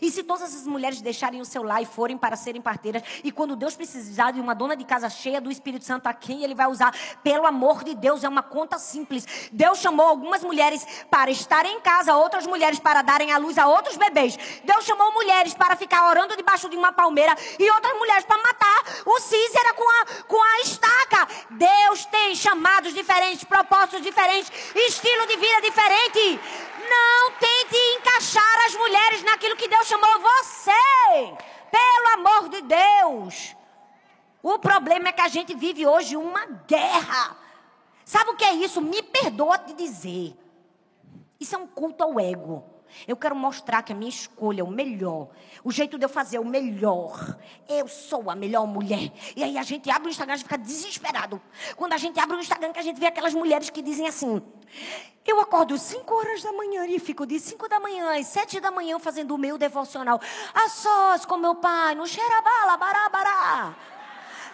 E 0.01 0.09
se 0.11 0.23
todas 0.23 0.55
as 0.55 0.65
mulheres 0.65 1.01
deixarem 1.01 1.41
o 1.41 1.45
seu 1.45 1.63
lar 1.63 1.81
e 1.81 1.85
forem 1.85 2.17
para 2.17 2.35
serem 2.35 2.61
parteiras, 2.61 3.03
e 3.23 3.31
quando 3.31 3.55
Deus 3.55 3.75
precisar 3.75 4.31
de 4.31 4.39
uma 4.39 4.53
dona 4.53 4.75
de 4.75 4.83
casa 4.83 5.09
cheia 5.09 5.39
do 5.39 5.51
Espírito 5.51 5.85
Santo, 5.85 6.07
a 6.07 6.13
quem 6.13 6.43
Ele 6.43 6.55
vai 6.55 6.67
usar? 6.67 6.93
Pelo 7.23 7.45
amor 7.45 7.83
de 7.83 7.93
Deus, 7.95 8.23
é 8.23 8.29
uma 8.29 8.43
conta 8.43 8.77
simples. 8.77 9.49
Deus 9.51 9.79
chamou 9.79 10.07
algumas 10.07 10.43
mulheres 10.43 10.85
para 11.09 11.31
estarem 11.31 11.75
em 11.75 11.81
casa, 11.81 12.15
outras 12.15 12.45
mulheres 12.45 12.79
para 12.79 13.01
darem 13.01 13.31
à 13.31 13.37
luz 13.37 13.57
a 13.57 13.67
outros 13.67 13.97
bebês. 13.97 14.37
Deus 14.63 14.85
chamou 14.85 15.11
mulheres 15.13 15.53
para 15.53 15.75
ficar 15.75 16.07
orando 16.09 16.35
debaixo 16.35 16.69
de 16.69 16.75
uma 16.75 16.91
palmeira 16.91 17.35
e 17.59 17.69
outras 17.71 17.93
mulheres 17.97 18.25
para 18.25 18.41
matar 18.41 18.83
o 19.05 19.19
Cícera 19.19 19.73
com 19.73 19.89
a, 20.01 20.05
com 20.23 20.41
a 20.41 20.61
estaca. 20.61 21.27
Deus 21.51 22.05
tem 22.05 22.35
chamados 22.35 22.93
diferentes, 22.93 23.43
propósitos 23.43 24.01
diferentes, 24.01 24.51
estilo 24.75 25.27
de 25.27 25.37
vida 25.37 25.61
diferente. 25.61 26.39
Não 26.89 27.31
tente 27.31 27.77
encaixar 27.97 28.65
as 28.65 28.75
mulheres 28.75 29.23
naquilo 29.23 29.55
que 29.55 29.67
Deus 29.67 29.87
chamou 29.87 30.19
você. 30.19 30.71
Pelo 31.71 32.13
amor 32.15 32.49
de 32.49 32.61
Deus. 32.61 33.55
O 34.41 34.57
problema 34.59 35.09
é 35.09 35.11
que 35.11 35.21
a 35.21 35.27
gente 35.27 35.53
vive 35.55 35.85
hoje 35.85 36.15
uma 36.15 36.45
guerra. 36.67 37.37
Sabe 38.05 38.31
o 38.31 38.35
que 38.35 38.45
é 38.45 38.53
isso? 38.53 38.81
Me 38.81 39.03
perdoa 39.03 39.57
de 39.57 39.73
dizer. 39.73 40.33
Isso 41.39 41.55
é 41.55 41.57
um 41.57 41.67
culto 41.67 42.03
ao 42.03 42.19
ego. 42.19 42.63
Eu 43.07 43.17
quero 43.17 43.35
mostrar 43.35 43.83
que 43.83 43.91
a 43.91 43.95
minha 43.95 44.09
escolha 44.09 44.61
é 44.61 44.63
o 44.63 44.71
melhor. 44.71 45.27
O 45.67 45.71
jeito 45.71 45.97
de 45.97 46.05
eu 46.05 46.07
fazer 46.07 46.37
é 46.37 46.39
o 46.39 46.45
melhor. 46.45 47.37
Eu 47.67 47.89
sou 47.89 48.31
a 48.31 48.35
melhor 48.35 48.65
mulher. 48.65 49.11
E 49.35 49.43
aí 49.43 49.57
a 49.57 49.63
gente 49.63 49.91
abre 49.91 50.07
o 50.07 50.09
Instagram 50.09 50.35
e 50.35 50.39
fica 50.39 50.57
desesperado. 50.57 51.41
Quando 51.75 51.91
a 51.91 51.97
gente 51.97 52.17
abre 52.17 52.37
o 52.37 52.39
Instagram, 52.39 52.71
que 52.71 52.79
a 52.79 52.81
gente 52.81 52.97
vê 52.97 53.07
aquelas 53.07 53.33
mulheres 53.33 53.69
que 53.69 53.81
dizem 53.81 54.07
assim: 54.07 54.41
Eu 55.25 55.41
acordo 55.41 55.77
5 55.77 56.15
horas 56.15 56.41
da 56.41 56.53
manhã 56.53 56.87
e 56.87 56.97
fico 56.99 57.25
de 57.25 57.37
5 57.37 57.67
da 57.67 57.81
manhã 57.81 58.17
às 58.17 58.27
7 58.27 58.61
da 58.61 58.71
manhã 58.71 58.97
fazendo 58.97 59.35
o 59.35 59.37
meu 59.37 59.57
devocional. 59.57 60.21
A 60.53 60.69
sós 60.69 61.25
com 61.25 61.35
meu 61.35 61.55
pai, 61.55 61.95
no 61.95 62.07
xerabala, 62.07 62.77
bará, 62.77 63.09
bará. 63.09 63.75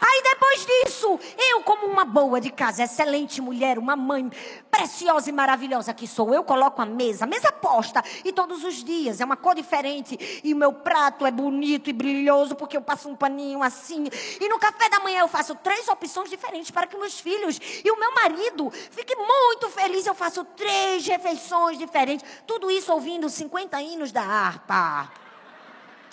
Aí 0.06 0.22
depois 0.22 0.66
disso, 0.66 1.18
eu, 1.38 1.64
como 1.64 1.88
uma 1.88 2.04
boa 2.04 2.42
de 2.42 2.52
casa, 2.52 2.84
excelente 2.84 3.40
mulher, 3.40 3.80
uma 3.80 3.96
mãe 3.96 4.30
preciosa 4.70 5.30
e 5.30 5.34
maravilhosa 5.34 5.94
que 5.94 6.06
sou, 6.06 6.34
eu 6.34 6.44
coloco 6.44 6.82
a 6.82 6.86
mesa, 6.86 7.26
mesa 7.26 7.54
posta, 7.54 8.04
e 8.26 8.34
todos 8.34 8.66
os 8.66 8.84
dias 8.84 9.22
é 9.22 9.26
uma 9.26 9.38
cor 9.38 9.56
diferente, 9.56 10.42
e 10.44 10.54
o 10.54 10.58
meu 10.58 10.74
prato 10.74 11.26
é 11.26 11.32
bonito 11.32 11.90
e 11.90 11.94
brilhoso, 11.94 12.54
porque 12.54 12.76
eu 12.76 12.82
passo 12.82 13.08
um 13.08 13.16
paninho 13.16 13.64
assim. 13.64 14.06
E 14.42 14.50
no 14.50 14.60
café 14.60 14.90
da 14.90 15.00
manhã 15.00 15.22
eu 15.22 15.28
faço 15.30 15.56
três 15.56 15.88
opções 15.88 16.30
diferentes 16.30 16.70
para 16.70 16.86
que 16.86 16.98
meus 16.98 17.20
filhos 17.20 17.60
e 17.84 17.90
o 17.90 17.98
meu 17.98 18.14
marido 18.14 18.70
fiquem 18.72 19.16
muito 19.16 19.70
felizes. 19.70 20.08
Eu 20.08 20.16
faço 20.16 20.44
três 20.44 21.06
refeições 21.08 21.78
diferentes. 21.78 22.26
Tudo 22.46 22.70
isso 22.70 22.92
ouvindo 22.92 23.30
50 23.30 23.82
hinos 23.82 24.12
da 24.12 24.22
harpa. 24.22 25.23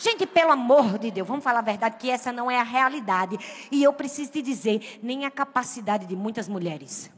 Gente, 0.02 0.24
pelo 0.24 0.50
amor 0.50 0.98
de 0.98 1.10
Deus, 1.10 1.28
vamos 1.28 1.44
falar 1.44 1.58
a 1.58 1.62
verdade 1.62 1.98
que 1.98 2.10
essa 2.10 2.32
não 2.32 2.50
é 2.50 2.58
a 2.58 2.62
realidade. 2.62 3.38
E 3.70 3.82
eu 3.82 3.92
preciso 3.92 4.32
te 4.32 4.40
dizer, 4.40 4.98
nem 5.02 5.26
a 5.26 5.30
capacidade 5.30 6.06
de 6.06 6.16
muitas 6.16 6.48
mulheres. 6.48 7.10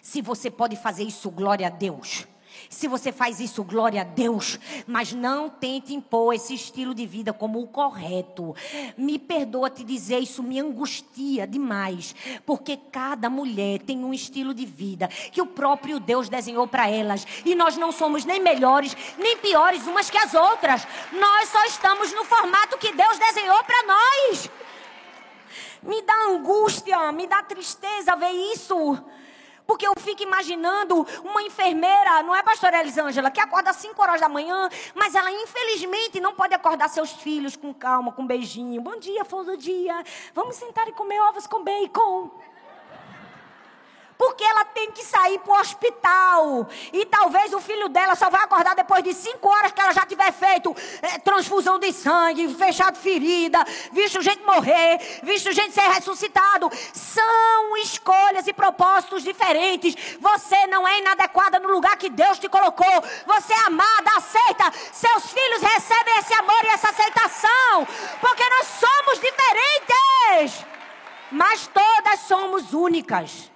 Se 0.00 0.22
você 0.22 0.50
pode 0.50 0.76
fazer 0.76 1.02
isso, 1.04 1.30
glória 1.30 1.66
a 1.66 1.70
Deus. 1.70 2.26
Se 2.68 2.86
você 2.86 3.10
faz 3.10 3.40
isso, 3.40 3.64
glória 3.64 4.02
a 4.02 4.04
Deus. 4.04 4.58
Mas 4.86 5.12
não 5.12 5.48
tente 5.48 5.94
impor 5.94 6.34
esse 6.34 6.54
estilo 6.54 6.94
de 6.94 7.06
vida 7.06 7.32
como 7.32 7.60
o 7.60 7.66
correto. 7.66 8.54
Me 8.96 9.18
perdoa 9.18 9.70
te 9.70 9.82
dizer, 9.82 10.18
isso 10.18 10.42
me 10.42 10.60
angustia 10.60 11.46
demais. 11.46 12.14
Porque 12.44 12.76
cada 12.76 13.30
mulher 13.30 13.80
tem 13.80 14.04
um 14.04 14.12
estilo 14.12 14.52
de 14.52 14.66
vida 14.66 15.08
que 15.08 15.40
o 15.40 15.46
próprio 15.46 15.98
Deus 15.98 16.28
desenhou 16.28 16.66
para 16.66 16.88
elas. 16.88 17.26
E 17.44 17.54
nós 17.54 17.76
não 17.76 17.90
somos 17.90 18.24
nem 18.24 18.40
melhores, 18.40 18.96
nem 19.18 19.38
piores 19.38 19.86
umas 19.86 20.10
que 20.10 20.18
as 20.18 20.34
outras. 20.34 20.86
Nós 21.12 21.48
só 21.48 21.64
estamos 21.64 22.12
no 22.12 22.24
formato 22.24 22.78
que 22.78 22.92
Deus 22.92 23.18
desenhou 23.18 23.62
para 23.64 23.86
nós. 23.86 24.50
Me 25.82 26.02
dá 26.02 26.14
angústia, 26.28 27.12
me 27.12 27.26
dá 27.26 27.42
tristeza 27.42 28.16
ver 28.16 28.32
isso. 28.52 28.98
Porque 29.68 29.86
eu 29.86 29.92
fico 29.98 30.22
imaginando 30.22 31.06
uma 31.22 31.42
enfermeira, 31.42 32.22
não 32.22 32.34
é 32.34 32.42
pastora 32.42 32.80
Elisângela, 32.80 33.30
que 33.30 33.38
acorda 33.38 33.68
às 33.68 33.76
5 33.76 34.00
horas 34.00 34.18
da 34.18 34.26
manhã, 34.26 34.66
mas 34.94 35.14
ela 35.14 35.30
infelizmente 35.30 36.18
não 36.20 36.34
pode 36.34 36.54
acordar 36.54 36.88
seus 36.88 37.12
filhos 37.12 37.54
com 37.54 37.74
calma, 37.74 38.10
com 38.10 38.26
beijinho. 38.26 38.80
Bom 38.80 38.98
dia, 38.98 39.26
flor 39.26 39.44
do 39.44 39.58
dia. 39.58 40.02
Vamos 40.32 40.56
sentar 40.56 40.88
e 40.88 40.92
comer 40.92 41.20
ovos 41.20 41.46
com 41.46 41.62
bacon 41.62 42.30
porque 44.18 44.42
ela 44.42 44.64
tem 44.64 44.90
que 44.90 45.04
sair 45.04 45.38
para 45.38 45.52
o 45.54 45.60
hospital. 45.60 46.68
E 46.92 47.06
talvez 47.06 47.54
o 47.54 47.60
filho 47.60 47.88
dela 47.88 48.16
só 48.16 48.28
vai 48.28 48.42
acordar 48.42 48.74
depois 48.74 49.04
de 49.04 49.14
cinco 49.14 49.48
horas 49.48 49.70
que 49.70 49.80
ela 49.80 49.92
já 49.92 50.04
tiver 50.04 50.32
feito 50.32 50.74
é, 51.00 51.18
transfusão 51.20 51.78
de 51.78 51.92
sangue, 51.92 52.52
fechado 52.54 52.98
ferida, 52.98 53.64
visto 53.92 54.20
gente 54.20 54.42
morrer, 54.42 54.98
visto 55.22 55.52
gente 55.52 55.72
ser 55.72 55.88
ressuscitado. 55.88 56.68
São 56.92 57.76
escolhas 57.76 58.48
e 58.48 58.52
propósitos 58.52 59.22
diferentes. 59.22 59.94
Você 60.18 60.66
não 60.66 60.86
é 60.86 60.98
inadequada 60.98 61.60
no 61.60 61.68
lugar 61.68 61.96
que 61.96 62.10
Deus 62.10 62.40
te 62.40 62.48
colocou. 62.48 63.04
Você 63.26 63.54
é 63.54 63.66
amada, 63.66 64.10
aceita. 64.16 64.72
Seus 64.92 65.30
filhos 65.30 65.62
recebem 65.62 66.18
esse 66.18 66.34
amor 66.34 66.64
e 66.64 66.68
essa 66.68 66.88
aceitação. 66.88 67.86
Porque 68.20 68.48
nós 68.48 68.66
somos 68.66 69.20
diferentes. 69.20 70.66
Mas 71.30 71.68
todas 71.68 72.20
somos 72.20 72.72
únicas. 72.72 73.50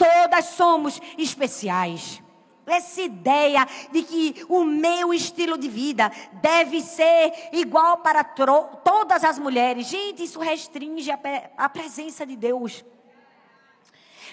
Todas 0.00 0.46
somos 0.46 0.98
especiais. 1.18 2.22
Essa 2.66 3.02
ideia 3.02 3.66
de 3.92 4.02
que 4.02 4.46
o 4.48 4.64
meu 4.64 5.12
estilo 5.12 5.58
de 5.58 5.68
vida 5.68 6.10
deve 6.40 6.80
ser 6.80 7.50
igual 7.52 7.98
para 7.98 8.24
todas 8.24 9.24
as 9.24 9.38
mulheres. 9.38 9.88
Gente, 9.88 10.22
isso 10.22 10.40
restringe 10.40 11.10
a, 11.10 11.18
a 11.58 11.68
presença 11.68 12.24
de 12.24 12.34
Deus 12.34 12.82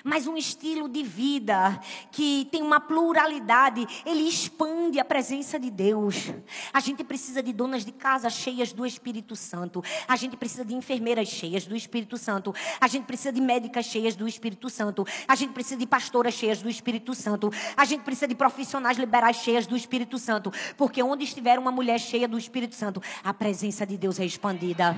mas 0.04 0.28
um 0.28 0.38
estilo 0.38 0.88
de 0.88 1.04
vida 1.04 1.80
que 2.12 2.48
tem 2.52 2.62
uma 2.62 2.80
pluralidade, 2.80 3.86
ele 4.06 4.28
expande 4.28 5.00
a 5.00 5.06
presença 5.06 5.60
de 5.60 5.70
Deus. 5.70 6.32
A 6.74 6.80
gente 6.80 7.04
precisa 7.04 7.42
de 7.42 7.54
donas 7.54 7.86
de 7.86 7.92
casa 7.92 8.30
cheias 8.30 8.74
do 8.74 8.86
Espírito 8.86 9.36
Santo. 9.36 9.84
A 10.08 10.16
gente 10.16 10.38
precisa 10.38 10.64
de 10.64 10.74
enfermeiras 10.76 11.28
cheias 11.28 11.66
do 11.66 11.76
Espírito 11.76 12.18
Santo. 12.18 12.54
A 12.80 12.88
gente 12.88 13.06
precisa 13.06 13.32
de 13.32 13.42
médicas 13.42 13.86
cheias 13.86 14.16
do 14.16 14.28
Espírito 14.28 14.70
Santo. 14.70 15.06
A 15.28 15.36
gente 15.36 15.54
precisa 15.54 15.78
de 15.78 15.86
pastoras 15.86 16.34
cheias 16.34 16.62
do 16.62 16.70
Espírito 16.70 17.14
Santo. 17.14 17.52
A 17.76 17.86
gente 17.86 18.04
precisa 18.04 18.28
de 18.28 18.36
profissionais 18.36 18.98
liberais 18.98 19.38
cheias 19.38 19.68
do 19.68 19.76
Espírito 19.76 20.18
Santo. 20.18 20.52
Porque 20.78 21.02
onde 21.04 21.24
estiver 21.24 21.60
uma 21.60 21.72
mulher 21.72 22.00
cheia 22.00 22.28
do 22.28 22.38
Espírito 22.38 22.76
Santo, 22.76 23.02
a 23.24 23.34
presença 23.34 23.86
de 23.86 23.98
Deus 23.98 24.20
é 24.20 24.26
expandida. 24.26 24.96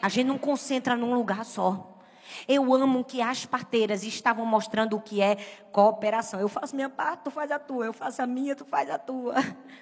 A 0.00 0.08
gente 0.08 0.26
não 0.26 0.38
concentra 0.38 0.96
num 0.96 1.14
lugar 1.14 1.44
só. 1.44 1.97
Eu 2.46 2.74
amo 2.74 3.04
que 3.04 3.20
as 3.20 3.46
parteiras 3.46 4.02
estavam 4.02 4.44
mostrando 4.44 4.96
o 4.96 5.00
que 5.00 5.20
é 5.20 5.36
cooperação. 5.72 6.40
Eu 6.40 6.48
faço 6.48 6.74
minha 6.74 6.88
parte, 6.88 7.24
tu 7.24 7.30
faz 7.30 7.50
a 7.50 7.58
tua. 7.58 7.86
Eu 7.86 7.92
faço 7.92 8.22
a 8.22 8.26
minha, 8.26 8.54
tu 8.54 8.64
faz 8.64 8.90
a 8.90 8.98
tua. 8.98 9.34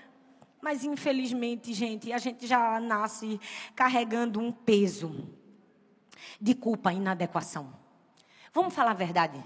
Mas 0.60 0.84
infelizmente, 0.84 1.72
gente, 1.72 2.12
a 2.12 2.18
gente 2.18 2.46
já 2.46 2.80
nasce 2.80 3.40
carregando 3.74 4.40
um 4.40 4.50
peso 4.50 5.28
de 6.40 6.54
culpa 6.54 6.92
e 6.92 6.96
inadequação. 6.96 7.72
Vamos 8.52 8.74
falar 8.74 8.92
a 8.92 8.94
verdade? 8.94 9.42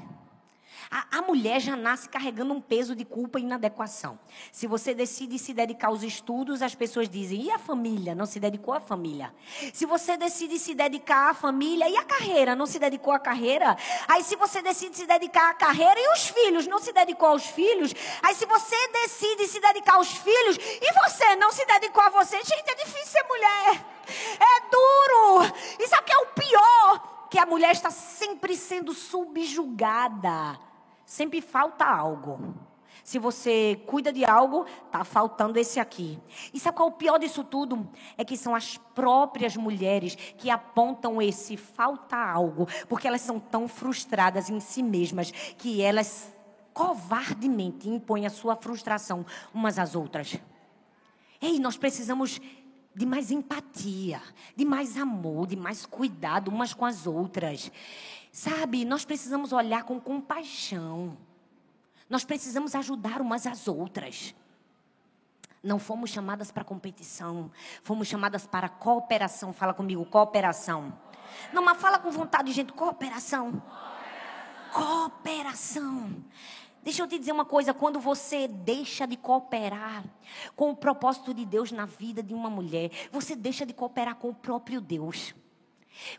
A, 0.90 1.18
a, 1.18 1.22
mulher 1.22 1.60
já 1.60 1.76
nasce 1.76 2.08
carregando 2.08 2.52
um 2.52 2.60
peso 2.60 2.96
de 2.96 3.04
culpa 3.04 3.38
e 3.38 3.42
inadequação. 3.42 4.18
Se 4.50 4.66
você 4.66 4.92
decide 4.92 5.38
se 5.38 5.54
dedicar 5.54 5.86
aos 5.86 6.02
estudos, 6.02 6.62
as 6.62 6.74
pessoas 6.74 7.08
dizem: 7.08 7.42
e 7.42 7.50
a 7.52 7.60
família? 7.60 8.12
Não 8.12 8.26
se 8.26 8.40
dedicou 8.40 8.74
à 8.74 8.80
família. 8.80 9.32
Se 9.72 9.86
você 9.86 10.16
decide 10.16 10.58
se 10.58 10.74
dedicar 10.74 11.30
à 11.30 11.34
família, 11.34 11.88
e 11.88 11.96
a 11.96 12.02
carreira? 12.02 12.56
Não 12.56 12.66
se 12.66 12.80
dedicou 12.80 13.12
à 13.12 13.20
carreira? 13.20 13.76
Aí, 14.08 14.24
se 14.24 14.34
você 14.34 14.60
decide 14.62 14.96
se 14.96 15.06
dedicar 15.06 15.50
à 15.50 15.54
carreira, 15.54 15.94
e 15.96 16.12
os 16.12 16.26
filhos? 16.26 16.66
Não 16.66 16.80
se 16.80 16.92
dedicou 16.92 17.28
aos 17.28 17.46
filhos? 17.46 17.94
Aí, 18.20 18.34
se 18.34 18.44
você 18.44 18.76
decide 18.88 19.46
se 19.46 19.60
dedicar 19.60 19.94
aos 19.94 20.10
filhos, 20.10 20.56
e 20.58 20.92
você 20.92 21.36
não 21.36 21.52
se 21.52 21.64
dedicou 21.66 22.02
a 22.02 22.10
você? 22.10 22.36
Gente, 22.38 22.68
é 22.68 22.74
difícil 22.74 23.06
ser 23.06 23.24
mulher. 23.28 23.86
É 24.40 24.60
duro. 24.68 25.54
E 25.78 25.86
sabe 25.86 26.02
o 26.02 26.06
que 26.06 26.12
é 26.12 26.18
o 26.18 26.26
pior? 26.26 27.28
Que 27.30 27.38
a 27.38 27.46
mulher 27.46 27.70
está 27.70 27.92
sempre 27.92 28.56
sendo 28.56 28.92
subjugada 28.92 30.58
sempre 31.10 31.40
falta 31.40 31.84
algo. 31.84 32.54
Se 33.02 33.18
você 33.18 33.82
cuida 33.84 34.12
de 34.12 34.24
algo, 34.24 34.64
está 34.86 35.02
faltando 35.02 35.58
esse 35.58 35.80
aqui. 35.80 36.20
E 36.54 36.60
sabe 36.60 36.76
qual 36.76 36.88
é 36.88 36.92
o 36.92 36.94
pior 36.94 37.18
disso 37.18 37.42
tudo? 37.42 37.88
É 38.16 38.24
que 38.24 38.36
são 38.36 38.54
as 38.54 38.76
próprias 38.76 39.56
mulheres 39.56 40.14
que 40.14 40.48
apontam 40.48 41.20
esse 41.20 41.56
falta 41.56 42.16
algo, 42.16 42.68
porque 42.88 43.08
elas 43.08 43.22
são 43.22 43.40
tão 43.40 43.66
frustradas 43.66 44.48
em 44.48 44.60
si 44.60 44.84
mesmas 44.84 45.32
que 45.58 45.82
elas 45.82 46.32
covardemente 46.72 47.88
impõem 47.88 48.24
a 48.24 48.30
sua 48.30 48.54
frustração 48.54 49.26
umas 49.52 49.80
às 49.80 49.96
outras. 49.96 50.38
Ei, 51.42 51.58
nós 51.58 51.76
precisamos 51.76 52.40
de 52.94 53.04
mais 53.04 53.32
empatia, 53.32 54.22
de 54.54 54.64
mais 54.64 54.96
amor, 54.96 55.48
de 55.48 55.56
mais 55.56 55.84
cuidado 55.86 56.48
umas 56.48 56.72
com 56.72 56.84
as 56.84 57.04
outras. 57.04 57.72
Sabe, 58.32 58.84
nós 58.84 59.04
precisamos 59.04 59.52
olhar 59.52 59.84
com 59.84 60.00
compaixão. 60.00 61.16
Nós 62.08 62.24
precisamos 62.24 62.74
ajudar 62.74 63.20
umas 63.20 63.46
às 63.46 63.66
outras. 63.68 64.34
Não 65.62 65.78
fomos 65.78 66.10
chamadas 66.10 66.50
para 66.50 66.64
competição, 66.64 67.50
fomos 67.82 68.08
chamadas 68.08 68.46
para 68.46 68.68
cooperação. 68.68 69.52
Fala 69.52 69.74
comigo, 69.74 70.04
cooperação. 70.06 70.92
Não, 71.52 71.62
mas 71.62 71.78
fala 71.78 71.98
com 71.98 72.10
vontade, 72.10 72.52
gente, 72.52 72.72
cooperação. 72.72 73.62
Cooperação. 74.72 74.72
cooperação. 74.72 76.24
Deixa 76.82 77.02
eu 77.02 77.06
te 77.06 77.18
dizer 77.18 77.32
uma 77.32 77.44
coisa: 77.44 77.74
quando 77.74 78.00
você 78.00 78.48
deixa 78.48 79.06
de 79.06 79.16
cooperar 79.16 80.04
com 80.56 80.70
o 80.70 80.76
propósito 80.76 81.34
de 81.34 81.44
Deus 81.44 81.70
na 81.70 81.84
vida 81.84 82.22
de 82.22 82.32
uma 82.32 82.48
mulher, 82.48 82.90
você 83.12 83.36
deixa 83.36 83.66
de 83.66 83.74
cooperar 83.74 84.16
com 84.16 84.30
o 84.30 84.34
próprio 84.34 84.80
Deus. 84.80 85.34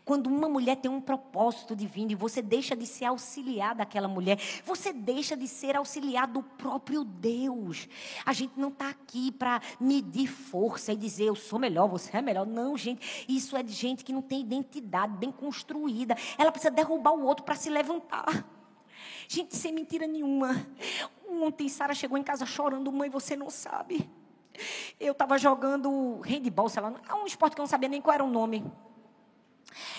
Quando 0.04 0.26
uma 0.26 0.48
mulher 0.48 0.76
tem 0.76 0.90
um 0.90 1.00
propósito 1.00 1.74
divino 1.74 2.12
e 2.12 2.14
você 2.14 2.40
deixa 2.40 2.76
de 2.76 2.86
ser 2.86 3.06
auxiliar 3.06 3.74
daquela 3.74 4.08
mulher, 4.08 4.38
você 4.64 4.92
deixa 4.92 5.36
de 5.36 5.48
ser 5.48 5.76
auxiliar 5.76 6.26
do 6.26 6.42
próprio 6.42 7.04
Deus. 7.04 7.88
A 8.24 8.32
gente 8.32 8.52
não 8.56 8.68
está 8.68 8.88
aqui 8.88 9.32
para 9.32 9.60
medir 9.80 10.26
força 10.26 10.92
e 10.92 10.96
dizer 10.96 11.24
eu 11.24 11.34
sou 11.34 11.58
melhor, 11.58 11.88
você 11.88 12.16
é 12.16 12.22
melhor. 12.22 12.46
Não, 12.46 12.76
gente. 12.76 13.26
Isso 13.28 13.56
é 13.56 13.62
de 13.62 13.72
gente 13.72 14.04
que 14.04 14.12
não 14.12 14.22
tem 14.22 14.40
identidade 14.40 15.16
bem 15.16 15.32
construída. 15.32 16.16
Ela 16.38 16.52
precisa 16.52 16.70
derrubar 16.70 17.12
o 17.12 17.24
outro 17.24 17.44
para 17.44 17.54
se 17.54 17.70
levantar. 17.70 18.46
Gente, 19.28 19.56
sem 19.56 19.72
mentira 19.72 20.06
nenhuma. 20.06 20.66
Ontem 21.28 21.68
Sara 21.68 21.94
chegou 21.94 22.18
em 22.18 22.22
casa 22.22 22.44
chorando, 22.44 22.92
mãe, 22.92 23.08
você 23.08 23.34
não 23.34 23.48
sabe. 23.48 24.08
Eu 25.00 25.12
estava 25.12 25.38
jogando 25.38 26.20
handball, 26.20 26.68
sei 26.68 26.82
lá, 26.82 26.92
um 27.14 27.26
esporte 27.26 27.54
que 27.54 27.60
eu 27.60 27.62
não 27.62 27.68
sabia 27.70 27.88
nem 27.88 28.02
qual 28.02 28.14
era 28.14 28.24
o 28.24 28.30
nome. 28.30 28.62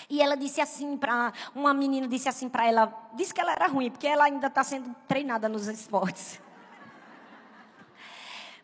E 0.10 0.22
ela 0.22 0.36
disse 0.36 0.62
assim 0.62 0.98
para 0.98 1.34
uma 1.56 1.74
menina 1.74 2.08
disse 2.08 2.30
assim 2.30 2.50
para 2.50 2.68
ela, 2.68 3.10
disse 3.14 3.34
que 3.34 3.42
ela 3.42 3.52
era 3.52 3.68
ruim 3.68 3.90
porque 3.90 4.08
ela 4.08 4.26
ainda 4.26 4.48
está 4.48 4.64
sendo 4.64 4.96
treinada 5.08 5.50
nos 5.50 5.68
esportes. 5.68 6.40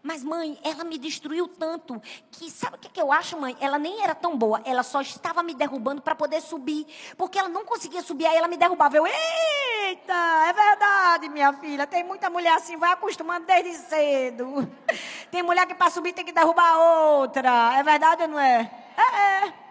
Mas, 0.01 0.24
mãe, 0.24 0.57
ela 0.64 0.86
me 0.86 0.97
destruiu 0.97 1.45
tanto 1.47 2.01
que, 2.32 2.49
sabe 2.49 2.78
o 2.78 2.80
que, 2.80 2.88
que 2.88 3.01
eu 3.01 3.12
acho, 3.12 3.38
mãe? 3.39 3.57
Ela 3.60 3.78
nem 3.78 4.01
era 4.01 4.16
tão 4.16 4.38
boa, 4.38 4.62
ela 4.64 4.82
só 4.82 5.01
estava 5.01 5.43
me 5.43 5.53
derrubando 5.53 6.01
para 6.01 6.16
poder 6.16 6.41
subir. 6.41 6.88
Porque 7.18 7.38
ela 7.38 7.49
não 7.49 7.66
conseguia 7.66 8.01
subir, 8.01 8.26
aí 8.26 8.38
ela 8.38 8.47
me 8.47 8.55
derrubava. 8.55 8.95
Eu, 8.95 9.05
eita, 9.05 10.14
é 10.47 10.53
verdade, 10.53 11.28
minha 11.28 11.51
filha. 11.53 11.86
Tem 11.86 12.03
muita 12.03 12.30
mulher 12.30 12.53
assim, 12.53 12.78
vai 12.78 12.93
acostumando 12.93 13.45
desde 13.45 13.74
cedo. 13.74 14.70
Tem 15.30 15.43
mulher 15.43 15.68
que 15.68 15.76
para 15.76 15.91
subir 15.91 16.14
tem 16.14 16.26
que 16.26 16.32
derrubar 16.32 16.78
outra. 16.78 17.78
É 17.78 17.84
verdade 17.84 18.24
ou 18.24 18.28
não 18.30 18.39
é? 18.39 18.72
É, 18.97 19.45
é. 19.45 19.68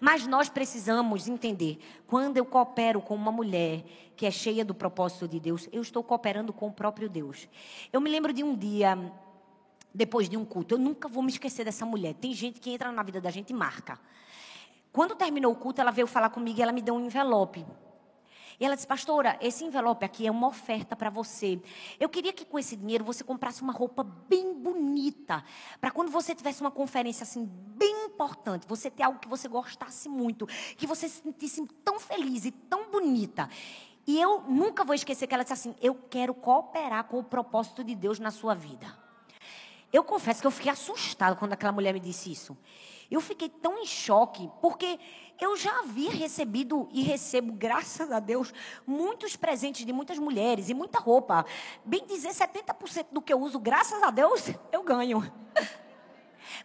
Mas 0.00 0.26
nós 0.26 0.48
precisamos 0.48 1.28
entender: 1.28 1.78
quando 2.06 2.36
eu 2.36 2.44
coopero 2.44 3.00
com 3.00 3.14
uma 3.14 3.32
mulher 3.32 3.84
que 4.16 4.26
é 4.26 4.30
cheia 4.30 4.64
do 4.64 4.74
propósito 4.74 5.28
de 5.28 5.38
Deus, 5.40 5.68
eu 5.72 5.82
estou 5.82 6.02
cooperando 6.02 6.52
com 6.52 6.68
o 6.68 6.72
próprio 6.72 7.08
Deus. 7.08 7.48
Eu 7.92 8.00
me 8.00 8.10
lembro 8.10 8.32
de 8.32 8.42
um 8.42 8.54
dia, 8.54 8.98
depois 9.94 10.28
de 10.28 10.36
um 10.36 10.44
culto, 10.44 10.74
eu 10.74 10.78
nunca 10.78 11.08
vou 11.08 11.22
me 11.22 11.30
esquecer 11.30 11.64
dessa 11.64 11.86
mulher. 11.86 12.14
Tem 12.14 12.32
gente 12.32 12.60
que 12.60 12.70
entra 12.70 12.90
na 12.92 13.02
vida 13.02 13.20
da 13.20 13.30
gente 13.30 13.50
e 13.50 13.54
marca. 13.54 13.98
Quando 14.92 15.14
terminou 15.14 15.52
o 15.52 15.56
culto, 15.56 15.80
ela 15.80 15.90
veio 15.90 16.06
falar 16.06 16.30
comigo 16.30 16.58
e 16.58 16.62
ela 16.62 16.72
me 16.72 16.80
deu 16.80 16.94
um 16.94 17.04
envelope. 17.04 17.66
E 18.58 18.64
ela 18.64 18.74
disse, 18.74 18.86
pastora, 18.86 19.38
esse 19.40 19.64
envelope 19.64 20.04
aqui 20.04 20.26
é 20.26 20.30
uma 20.30 20.48
oferta 20.48 20.96
para 20.96 21.10
você. 21.10 21.60
Eu 22.00 22.08
queria 22.08 22.32
que 22.32 22.44
com 22.44 22.58
esse 22.58 22.76
dinheiro 22.76 23.04
você 23.04 23.22
comprasse 23.22 23.62
uma 23.62 23.72
roupa 23.72 24.02
bem 24.04 24.54
bonita. 24.54 25.44
Para 25.80 25.90
quando 25.90 26.10
você 26.10 26.34
tivesse 26.34 26.60
uma 26.60 26.70
conferência 26.70 27.24
assim, 27.24 27.44
bem 27.44 28.06
importante, 28.06 28.66
você 28.66 28.90
ter 28.90 29.02
algo 29.02 29.18
que 29.18 29.28
você 29.28 29.48
gostasse 29.48 30.08
muito. 30.08 30.46
Que 30.76 30.86
você 30.86 31.08
se 31.08 31.22
sentisse 31.22 31.66
tão 31.84 32.00
feliz 32.00 32.44
e 32.44 32.50
tão 32.50 32.90
bonita. 32.90 33.48
E 34.06 34.20
eu 34.20 34.42
nunca 34.42 34.84
vou 34.84 34.94
esquecer 34.94 35.26
que 35.26 35.34
ela 35.34 35.42
disse 35.42 35.52
assim: 35.52 35.74
Eu 35.80 35.94
quero 35.94 36.32
cooperar 36.32 37.04
com 37.04 37.18
o 37.18 37.24
propósito 37.24 37.82
de 37.82 37.94
Deus 37.94 38.18
na 38.18 38.30
sua 38.30 38.54
vida. 38.54 39.05
Eu 39.96 40.04
confesso 40.04 40.42
que 40.42 40.46
eu 40.46 40.50
fiquei 40.50 40.70
assustada 40.70 41.34
quando 41.34 41.54
aquela 41.54 41.72
mulher 41.72 41.94
me 41.94 42.00
disse 42.00 42.30
isso. 42.30 42.54
Eu 43.10 43.18
fiquei 43.18 43.48
tão 43.48 43.78
em 43.78 43.86
choque, 43.86 44.50
porque 44.60 45.00
eu 45.40 45.56
já 45.56 45.78
havia 45.78 46.10
recebido 46.10 46.86
e 46.92 47.00
recebo, 47.00 47.54
graças 47.54 48.12
a 48.12 48.20
Deus, 48.20 48.52
muitos 48.86 49.36
presentes 49.36 49.86
de 49.86 49.94
muitas 49.94 50.18
mulheres 50.18 50.68
e 50.68 50.74
muita 50.74 50.98
roupa. 50.98 51.46
Bem 51.82 52.04
dizer, 52.04 52.28
70% 52.28 53.06
do 53.10 53.22
que 53.22 53.32
eu 53.32 53.40
uso, 53.40 53.58
graças 53.58 54.02
a 54.02 54.10
Deus, 54.10 54.50
eu 54.70 54.82
ganho. 54.82 55.32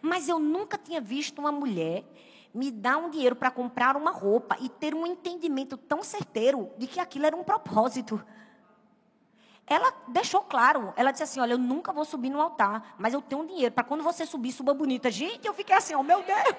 Mas 0.02 0.28
eu 0.28 0.38
nunca 0.38 0.76
tinha 0.76 1.00
visto 1.00 1.38
uma 1.38 1.50
mulher 1.50 2.04
me 2.52 2.70
dar 2.70 2.98
um 2.98 3.08
dinheiro 3.08 3.34
para 3.34 3.50
comprar 3.50 3.96
uma 3.96 4.10
roupa 4.10 4.58
e 4.60 4.68
ter 4.68 4.94
um 4.94 5.06
entendimento 5.06 5.78
tão 5.78 6.02
certeiro 6.02 6.70
de 6.76 6.86
que 6.86 7.00
aquilo 7.00 7.24
era 7.24 7.34
um 7.34 7.42
propósito. 7.42 8.22
Ela 9.66 9.92
deixou 10.08 10.40
claro, 10.42 10.92
ela 10.96 11.10
disse 11.10 11.22
assim: 11.22 11.40
Olha, 11.40 11.52
eu 11.52 11.58
nunca 11.58 11.92
vou 11.92 12.04
subir 12.04 12.30
no 12.30 12.40
altar, 12.40 12.94
mas 12.98 13.14
eu 13.14 13.22
tenho 13.22 13.46
dinheiro 13.46 13.72
para 13.72 13.84
quando 13.84 14.02
você 14.02 14.26
subir, 14.26 14.52
suba 14.52 14.74
bonita. 14.74 15.10
Gente, 15.10 15.46
eu 15.46 15.54
fiquei 15.54 15.76
assim: 15.76 15.94
Oh 15.94 16.02
meu 16.02 16.22
Deus! 16.22 16.56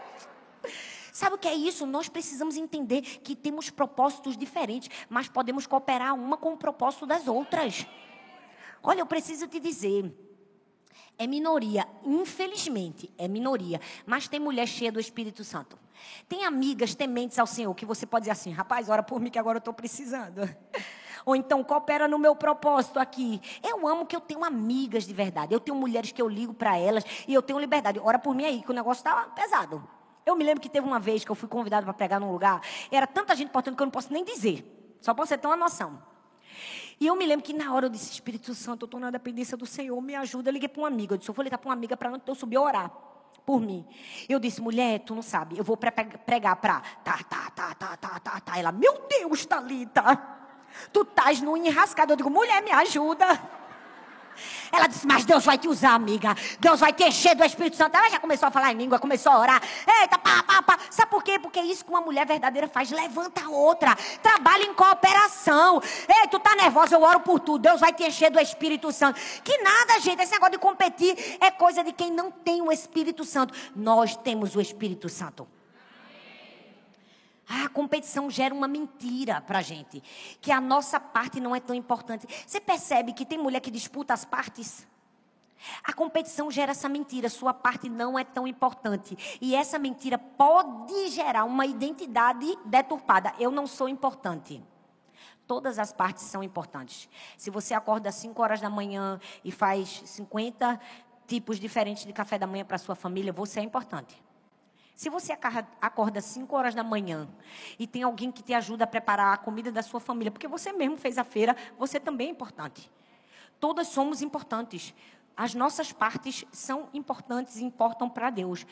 Sabe 1.12 1.36
o 1.36 1.38
que 1.38 1.48
é 1.48 1.54
isso? 1.54 1.86
Nós 1.86 2.10
precisamos 2.10 2.58
entender 2.58 3.02
que 3.02 3.36
temos 3.36 3.70
propósitos 3.70 4.36
diferentes, 4.36 4.90
mas 5.08 5.28
podemos 5.28 5.68
cooperar 5.68 6.16
uma 6.16 6.38
com 6.38 6.54
o 6.54 6.58
propósito 6.58 7.06
das 7.06 7.28
outras. 7.28 7.86
Olha, 8.82 9.02
eu 9.02 9.06
preciso 9.06 9.48
te 9.48 9.60
dizer. 9.60 10.12
É 11.16 11.28
minoria, 11.28 11.88
infelizmente, 12.04 13.14
é 13.16 13.28
minoria. 13.28 13.80
Mas 14.08 14.28
tem 14.28 14.40
mulher 14.40 14.68
cheia 14.68 14.92
do 14.92 15.00
Espírito 15.00 15.44
Santo. 15.44 15.78
Tem 16.28 16.46
amigas 16.46 16.96
tementes 16.96 17.38
ao 17.38 17.46
Senhor 17.46 17.74
que 17.76 17.86
você 17.86 18.08
pode 18.08 18.24
dizer 18.24 18.32
assim: 18.32 18.52
rapaz, 18.52 18.90
ora 18.90 19.04
por 19.04 19.20
mim 19.20 19.30
que 19.30 19.38
agora 19.38 19.58
eu 19.58 19.60
estou 19.60 19.74
precisando. 19.74 20.42
Ou 21.26 21.36
então 21.36 21.64
coopera 21.64 22.08
no 22.08 22.18
meu 22.18 22.36
propósito 22.36 23.00
aqui. 23.00 23.42
Eu 23.64 23.88
amo 23.88 24.06
que 24.06 24.16
eu 24.16 24.20
tenho 24.20 24.44
amigas 24.44 25.06
de 25.06 25.14
verdade. 25.14 25.54
Eu 25.54 25.60
tenho 25.60 25.78
mulheres 25.78 26.12
que 26.12 26.22
eu 26.22 26.28
ligo 26.28 26.54
para 26.54 26.78
elas 26.78 27.04
e 27.28 27.34
eu 27.34 27.42
tenho 27.42 27.60
liberdade. 27.60 28.00
Ora 28.04 28.20
por 28.20 28.36
mim 28.36 28.46
aí, 28.46 28.62
que 28.62 28.72
o 28.72 28.74
negócio 28.74 29.02
está 29.02 29.24
pesado. 29.30 29.88
Eu 30.26 30.36
me 30.36 30.44
lembro 30.44 30.62
que 30.62 30.70
teve 30.70 30.88
uma 30.88 31.00
vez 31.00 31.24
que 31.26 31.32
eu 31.32 31.36
fui 31.36 31.50
convidado 31.50 31.86
para 31.86 31.94
pregar 31.94 32.20
num 32.20 32.32
lugar. 32.32 32.62
Era 32.92 33.06
tanta 33.06 33.36
gente 33.36 33.50
importante 33.50 33.76
que 33.76 33.82
eu 33.82 33.86
não 33.86 33.92
posso 33.92 34.12
nem 34.12 34.24
dizer. 34.24 34.98
Só 35.02 35.14
para 35.14 35.26
você 35.26 35.38
ter 35.38 35.48
uma 35.48 35.58
noção. 35.58 36.02
E 37.00 37.08
eu 37.08 37.16
me 37.16 37.26
lembro 37.26 37.44
que 37.44 37.54
na 37.54 37.74
hora 37.74 37.88
eu 37.88 37.90
disse, 37.90 38.12
Espírito 38.12 38.54
Santo, 38.54 38.84
eu 38.84 38.86
estou 38.86 39.00
na 39.00 39.12
dependência 39.12 39.58
do 39.58 39.66
Senhor, 39.66 40.00
me 40.02 40.16
ajuda. 40.16 40.50
Eu 40.50 40.54
liguei 40.54 40.70
para 40.70 40.82
uma 40.82 40.88
amiga. 40.88 41.14
Eu 41.14 41.18
disse, 41.18 41.30
eu 41.30 41.36
vou 41.36 41.44
ligar 41.44 41.58
para 41.58 41.68
uma 41.68 41.74
amiga 41.74 41.98
para 41.98 42.22
eu 42.26 42.36
subir 42.36 42.58
a 42.58 42.62
orar 42.62 42.92
por 43.46 43.60
mim. 43.60 43.86
Eu 44.28 44.40
disse, 44.40 44.62
mulher, 44.62 45.00
tu 45.00 45.14
não 45.14 45.22
sabe, 45.22 45.58
eu 45.58 45.64
vou 45.64 45.78
pregar 45.78 46.56
para 46.58 46.80
tá, 47.04 47.20
tá, 47.30 47.52
tá, 47.52 47.76
tá, 47.76 47.98
tá, 47.98 48.20
tá, 48.20 48.40
tá. 48.40 48.58
Ela, 48.58 48.72
meu 48.72 49.06
Deus, 49.10 49.46
Thalita, 49.46 50.04
tu 50.92 51.02
estás 51.02 51.42
no 51.42 51.56
enrascado. 51.56 52.14
Eu 52.14 52.18
digo, 52.18 52.30
mulher, 52.30 52.62
me 52.62 52.72
ajuda. 52.72 53.40
Ela 54.72 54.88
disse, 54.88 55.06
mas 55.06 55.24
Deus 55.24 55.46
vai 55.46 55.58
te 55.58 55.68
usar, 55.68 55.94
amiga. 55.94 56.36
Deus 56.60 56.80
vai 56.80 56.92
te 56.92 57.04
encher 57.04 57.36
do 57.36 57.44
Espírito 57.44 57.76
Santo. 57.76 57.96
Ela 57.96 58.10
já 58.10 58.20
começou 58.20 58.48
a 58.48 58.52
falar 58.52 58.72
em 58.74 58.78
língua, 58.78 58.98
começou 58.98 59.32
a 59.32 59.40
orar. 59.40 59.62
Eita, 60.02 60.18
pá, 60.18 60.42
pá, 60.44 60.62
pá. 60.64 60.80
Sabe 60.90 61.12
por 61.12 61.24
quê? 61.24 61.38
Porque 61.38 61.60
isso 61.62 61.86
que 61.86 61.92
uma 61.92 62.02
mulher 62.02 62.26
verdadeira 62.26 62.68
faz. 62.68 62.90
Levanta 62.90 63.46
a 63.46 63.50
outra. 63.50 63.96
Trabalha 64.22 64.64
em 64.64 64.74
cooperação. 64.74 65.82
Ei, 66.08 66.28
tu 66.28 66.40
tá 66.40 66.56
nervosa, 66.56 66.96
eu 66.96 67.02
oro 67.04 67.20
por 67.20 67.40
tu. 67.40 67.60
Deus 67.60 67.80
vai 67.80 67.94
te 67.94 68.04
encher 68.04 68.32
do 68.32 68.40
Espírito 68.40 68.92
Santo. 68.92 69.20
Que 69.44 69.58
nada, 69.60 70.00
gente. 70.00 70.22
Esse 70.24 70.32
negócio 70.32 70.54
de 70.54 70.60
competir 70.60 71.38
é 71.40 71.52
coisa 71.52 71.84
de 71.84 71.92
quem 71.92 72.12
não 72.12 72.32
tem 72.32 72.62
o 72.62 72.72
Espírito 72.72 73.24
Santo. 73.24 73.54
Nós 73.76 74.16
temos 74.16 74.56
o 74.56 74.62
Espírito 74.62 75.08
Santo. 75.08 75.48
Ah, 77.56 77.66
a 77.66 77.70
competição 77.70 78.32
gera 78.32 78.54
uma 78.54 78.68
mentira 78.68 79.40
para 79.40 79.62
gente. 79.62 80.02
Que 80.42 80.52
a 80.52 80.60
nossa 80.60 81.00
parte 81.00 81.40
não 81.40 81.56
é 81.56 81.60
tão 81.60 81.76
importante. 81.76 82.26
Você 82.48 82.60
percebe 82.60 83.14
que 83.14 83.26
tem 83.26 83.38
mulher 83.38 83.60
que 83.60 83.70
disputa 83.70 84.12
as 84.12 84.26
partes? 84.26 84.88
A 85.84 85.94
competição 85.94 86.50
gera 86.50 86.72
essa 86.72 86.90
mentira, 86.90 87.30
sua 87.30 87.54
parte 87.54 87.88
não 87.88 88.18
é 88.18 88.24
tão 88.24 88.48
importante. 88.48 89.16
E 89.40 89.56
essa 89.56 89.78
mentira 89.78 90.18
pode 90.18 91.10
gerar 91.10 91.46
uma 91.46 91.66
identidade 91.68 92.58
deturpada. 92.66 93.34
Eu 93.38 93.52
não 93.52 93.68
sou 93.68 93.88
importante. 93.88 94.62
Todas 95.46 95.78
as 95.78 95.94
partes 95.94 96.24
são 96.24 96.42
importantes. 96.42 97.08
Se 97.38 97.52
você 97.52 97.76
acorda 97.76 98.10
às 98.10 98.16
5 98.16 98.42
horas 98.42 98.62
da 98.62 98.70
manhã 98.70 99.20
e 99.46 99.52
faz 99.52 100.02
50 100.06 100.80
tipos 101.28 101.60
diferentes 101.60 102.04
de 102.04 102.14
café 102.14 102.40
da 102.40 102.48
manhã 102.48 102.66
para 102.66 102.80
sua 102.80 102.96
família, 102.96 103.32
você 103.32 103.60
é 103.60 103.64
importante. 103.64 104.22
Se 104.96 105.10
você 105.10 105.36
acorda 105.82 106.20
às 106.20 106.26
5 106.26 106.56
horas 106.56 106.76
da 106.76 106.84
manhã 106.84 107.28
e 107.80 107.88
tem 107.88 108.04
alguém 108.04 108.32
que 108.32 108.44
te 108.44 108.54
ajuda 108.54 108.84
a 108.84 108.88
preparar 108.88 109.34
a 109.34 109.38
comida 109.38 109.72
da 109.72 109.82
sua 109.82 110.00
família, 110.00 110.32
porque 110.32 110.48
você 110.48 110.72
mesmo 110.72 110.98
fez 110.98 111.18
a 111.18 111.24
feira, 111.24 111.56
você 111.78 112.00
também 112.00 112.28
é 112.28 112.32
importante. 112.32 112.92
Todas 113.60 113.88
somos 113.88 114.22
importantes. 114.22 114.94
As 115.36 115.56
nossas 115.56 115.92
partes 115.92 116.46
são 116.52 116.90
importantes 116.94 117.58
e 117.58 117.64
importam 117.64 118.08
para 118.08 118.30
Deus. 118.30 118.68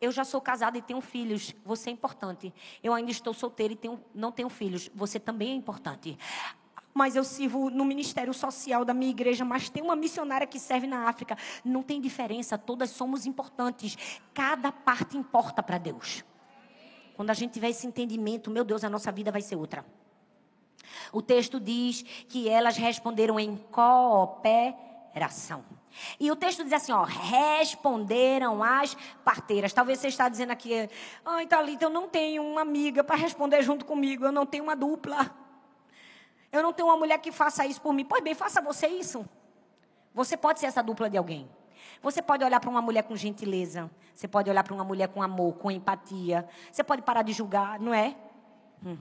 Eu 0.00 0.12
já 0.12 0.24
sou 0.24 0.40
casada 0.40 0.78
e 0.78 0.82
tenho 0.82 1.00
filhos, 1.00 1.54
você 1.64 1.90
é 1.90 1.92
importante. 1.92 2.54
Eu 2.82 2.94
ainda 2.94 3.10
estou 3.10 3.34
solteira 3.34 3.72
e 3.72 3.76
tenho, 3.76 4.00
não 4.14 4.30
tenho 4.30 4.48
filhos, 4.48 4.90
você 4.94 5.18
também 5.18 5.50
é 5.50 5.54
importante 5.54 6.16
mas 6.96 7.14
eu 7.14 7.22
sirvo 7.22 7.68
no 7.68 7.84
ministério 7.84 8.32
social 8.32 8.82
da 8.82 8.94
minha 8.94 9.10
igreja, 9.10 9.44
mas 9.44 9.68
tem 9.68 9.82
uma 9.82 9.94
missionária 9.94 10.46
que 10.46 10.58
serve 10.58 10.86
na 10.86 11.08
África. 11.08 11.36
Não 11.62 11.82
tem 11.82 12.00
diferença, 12.00 12.56
todas 12.56 12.88
somos 12.90 13.26
importantes. 13.26 13.98
Cada 14.32 14.72
parte 14.72 15.18
importa 15.18 15.62
para 15.62 15.76
Deus. 15.76 16.24
Quando 17.14 17.28
a 17.28 17.34
gente 17.34 17.52
tiver 17.52 17.68
esse 17.68 17.86
entendimento, 17.86 18.50
meu 18.50 18.64
Deus, 18.64 18.82
a 18.82 18.88
nossa 18.88 19.12
vida 19.12 19.30
vai 19.30 19.42
ser 19.42 19.56
outra. 19.56 19.84
O 21.12 21.20
texto 21.20 21.60
diz 21.60 22.02
que 22.28 22.48
elas 22.48 22.78
responderam 22.78 23.38
em 23.38 23.56
cooperação. 23.70 25.62
E 26.18 26.30
o 26.30 26.36
texto 26.36 26.64
diz 26.64 26.72
assim, 26.72 26.92
ó, 26.92 27.04
responderam 27.04 28.62
as 28.62 28.96
parteiras. 29.22 29.72
Talvez 29.72 29.98
você 29.98 30.08
está 30.08 30.30
dizendo 30.30 30.52
aqui, 30.52 30.88
ai, 31.24 31.46
Thalita, 31.46 31.84
eu 31.84 31.90
não 31.90 32.08
tenho 32.08 32.42
uma 32.42 32.62
amiga 32.62 33.04
para 33.04 33.16
responder 33.16 33.62
junto 33.62 33.84
comigo, 33.84 34.24
eu 34.24 34.32
não 34.32 34.46
tenho 34.46 34.64
uma 34.64 34.76
dupla. 34.76 35.44
Eu 36.52 36.62
não 36.62 36.72
tenho 36.72 36.88
uma 36.88 36.96
mulher 36.96 37.18
que 37.18 37.32
faça 37.32 37.66
isso 37.66 37.80
por 37.80 37.92
mim. 37.92 38.04
Pois 38.04 38.22
bem, 38.22 38.34
faça 38.34 38.60
você 38.60 38.86
isso. 38.86 39.26
Você 40.14 40.36
pode 40.36 40.60
ser 40.60 40.66
essa 40.66 40.82
dupla 40.82 41.10
de 41.10 41.16
alguém. 41.16 41.48
Você 42.02 42.22
pode 42.22 42.44
olhar 42.44 42.60
para 42.60 42.70
uma 42.70 42.82
mulher 42.82 43.02
com 43.02 43.16
gentileza. 43.16 43.90
Você 44.14 44.26
pode 44.26 44.48
olhar 44.48 44.62
para 44.62 44.74
uma 44.74 44.84
mulher 44.84 45.08
com 45.08 45.22
amor, 45.22 45.54
com 45.54 45.70
empatia. 45.70 46.48
Você 46.70 46.82
pode 46.82 47.02
parar 47.02 47.22
de 47.22 47.32
julgar, 47.32 47.78
não 47.78 47.92
é? 47.92 48.16
Hum. 48.84 48.96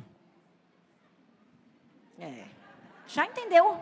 É. 2.20 2.46
Já 3.08 3.26
entendeu? 3.26 3.80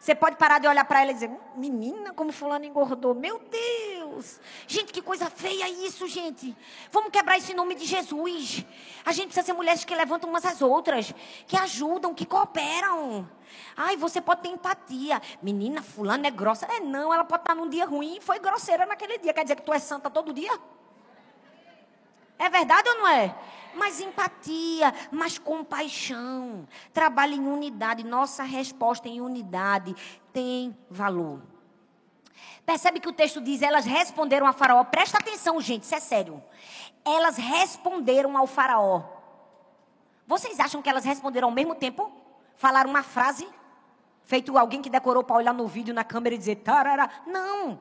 Você 0.00 0.14
pode 0.14 0.36
parar 0.36 0.58
de 0.58 0.66
olhar 0.66 0.86
para 0.86 1.02
ela 1.02 1.10
e 1.10 1.14
dizer: 1.14 1.30
Menina, 1.54 2.14
como 2.14 2.32
Fulano 2.32 2.64
engordou. 2.64 3.14
Meu 3.14 3.38
Deus! 3.38 4.40
Gente, 4.66 4.94
que 4.94 5.02
coisa 5.02 5.28
feia 5.28 5.68
isso, 5.68 6.08
gente. 6.08 6.56
Vamos 6.90 7.10
quebrar 7.10 7.36
esse 7.36 7.52
nome 7.52 7.74
de 7.74 7.84
Jesus. 7.84 8.64
A 9.04 9.12
gente 9.12 9.26
precisa 9.26 9.44
ser 9.44 9.52
mulheres 9.52 9.84
que 9.84 9.94
levantam 9.94 10.30
umas 10.30 10.46
às 10.46 10.62
outras, 10.62 11.14
que 11.46 11.54
ajudam, 11.54 12.14
que 12.14 12.24
cooperam. 12.24 13.28
Ai, 13.76 13.94
você 13.98 14.22
pode 14.22 14.40
ter 14.40 14.48
empatia. 14.48 15.20
Menina, 15.42 15.82
Fulano 15.82 16.26
é 16.26 16.30
grossa. 16.30 16.64
É, 16.64 16.80
não, 16.80 17.12
ela 17.12 17.24
pode 17.24 17.42
estar 17.42 17.54
num 17.54 17.68
dia 17.68 17.84
ruim 17.84 18.16
e 18.16 18.20
foi 18.22 18.38
grosseira 18.38 18.86
naquele 18.86 19.18
dia. 19.18 19.34
Quer 19.34 19.42
dizer 19.42 19.56
que 19.56 19.62
tu 19.62 19.72
é 19.72 19.78
santa 19.78 20.08
todo 20.08 20.32
dia? 20.32 20.58
É 22.38 22.48
verdade 22.48 22.88
ou 22.88 22.94
não 23.00 23.08
é? 23.08 23.36
Mais 23.74 24.00
empatia, 24.00 24.92
mais 25.10 25.38
compaixão. 25.38 26.66
Trabalhe 26.92 27.36
em 27.36 27.46
unidade. 27.46 28.04
Nossa 28.04 28.42
resposta 28.42 29.08
em 29.08 29.20
unidade 29.20 29.94
tem 30.32 30.76
valor. 30.90 31.40
Percebe 32.64 33.00
que 33.00 33.08
o 33.08 33.12
texto 33.12 33.40
diz: 33.40 33.62
elas 33.62 33.84
responderam 33.84 34.46
a 34.46 34.52
Faraó. 34.52 34.84
Presta 34.84 35.18
atenção, 35.18 35.60
gente, 35.60 35.84
isso 35.84 35.94
é 35.94 36.00
sério. 36.00 36.42
Elas 37.04 37.36
responderam 37.36 38.36
ao 38.36 38.46
Faraó. 38.46 39.02
Vocês 40.26 40.60
acham 40.60 40.80
que 40.80 40.88
elas 40.88 41.04
responderam 41.04 41.48
ao 41.48 41.54
mesmo 41.54 41.74
tempo? 41.74 42.10
Falaram 42.56 42.90
uma 42.90 43.02
frase? 43.02 43.48
Feito 44.22 44.56
alguém 44.56 44.80
que 44.80 44.88
decorou 44.88 45.24
para 45.24 45.36
olhar 45.36 45.52
no 45.52 45.66
vídeo 45.66 45.92
na 45.92 46.04
câmera 46.04 46.36
e 46.36 46.38
dizer 46.38 46.56
tarará. 46.56 47.10
Não. 47.26 47.80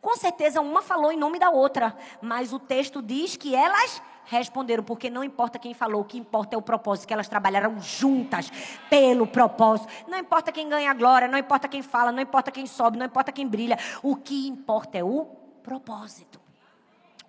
Com 0.00 0.16
certeza 0.16 0.60
uma 0.60 0.82
falou 0.82 1.12
em 1.12 1.16
nome 1.16 1.38
da 1.38 1.50
outra, 1.50 1.96
mas 2.20 2.52
o 2.52 2.58
texto 2.58 3.02
diz 3.02 3.36
que 3.36 3.54
elas 3.54 4.02
responderam, 4.26 4.82
porque 4.82 5.08
não 5.08 5.24
importa 5.24 5.58
quem 5.58 5.72
falou, 5.72 6.02
o 6.02 6.04
que 6.04 6.18
importa 6.18 6.56
é 6.56 6.58
o 6.58 6.62
propósito, 6.62 7.06
que 7.06 7.14
elas 7.14 7.28
trabalharam 7.28 7.80
juntas 7.80 8.50
pelo 8.90 9.26
propósito. 9.26 9.88
Não 10.08 10.18
importa 10.18 10.52
quem 10.52 10.68
ganha 10.68 10.92
glória, 10.92 11.28
não 11.28 11.38
importa 11.38 11.68
quem 11.68 11.82
fala, 11.82 12.12
não 12.12 12.20
importa 12.20 12.50
quem 12.50 12.66
sobe, 12.66 12.98
não 12.98 13.06
importa 13.06 13.32
quem 13.32 13.46
brilha. 13.46 13.78
O 14.02 14.16
que 14.16 14.48
importa 14.48 14.98
é 14.98 15.04
o 15.04 15.24
propósito. 15.62 16.40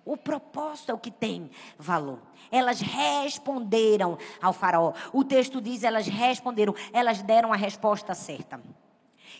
O 0.04 0.16
propósito 0.16 0.90
é 0.90 0.94
o 0.94 0.98
que 0.98 1.10
tem 1.10 1.50
valor. 1.78 2.18
Elas 2.50 2.80
responderam 2.80 4.16
ao 4.40 4.54
faraó. 4.54 4.94
O 5.12 5.22
texto 5.22 5.60
diz: 5.60 5.84
elas 5.84 6.06
responderam, 6.06 6.74
elas 6.94 7.20
deram 7.20 7.52
a 7.52 7.56
resposta 7.56 8.14
certa. 8.14 8.58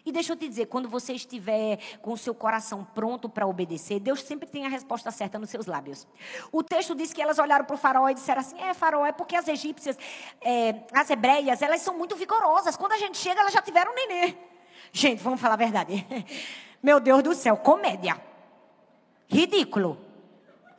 E 0.04 0.12
deixa 0.12 0.32
eu 0.32 0.36
te 0.36 0.48
dizer, 0.48 0.66
quando 0.66 0.88
você 0.88 1.12
estiver 1.12 1.78
com 2.00 2.12
o 2.12 2.18
seu 2.18 2.34
coração 2.34 2.84
pronto 2.94 3.28
para 3.28 3.46
obedecer, 3.46 4.00
Deus 4.00 4.22
sempre 4.22 4.48
tem 4.48 4.66
a 4.66 4.68
resposta 4.68 5.10
certa 5.10 5.38
nos 5.38 5.50
seus 5.50 5.66
lábios. 5.66 6.06
O 6.52 6.62
texto 6.62 6.94
diz 6.94 7.12
que 7.12 7.20
elas 7.20 7.38
olharam 7.38 7.64
para 7.64 7.74
o 7.74 7.78
faraó 7.78 8.08
e 8.08 8.14
disseram 8.14 8.40
assim: 8.40 8.58
é, 8.60 8.74
faraó, 8.74 9.04
é 9.04 9.12
porque 9.12 9.36
as 9.36 9.48
egípcias, 9.48 9.98
é, 10.40 10.82
as 10.92 11.10
hebreias, 11.10 11.62
elas 11.62 11.80
são 11.80 11.96
muito 11.96 12.16
vigorosas. 12.16 12.76
Quando 12.76 12.92
a 12.92 12.98
gente 12.98 13.18
chega, 13.18 13.40
elas 13.40 13.52
já 13.52 13.62
tiveram 13.62 13.94
nenê. 13.94 14.34
Gente, 14.92 15.22
vamos 15.22 15.40
falar 15.40 15.54
a 15.54 15.58
verdade. 15.58 16.06
Meu 16.82 17.00
Deus 17.00 17.22
do 17.22 17.34
céu, 17.34 17.56
comédia. 17.56 18.20
Ridículo. 19.28 19.98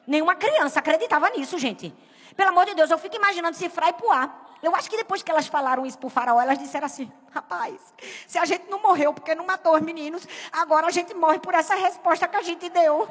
Nenhuma 0.07 0.35
criança 0.35 0.79
acreditava 0.79 1.29
nisso, 1.29 1.59
gente. 1.59 1.93
Pelo 2.35 2.49
amor 2.49 2.65
de 2.65 2.73
Deus, 2.73 2.89
eu 2.89 2.97
fico 2.97 3.15
imaginando 3.15 3.55
se 3.55 3.69
Frai 3.69 3.93
Puá 3.93 4.48
eu 4.61 4.75
acho 4.75 4.89
que 4.89 4.97
depois 4.97 5.23
que 5.23 5.31
elas 5.31 5.47
falaram 5.47 5.85
isso 5.85 5.97
para 5.97 6.07
o 6.07 6.09
faraó, 6.09 6.41
elas 6.41 6.57
disseram 6.57 6.85
assim: 6.85 7.11
rapaz, 7.31 7.79
se 8.27 8.37
a 8.37 8.45
gente 8.45 8.69
não 8.69 8.81
morreu 8.81 9.13
porque 9.13 9.33
não 9.33 9.45
matou 9.45 9.75
os 9.75 9.81
meninos, 9.81 10.27
agora 10.51 10.87
a 10.87 10.91
gente 10.91 11.13
morre 11.13 11.39
por 11.39 11.53
essa 11.53 11.75
resposta 11.75 12.27
que 12.27 12.35
a 12.35 12.41
gente 12.41 12.69
deu. 12.69 13.07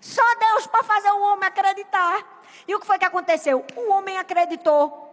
Só 0.00 0.22
Deus 0.36 0.66
para 0.66 0.82
fazer 0.82 1.10
o 1.10 1.22
homem 1.22 1.46
acreditar. 1.46 2.42
E 2.66 2.74
o 2.74 2.80
que 2.80 2.86
foi 2.86 2.98
que 2.98 3.04
aconteceu? 3.04 3.64
O 3.76 3.92
homem 3.92 4.16
acreditou. 4.18 5.09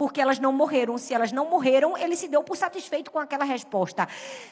Porque 0.00 0.18
elas 0.18 0.38
não 0.38 0.50
morreram. 0.50 0.96
Se 0.96 1.12
elas 1.12 1.30
não 1.30 1.50
morreram, 1.50 1.94
ele 1.94 2.16
se 2.16 2.26
deu 2.26 2.42
por 2.42 2.56
satisfeito 2.56 3.10
com 3.10 3.18
aquela 3.18 3.44
resposta. 3.44 4.08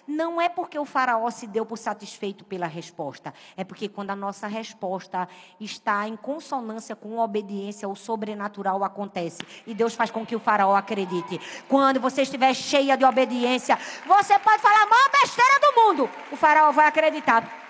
Não 0.06 0.38
é 0.38 0.46
porque 0.46 0.78
o 0.78 0.84
faraó 0.84 1.30
se 1.30 1.46
deu 1.46 1.64
por 1.64 1.78
satisfeito 1.78 2.44
pela 2.44 2.66
resposta, 2.66 3.32
é 3.56 3.64
porque 3.64 3.88
quando 3.88 4.10
a 4.10 4.16
nossa 4.16 4.46
resposta 4.46 5.26
está 5.58 6.06
em 6.06 6.16
consonância 6.16 6.94
com 6.94 7.18
a 7.18 7.24
obediência, 7.24 7.88
o 7.88 7.96
sobrenatural 7.96 8.84
acontece. 8.84 9.40
E 9.66 9.72
Deus 9.72 9.94
faz 9.94 10.10
com 10.10 10.26
que 10.26 10.36
o 10.36 10.38
faraó 10.38 10.76
acredite. 10.76 11.40
Quando 11.66 11.98
você 11.98 12.20
estiver 12.20 12.52
cheia 12.52 12.94
de 12.94 13.06
obediência, 13.06 13.78
você 14.06 14.38
pode 14.38 14.60
falar 14.60 14.82
a 14.82 14.86
maior 14.86 15.10
besteira 15.22 15.60
do 15.60 15.80
mundo. 15.80 16.10
O 16.30 16.36
faraó 16.36 16.72
vai 16.72 16.88
acreditar. 16.88 17.67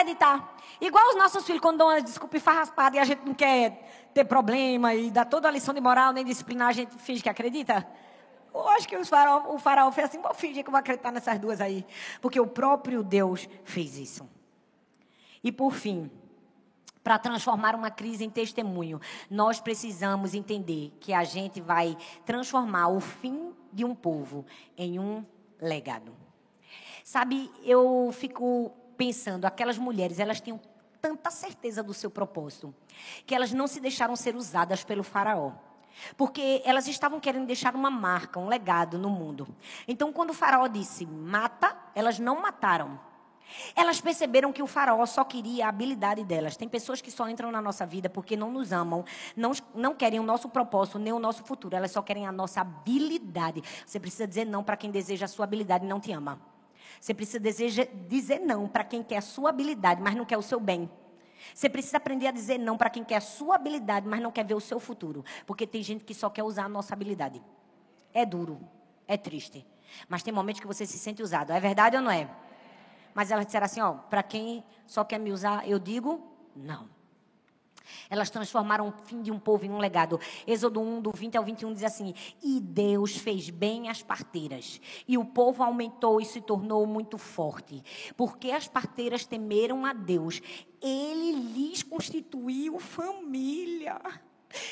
Acreditar. 0.00 0.56
Igual 0.80 1.10
os 1.10 1.16
nossos 1.16 1.44
filhos, 1.44 1.60
quando 1.60 1.76
dão 1.76 1.88
uma 1.88 2.00
desculpa 2.00 2.40
farraspada 2.40 2.96
e 2.96 2.98
a 2.98 3.04
gente 3.04 3.20
não 3.22 3.34
quer 3.34 4.08
ter 4.14 4.24
problema 4.24 4.94
e 4.94 5.10
dar 5.10 5.26
toda 5.26 5.46
a 5.46 5.50
lição 5.50 5.74
de 5.74 5.80
moral, 5.80 6.14
nem 6.14 6.24
disciplinar, 6.24 6.68
a 6.68 6.72
gente 6.72 6.96
finge 6.96 7.22
que 7.22 7.28
acredita. 7.28 7.86
Eu 8.52 8.66
acho 8.70 8.88
que 8.88 9.04
farol, 9.04 9.54
o 9.54 9.58
faraó 9.58 9.92
fez 9.92 10.08
assim, 10.08 10.22
vou 10.22 10.32
fingir 10.32 10.64
que 10.64 10.70
vou 10.70 10.80
acreditar 10.80 11.12
nessas 11.12 11.38
duas 11.38 11.60
aí. 11.60 11.84
Porque 12.18 12.40
o 12.40 12.46
próprio 12.46 13.02
Deus 13.02 13.46
fez 13.62 13.98
isso. 13.98 14.26
E 15.44 15.52
por 15.52 15.74
fim, 15.74 16.10
para 17.04 17.18
transformar 17.18 17.74
uma 17.74 17.90
crise 17.90 18.24
em 18.24 18.30
testemunho, 18.30 19.02
nós 19.30 19.60
precisamos 19.60 20.32
entender 20.32 20.96
que 20.98 21.12
a 21.12 21.24
gente 21.24 21.60
vai 21.60 21.94
transformar 22.24 22.88
o 22.88 23.00
fim 23.00 23.52
de 23.70 23.84
um 23.84 23.94
povo 23.94 24.46
em 24.78 24.98
um 24.98 25.22
legado. 25.60 26.16
Sabe, 27.04 27.50
eu 27.64 28.10
fico 28.12 28.72
pensando, 29.00 29.46
aquelas 29.46 29.78
mulheres, 29.78 30.18
elas 30.18 30.42
tinham 30.42 30.60
tanta 31.00 31.30
certeza 31.30 31.82
do 31.82 31.94
seu 31.94 32.10
propósito, 32.10 32.74
que 33.24 33.34
elas 33.34 33.50
não 33.50 33.66
se 33.66 33.80
deixaram 33.80 34.14
ser 34.14 34.36
usadas 34.36 34.84
pelo 34.84 35.02
faraó. 35.02 35.52
Porque 36.18 36.60
elas 36.66 36.86
estavam 36.86 37.18
querendo 37.18 37.46
deixar 37.46 37.74
uma 37.74 37.90
marca, 37.90 38.38
um 38.38 38.46
legado 38.46 38.98
no 38.98 39.08
mundo. 39.08 39.48
Então, 39.88 40.12
quando 40.12 40.30
o 40.30 40.34
faraó 40.34 40.66
disse 40.66 41.06
mata, 41.06 41.74
elas 41.94 42.18
não 42.18 42.42
mataram. 42.42 43.00
Elas 43.74 44.02
perceberam 44.02 44.52
que 44.52 44.62
o 44.62 44.66
faraó 44.66 45.06
só 45.06 45.24
queria 45.24 45.64
a 45.64 45.70
habilidade 45.70 46.22
delas. 46.22 46.54
Tem 46.54 46.68
pessoas 46.68 47.00
que 47.00 47.10
só 47.10 47.26
entram 47.26 47.50
na 47.50 47.62
nossa 47.62 47.86
vida 47.86 48.10
porque 48.10 48.36
não 48.36 48.50
nos 48.50 48.70
amam, 48.70 49.02
não, 49.34 49.52
não 49.74 49.94
querem 49.94 50.20
o 50.20 50.22
nosso 50.22 50.46
propósito, 50.50 50.98
nem 50.98 51.12
o 51.12 51.18
nosso 51.18 51.42
futuro. 51.42 51.74
Elas 51.74 51.90
só 51.90 52.02
querem 52.02 52.26
a 52.26 52.32
nossa 52.32 52.60
habilidade. 52.60 53.62
Você 53.86 53.98
precisa 53.98 54.26
dizer 54.26 54.44
não 54.44 54.62
para 54.62 54.76
quem 54.76 54.90
deseja 54.90 55.24
a 55.24 55.28
sua 55.28 55.44
habilidade 55.46 55.86
e 55.86 55.88
não 55.88 55.98
te 55.98 56.12
ama. 56.12 56.49
Você 57.00 57.14
precisa 57.14 57.40
deseja, 57.40 57.86
dizer 58.08 58.38
não 58.40 58.68
para 58.68 58.84
quem 58.84 59.02
quer 59.02 59.16
a 59.16 59.22
sua 59.22 59.48
habilidade, 59.48 60.02
mas 60.02 60.14
não 60.14 60.24
quer 60.26 60.36
o 60.36 60.42
seu 60.42 60.60
bem. 60.60 60.90
Você 61.54 61.68
precisa 61.68 61.96
aprender 61.96 62.26
a 62.26 62.30
dizer 62.30 62.58
não 62.58 62.76
para 62.76 62.90
quem 62.90 63.02
quer 63.02 63.16
a 63.16 63.20
sua 63.20 63.56
habilidade, 63.56 64.06
mas 64.06 64.20
não 64.20 64.30
quer 64.30 64.44
ver 64.44 64.54
o 64.54 64.60
seu 64.60 64.78
futuro. 64.78 65.24
Porque 65.46 65.66
tem 65.66 65.82
gente 65.82 66.04
que 66.04 66.12
só 66.12 66.28
quer 66.28 66.42
usar 66.42 66.64
a 66.64 66.68
nossa 66.68 66.92
habilidade. 66.92 67.42
É 68.12 68.26
duro, 68.26 68.60
é 69.08 69.16
triste. 69.16 69.66
Mas 70.08 70.22
tem 70.22 70.32
momentos 70.32 70.60
que 70.60 70.66
você 70.66 70.84
se 70.84 70.98
sente 70.98 71.22
usado. 71.22 71.52
É 71.52 71.58
verdade 71.58 71.96
ou 71.96 72.02
não 72.02 72.10
é? 72.10 72.28
Mas 73.14 73.30
elas 73.30 73.46
disseram 73.46 73.64
assim: 73.64 73.80
ó, 73.80 73.94
para 73.94 74.22
quem 74.22 74.62
só 74.86 75.02
quer 75.02 75.18
me 75.18 75.32
usar, 75.32 75.66
eu 75.66 75.78
digo 75.78 76.22
não. 76.54 76.88
Elas 78.08 78.30
transformaram 78.30 78.88
o 78.88 78.92
fim 79.04 79.22
de 79.22 79.30
um 79.30 79.38
povo 79.38 79.64
em 79.64 79.70
um 79.70 79.78
legado. 79.78 80.20
Êxodo 80.46 80.80
1, 80.80 81.00
do 81.02 81.10
20 81.12 81.36
ao 81.36 81.44
21, 81.44 81.72
diz 81.72 81.84
assim: 81.84 82.14
E 82.42 82.60
Deus 82.60 83.16
fez 83.16 83.50
bem 83.50 83.88
as 83.88 84.02
parteiras, 84.02 84.80
e 85.06 85.16
o 85.16 85.24
povo 85.24 85.62
aumentou 85.62 86.20
e 86.20 86.24
se 86.24 86.40
tornou 86.40 86.86
muito 86.86 87.18
forte. 87.18 87.82
Porque 88.16 88.50
as 88.50 88.68
parteiras 88.68 89.24
temeram 89.24 89.84
a 89.84 89.92
Deus, 89.92 90.40
ele 90.80 91.32
lhes 91.32 91.82
constituiu 91.82 92.78
família. 92.78 94.00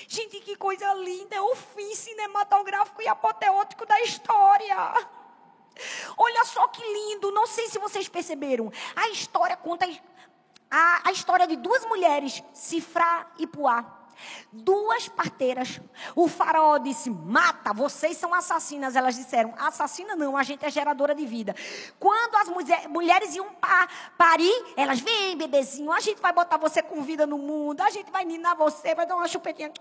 Gente, 0.09 0.41
que 0.41 0.57
coisa 0.57 0.93
linda! 0.95 1.37
É 1.37 1.41
o 1.41 1.55
fim 1.55 1.95
cinematográfico 1.95 3.01
e 3.01 3.09
apoteótico 3.09 3.87
da 3.87 4.01
história. 4.03 4.95
Olha 6.16 6.45
só 6.45 6.66
que 6.69 6.83
lindo, 6.83 7.31
não 7.31 7.47
sei 7.47 7.69
se 7.69 7.79
vocês 7.79 8.09
perceberam. 8.09 8.73
A 8.97 9.09
história 9.11 9.57
conta 9.57 9.87
a, 10.71 11.09
a 11.09 11.12
história 11.12 11.47
de 11.47 11.57
duas 11.57 11.85
mulheres, 11.87 12.43
Cifrá 12.53 13.27
e 13.39 13.47
Puá. 13.47 13.97
Duas 14.53 15.09
parteiras. 15.09 15.81
O 16.14 16.29
faraó 16.29 16.79
disse: 16.79 17.11
Mata, 17.11 17.73
vocês 17.73 18.16
são 18.16 18.35
assassinas. 18.35 18.97
Elas 18.97 19.14
disseram: 19.14 19.55
Assassina 19.59 20.16
não, 20.16 20.37
a 20.37 20.43
gente 20.43 20.64
é 20.64 20.71
geradora 20.71 21.14
de 21.14 21.27
vida. 21.27 21.55
Quando 21.99 22.37
as 22.37 22.49
mulher, 22.49 22.89
mulheres 22.89 23.35
iam 23.35 23.49
parir, 24.16 24.64
elas: 24.77 25.01
Vem, 25.01 25.37
bebezinho, 25.37 25.93
a 25.93 26.01
gente 26.01 26.21
vai 26.21 26.33
botar 26.33 26.57
você 26.57 26.83
com 26.83 27.03
vida 27.03 27.27
no 27.27 27.39
mundo, 27.39 27.81
a 27.81 27.91
gente 27.91 28.11
vai 28.11 28.25
ninar 28.25 28.57
você, 28.57 28.95
vai 28.95 29.07
dar 29.07 29.16
uma 29.16 29.29
chupetinha. 29.29 29.73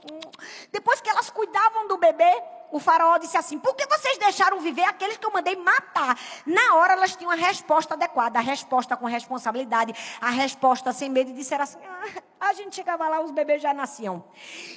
Depois 0.72 1.02
que 1.02 1.10
elas 1.10 1.30
cuidavam 1.30 1.88
do 1.88 1.98
bebê, 1.98 2.44
o 2.72 2.80
faraó 2.80 3.18
disse 3.18 3.38
assim: 3.38 3.58
Por 3.58 3.76
que 3.76 3.86
vocês 3.88 4.18
deixaram 4.18 4.60
viver 4.60 4.84
aqueles 4.84 5.18
que 5.18 5.26
eu 5.26 5.32
mandei 5.32 5.56
matar? 5.56 6.18
Na 6.46 6.76
hora 6.76 6.94
elas 6.94 7.16
tinham 7.16 7.32
a 7.32 7.36
resposta 7.36 7.94
adequada, 7.94 8.40
a 8.40 8.42
resposta 8.42 8.98
com 8.98 9.06
responsabilidade, 9.06 9.94
a 10.20 10.30
resposta 10.30 10.92
sem 10.92 11.10
medo, 11.10 11.32
e 11.32 11.34
disseram 11.34 11.64
assim: 11.64 11.80
ah, 11.86 12.22
A 12.40 12.54
gente 12.54 12.76
chegava 12.76 13.08
lá, 13.08 13.22
os 13.22 13.32
bebês 13.32 13.62
já 13.62 13.74
nasciam. 13.74 14.24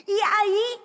E 0.07 0.21
aí, 0.23 0.81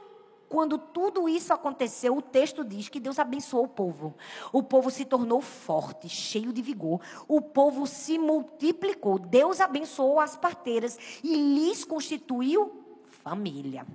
quando 0.47 0.77
tudo 0.77 1.27
isso 1.27 1.53
aconteceu, 1.53 2.15
o 2.15 2.21
texto 2.21 2.63
diz 2.63 2.87
que 2.87 2.99
Deus 2.99 3.19
abençoou 3.19 3.65
o 3.65 3.67
povo. 3.67 4.15
O 4.53 4.61
povo 4.61 4.91
se 4.91 5.05
tornou 5.05 5.41
forte, 5.41 6.07
cheio 6.07 6.53
de 6.53 6.61
vigor. 6.61 7.01
O 7.27 7.41
povo 7.41 7.87
se 7.87 8.17
multiplicou. 8.17 9.17
Deus 9.17 9.59
abençoou 9.59 10.19
as 10.19 10.35
parteiras 10.35 10.97
e 11.23 11.35
lhes 11.35 11.83
constituiu 11.83 13.03
família. 13.23 13.85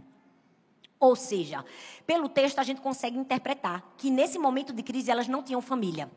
Ou 0.98 1.16
seja, 1.16 1.64
pelo 2.06 2.28
texto 2.28 2.58
a 2.58 2.62
gente 2.62 2.80
consegue 2.80 3.16
interpretar 3.16 3.94
que 3.96 4.10
nesse 4.10 4.38
momento 4.38 4.72
de 4.72 4.82
crise 4.82 5.10
elas 5.10 5.28
não 5.28 5.42
tinham 5.42 5.62
família. 5.62 6.10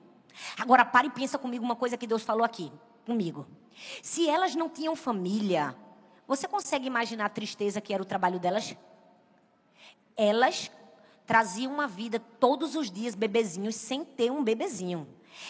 Agora 0.57 0.83
pare 0.83 1.07
e 1.07 1.11
pensa 1.11 1.37
comigo 1.37 1.63
uma 1.63 1.75
coisa 1.75 1.95
que 1.95 2.07
Deus 2.07 2.23
falou 2.23 2.43
aqui 2.43 2.71
comigo. 3.05 3.47
Se 4.01 4.29
elas 4.29 4.55
não 4.55 4.67
tinham 4.67 4.95
família, 4.95 5.75
você 6.27 6.47
consegue 6.47 6.87
imaginar 6.87 7.25
a 7.25 7.29
tristeza 7.29 7.81
que 7.81 7.93
era 7.93 8.01
o 8.01 8.05
trabalho 8.05 8.39
delas? 8.39 8.75
Elas 10.15 10.71
traziam 11.25 11.73
uma 11.73 11.87
vida 11.87 12.19
todos 12.19 12.75
os 12.75 12.91
dias 12.91 13.15
bebezinhos 13.15 13.75
sem 13.75 14.03
ter 14.03 14.31
um 14.31 14.43
bebezinho. 14.43 15.07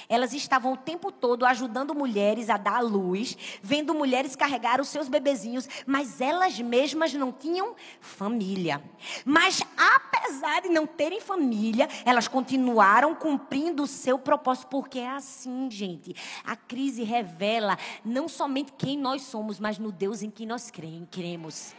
Elas 0.07 0.33
estavam 0.33 0.73
o 0.73 0.77
tempo 0.77 1.11
todo 1.11 1.45
ajudando 1.45 1.95
mulheres 1.95 2.49
a 2.49 2.57
dar 2.57 2.77
à 2.77 2.81
luz, 2.81 3.37
vendo 3.61 3.93
mulheres 3.93 4.35
carregar 4.35 4.81
os 4.81 4.87
seus 4.87 5.07
bebezinhos, 5.07 5.67
mas 5.85 6.21
elas 6.21 6.59
mesmas 6.59 7.13
não 7.13 7.31
tinham 7.31 7.75
família. 7.99 8.83
Mas 9.25 9.61
apesar 9.77 10.61
de 10.61 10.69
não 10.69 10.85
terem 10.85 11.21
família, 11.21 11.87
elas 12.05 12.27
continuaram 12.27 13.15
cumprindo 13.15 13.83
o 13.83 13.87
seu 13.87 14.17
propósito, 14.17 14.67
porque 14.67 14.99
é 14.99 15.09
assim, 15.09 15.69
gente. 15.69 16.15
A 16.43 16.55
crise 16.55 17.03
revela 17.03 17.77
não 18.03 18.27
somente 18.27 18.73
quem 18.77 18.97
nós 18.97 19.23
somos, 19.23 19.59
mas 19.59 19.77
no 19.77 19.91
Deus 19.91 20.21
em 20.21 20.29
que 20.29 20.45
nós 20.45 20.71
cremos. 20.71 21.73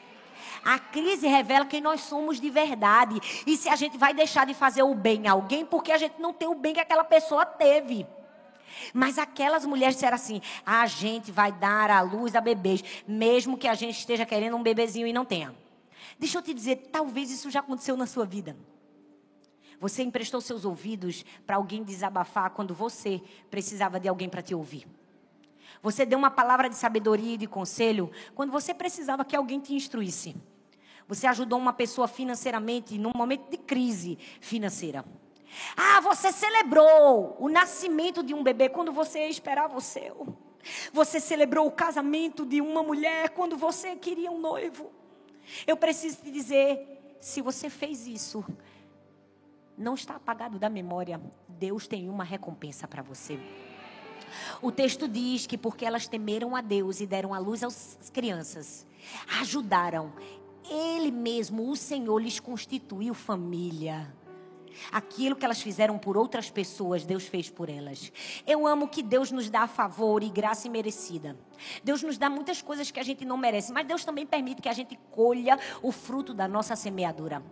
A 0.65 0.79
crise 0.79 1.27
revela 1.27 1.67
quem 1.67 1.81
nós 1.81 2.01
somos 2.01 2.41
de 2.41 2.49
verdade. 2.49 3.21
E 3.47 3.57
se 3.57 3.69
a 3.69 3.77
gente 3.77 3.99
vai 3.99 4.15
deixar 4.15 4.47
de 4.47 4.55
fazer 4.55 4.83
o 4.83 4.95
bem 4.95 5.29
a 5.29 5.33
alguém 5.33 5.67
porque 5.67 5.93
a 5.93 5.99
gente 5.99 6.21
não 6.21 6.33
tem 6.33 6.49
o 6.49 6.55
bem 6.55 6.75
que 6.75 6.81
aquela 6.81 7.05
pessoa 7.05 7.45
teve. 7.45 8.07
Mas 8.93 9.19
aquelas 9.19 9.67
mulheres 9.67 9.95
disseram 9.97 10.15
assim: 10.15 10.41
a 10.65 10.87
gente 10.87 11.31
vai 11.31 11.53
dar 11.53 11.91
à 11.91 12.01
luz 12.01 12.35
a 12.35 12.41
bebês, 12.41 12.83
mesmo 13.07 13.59
que 13.59 13.69
a 13.69 13.75
gente 13.75 13.99
esteja 13.99 14.25
querendo 14.25 14.57
um 14.57 14.63
bebezinho 14.63 15.07
e 15.07 15.13
não 15.13 15.25
tenha. 15.25 15.55
Deixa 16.19 16.39
eu 16.39 16.43
te 16.43 16.55
dizer, 16.55 16.89
talvez 16.91 17.31
isso 17.31 17.51
já 17.51 17.61
aconteceu 17.61 17.97
na 17.97 18.07
sua 18.07 18.25
vida. 18.25 18.57
Você 19.81 20.03
emprestou 20.03 20.41
seus 20.41 20.65
ouvidos 20.65 21.25
para 21.47 21.57
alguém 21.57 21.83
desabafar 21.83 22.51
quando 22.51 22.75
você 22.75 23.21
precisava 23.51 24.01
de 24.01 24.09
alguém 24.09 24.29
para 24.29 24.41
te 24.41 24.55
ouvir. 24.55 24.87
Você 25.83 26.07
deu 26.07 26.19
uma 26.19 26.31
palavra 26.31 26.71
de 26.71 26.77
sabedoria 26.77 27.35
e 27.35 27.37
de 27.37 27.47
conselho 27.47 28.11
quando 28.35 28.51
você 28.51 28.73
precisava 28.73 29.25
que 29.25 29.37
alguém 29.37 29.61
te 29.61 29.75
instruísse. 29.75 30.35
Você 31.07 31.27
ajudou 31.27 31.59
uma 31.59 31.73
pessoa 31.73 32.09
financeiramente 32.09 32.99
num 32.99 33.13
momento 33.15 33.51
de 33.51 33.59
crise 33.59 34.19
financeira. 34.41 35.05
Ah, 35.77 36.01
você 36.01 36.33
celebrou 36.33 37.37
o 37.39 37.49
nascimento 37.49 38.23
de 38.23 38.35
um 38.35 38.43
bebê 38.43 38.69
quando 38.69 38.93
você 38.93 39.27
esperava 39.27 39.77
o 39.77 39.81
seu. 39.81 40.37
Você 40.93 41.21
celebrou 41.21 41.67
o 41.67 41.73
casamento 41.73 42.45
de 42.47 42.61
uma 42.61 42.83
mulher 42.83 43.31
quando 43.31 43.57
você 43.57 43.95
queria 43.97 44.31
um 44.31 44.41
noivo. 44.41 44.91
Eu 45.67 45.77
preciso 45.77 46.23
te 46.23 46.31
dizer, 46.31 47.17
se 47.21 47.43
você 47.43 47.69
fez 47.69 48.07
isso, 48.07 48.45
não 49.77 49.95
está 49.95 50.17
apagado 50.17 50.59
da 50.59 50.71
memória. 50.71 51.21
Deus 51.49 51.87
tem 51.87 52.09
uma 52.09 52.25
recompensa 52.25 52.89
para 52.89 53.03
você. 53.03 53.39
O 54.61 54.73
texto 54.73 55.07
diz 55.07 55.47
que 55.47 55.57
porque 55.57 55.85
elas 55.85 56.09
temeram 56.09 56.57
a 56.57 56.61
Deus 56.61 57.01
e 57.01 57.07
deram 57.07 57.35
a 57.35 57.39
luz 57.39 57.63
às 57.63 58.11
crianças, 58.13 58.87
ajudaram, 59.41 60.13
Ele 60.69 61.11
mesmo, 61.11 61.71
o 61.71 61.77
Senhor, 61.77 62.19
lhes 62.19 62.41
constituiu 62.41 63.15
família. 63.15 64.13
Aquilo 64.91 65.37
que 65.37 65.45
elas 65.45 65.61
fizeram 65.61 65.99
por 65.99 66.17
outras 66.17 66.51
pessoas, 66.51 67.05
Deus 67.05 67.25
fez 67.27 67.49
por 67.49 67.69
elas. 67.69 68.13
Eu 68.47 68.67
amo 68.67 68.89
que 68.89 69.03
Deus 69.03 69.31
nos 69.31 69.49
dá 69.49 69.67
favor 69.67 70.23
e 70.23 70.29
graça 70.29 70.67
imerecida. 70.67 71.37
Deus 71.83 72.03
nos 72.03 72.19
dá 72.19 72.29
muitas 72.29 72.61
coisas 72.61 72.91
que 72.91 73.01
a 73.01 73.03
gente 73.03 73.25
não 73.25 73.37
merece, 73.37 73.73
mas 73.73 73.87
Deus 73.87 74.05
também 74.05 74.27
permite 74.27 74.61
que 74.61 74.69
a 74.69 74.73
gente 74.73 74.99
colha 75.11 75.59
o 75.83 75.93
fruto 75.93 76.35
da 76.35 76.49
nossa 76.49 76.75
semeadura. 76.75 77.43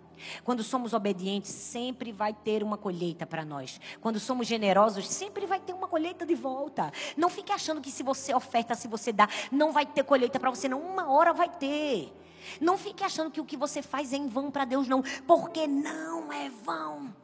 Quando 0.44 0.62
somos 0.62 0.92
obedientes, 0.92 1.50
sempre 1.50 2.12
vai 2.12 2.32
ter 2.32 2.62
uma 2.62 2.76
colheita 2.76 3.26
para 3.26 3.44
nós. 3.44 3.80
Quando 4.00 4.18
somos 4.20 4.46
generosos, 4.46 5.08
sempre 5.08 5.46
vai 5.46 5.60
ter 5.60 5.72
uma 5.72 5.88
colheita 5.88 6.26
de 6.26 6.34
volta. 6.34 6.92
Não 7.16 7.28
fique 7.28 7.52
achando 7.52 7.80
que 7.80 7.90
se 7.90 8.02
você 8.02 8.34
oferta, 8.34 8.74
se 8.74 8.88
você 8.88 9.12
dá, 9.12 9.28
não 9.50 9.72
vai 9.72 9.86
ter 9.86 10.04
colheita 10.04 10.38
para 10.38 10.50
você, 10.50 10.68
não. 10.68 10.80
Uma 10.80 11.10
hora 11.10 11.32
vai 11.32 11.48
ter. 11.48 12.12
Não 12.60 12.76
fique 12.76 13.04
achando 13.04 13.30
que 13.30 13.40
o 13.40 13.44
que 13.44 13.56
você 13.56 13.82
faz 13.82 14.12
é 14.12 14.16
em 14.16 14.28
vão 14.28 14.50
para 14.50 14.64
Deus, 14.64 14.88
não, 14.88 15.02
porque 15.26 15.66
não 15.66 16.32
é 16.32 16.48
vão. 16.48 17.14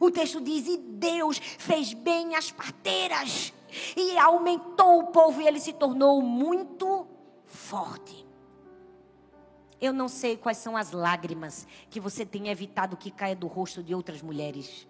O 0.00 0.10
texto 0.10 0.40
diz: 0.40 0.66
E 0.66 0.78
Deus 0.78 1.38
fez 1.38 1.92
bem 1.92 2.34
as 2.34 2.50
parteiras, 2.50 3.52
e 3.96 4.18
aumentou 4.18 5.00
o 5.00 5.06
povo, 5.08 5.40
e 5.40 5.46
ele 5.46 5.60
se 5.60 5.72
tornou 5.72 6.20
muito 6.22 7.06
forte. 7.44 8.26
Eu 9.80 9.92
não 9.92 10.08
sei 10.08 10.36
quais 10.36 10.56
são 10.56 10.76
as 10.76 10.90
lágrimas 10.90 11.66
que 11.90 12.00
você 12.00 12.24
tem 12.24 12.48
evitado 12.48 12.96
que 12.96 13.10
caia 13.10 13.36
do 13.36 13.46
rosto 13.46 13.82
de 13.82 13.94
outras 13.94 14.22
mulheres. 14.22 14.88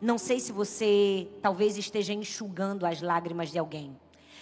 Não 0.00 0.18
sei 0.18 0.40
se 0.40 0.50
você 0.50 1.28
talvez 1.40 1.76
esteja 1.76 2.12
enxugando 2.12 2.86
as 2.86 3.00
lágrimas 3.00 3.52
de 3.52 3.58
alguém. 3.58 3.96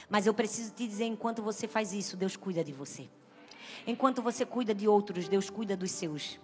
Mas 0.09 0.27
eu 0.27 0.33
preciso 0.33 0.73
te 0.73 0.87
dizer: 0.87 1.05
enquanto 1.05 1.43
você 1.43 1.69
faz 1.69 1.93
isso, 1.93 2.17
Deus 2.17 2.37
cuida 2.37 2.65
de 2.65 2.73
você. 2.73 3.11
Enquanto 3.87 4.23
você 4.23 4.45
cuida 4.45 4.75
de 4.75 4.87
outros, 4.89 5.29
Deus 5.29 5.51
cuida 5.51 5.77
dos 5.77 5.91
seus. 5.91 6.39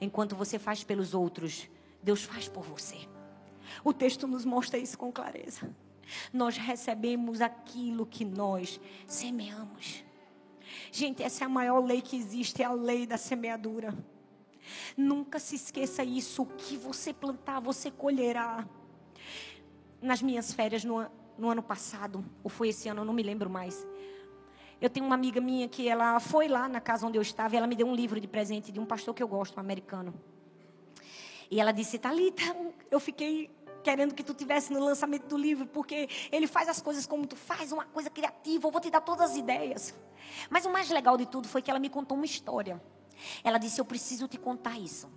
Enquanto 0.00 0.36
você 0.36 0.58
faz 0.58 0.84
pelos 0.84 1.14
outros, 1.14 1.68
Deus 2.02 2.22
faz 2.22 2.48
por 2.48 2.64
você. 2.64 2.96
O 3.84 3.92
texto 3.92 4.26
nos 4.26 4.44
mostra 4.44 4.78
isso 4.78 4.98
com 4.98 5.12
clareza. 5.12 5.70
Nós 6.32 6.56
recebemos 6.56 7.40
aquilo 7.40 8.04
que 8.04 8.24
nós 8.24 8.80
semeamos. 9.06 10.04
Gente, 10.90 11.22
essa 11.22 11.44
é 11.44 11.46
a 11.46 11.48
maior 11.48 11.84
lei 11.84 12.00
que 12.00 12.16
existe, 12.16 12.62
é 12.62 12.64
a 12.64 12.72
lei 12.72 13.06
da 13.06 13.16
semeadura. 13.16 13.96
Nunca 14.96 15.38
se 15.38 15.56
esqueça 15.56 16.02
isso. 16.02 16.42
O 16.42 16.46
que 16.46 16.76
você 16.76 17.12
plantar, 17.12 17.60
você 17.60 17.90
colherá. 17.90 18.66
Nas 20.00 20.22
minhas 20.22 20.52
férias 20.52 20.84
no, 20.84 21.06
no 21.38 21.50
ano 21.50 21.62
passado, 21.62 22.24
ou 22.42 22.50
foi 22.50 22.68
esse 22.68 22.88
ano, 22.88 23.02
eu 23.02 23.04
não 23.04 23.14
me 23.14 23.22
lembro 23.22 23.50
mais. 23.50 23.86
Eu 24.80 24.88
tenho 24.88 25.04
uma 25.04 25.14
amiga 25.14 25.40
minha 25.40 25.68
que 25.68 25.88
ela 25.88 26.18
foi 26.20 26.48
lá 26.48 26.66
na 26.66 26.80
casa 26.80 27.06
onde 27.06 27.18
eu 27.18 27.22
estava 27.22 27.54
e 27.54 27.58
ela 27.58 27.66
me 27.66 27.76
deu 27.76 27.86
um 27.86 27.94
livro 27.94 28.18
de 28.18 28.26
presente 28.26 28.72
de 28.72 28.80
um 28.80 28.86
pastor 28.86 29.14
que 29.14 29.22
eu 29.22 29.28
gosto, 29.28 29.58
um 29.58 29.60
americano. 29.60 30.14
E 31.50 31.60
ela 31.60 31.70
disse: 31.70 31.98
Talita, 31.98 32.42
eu 32.90 32.98
fiquei 32.98 33.50
querendo 33.82 34.14
que 34.14 34.22
tu 34.22 34.32
tivesse 34.32 34.72
no 34.72 34.80
lançamento 34.80 35.26
do 35.26 35.36
livro, 35.36 35.66
porque 35.66 36.08
ele 36.32 36.46
faz 36.46 36.68
as 36.68 36.80
coisas 36.80 37.06
como 37.06 37.26
tu 37.26 37.36
faz, 37.36 37.72
uma 37.72 37.84
coisa 37.84 38.08
criativa, 38.08 38.66
eu 38.66 38.70
vou 38.70 38.80
te 38.80 38.90
dar 38.90 39.00
todas 39.00 39.32
as 39.32 39.36
ideias. 39.36 39.94
Mas 40.48 40.64
o 40.64 40.70
mais 40.70 40.88
legal 40.90 41.16
de 41.16 41.26
tudo 41.26 41.48
foi 41.48 41.60
que 41.60 41.70
ela 41.70 41.80
me 41.80 41.90
contou 41.90 42.16
uma 42.16 42.26
história. 42.26 42.80
Ela 43.44 43.58
disse: 43.58 43.80
Eu 43.80 43.84
preciso 43.84 44.26
te 44.28 44.38
contar 44.38 44.78
isso. 44.78 45.10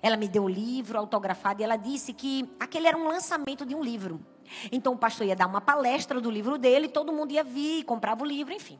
Ela 0.00 0.16
me 0.16 0.28
deu 0.28 0.44
o 0.44 0.48
livro 0.48 0.96
autografado 0.96 1.60
e 1.60 1.64
ela 1.64 1.76
disse 1.76 2.12
que 2.12 2.48
aquele 2.60 2.86
era 2.86 2.96
um 2.96 3.08
lançamento 3.08 3.66
de 3.66 3.74
um 3.74 3.82
livro. 3.82 4.24
Então 4.70 4.94
o 4.94 4.98
pastor 4.98 5.26
ia 5.26 5.36
dar 5.36 5.46
uma 5.46 5.60
palestra 5.60 6.20
do 6.20 6.30
livro 6.30 6.58
dele, 6.58 6.88
todo 6.88 7.12
mundo 7.12 7.32
ia 7.32 7.44
vir, 7.44 7.84
comprava 7.84 8.22
o 8.22 8.26
livro, 8.26 8.52
enfim. 8.52 8.78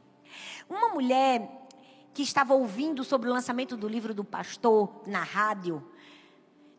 Uma 0.69 0.89
mulher 0.89 1.67
que 2.13 2.23
estava 2.23 2.53
ouvindo 2.53 3.03
sobre 3.03 3.29
o 3.29 3.33
lançamento 3.33 3.77
do 3.77 3.87
livro 3.87 4.13
do 4.13 4.23
pastor 4.23 5.03
na 5.05 5.23
rádio, 5.23 5.83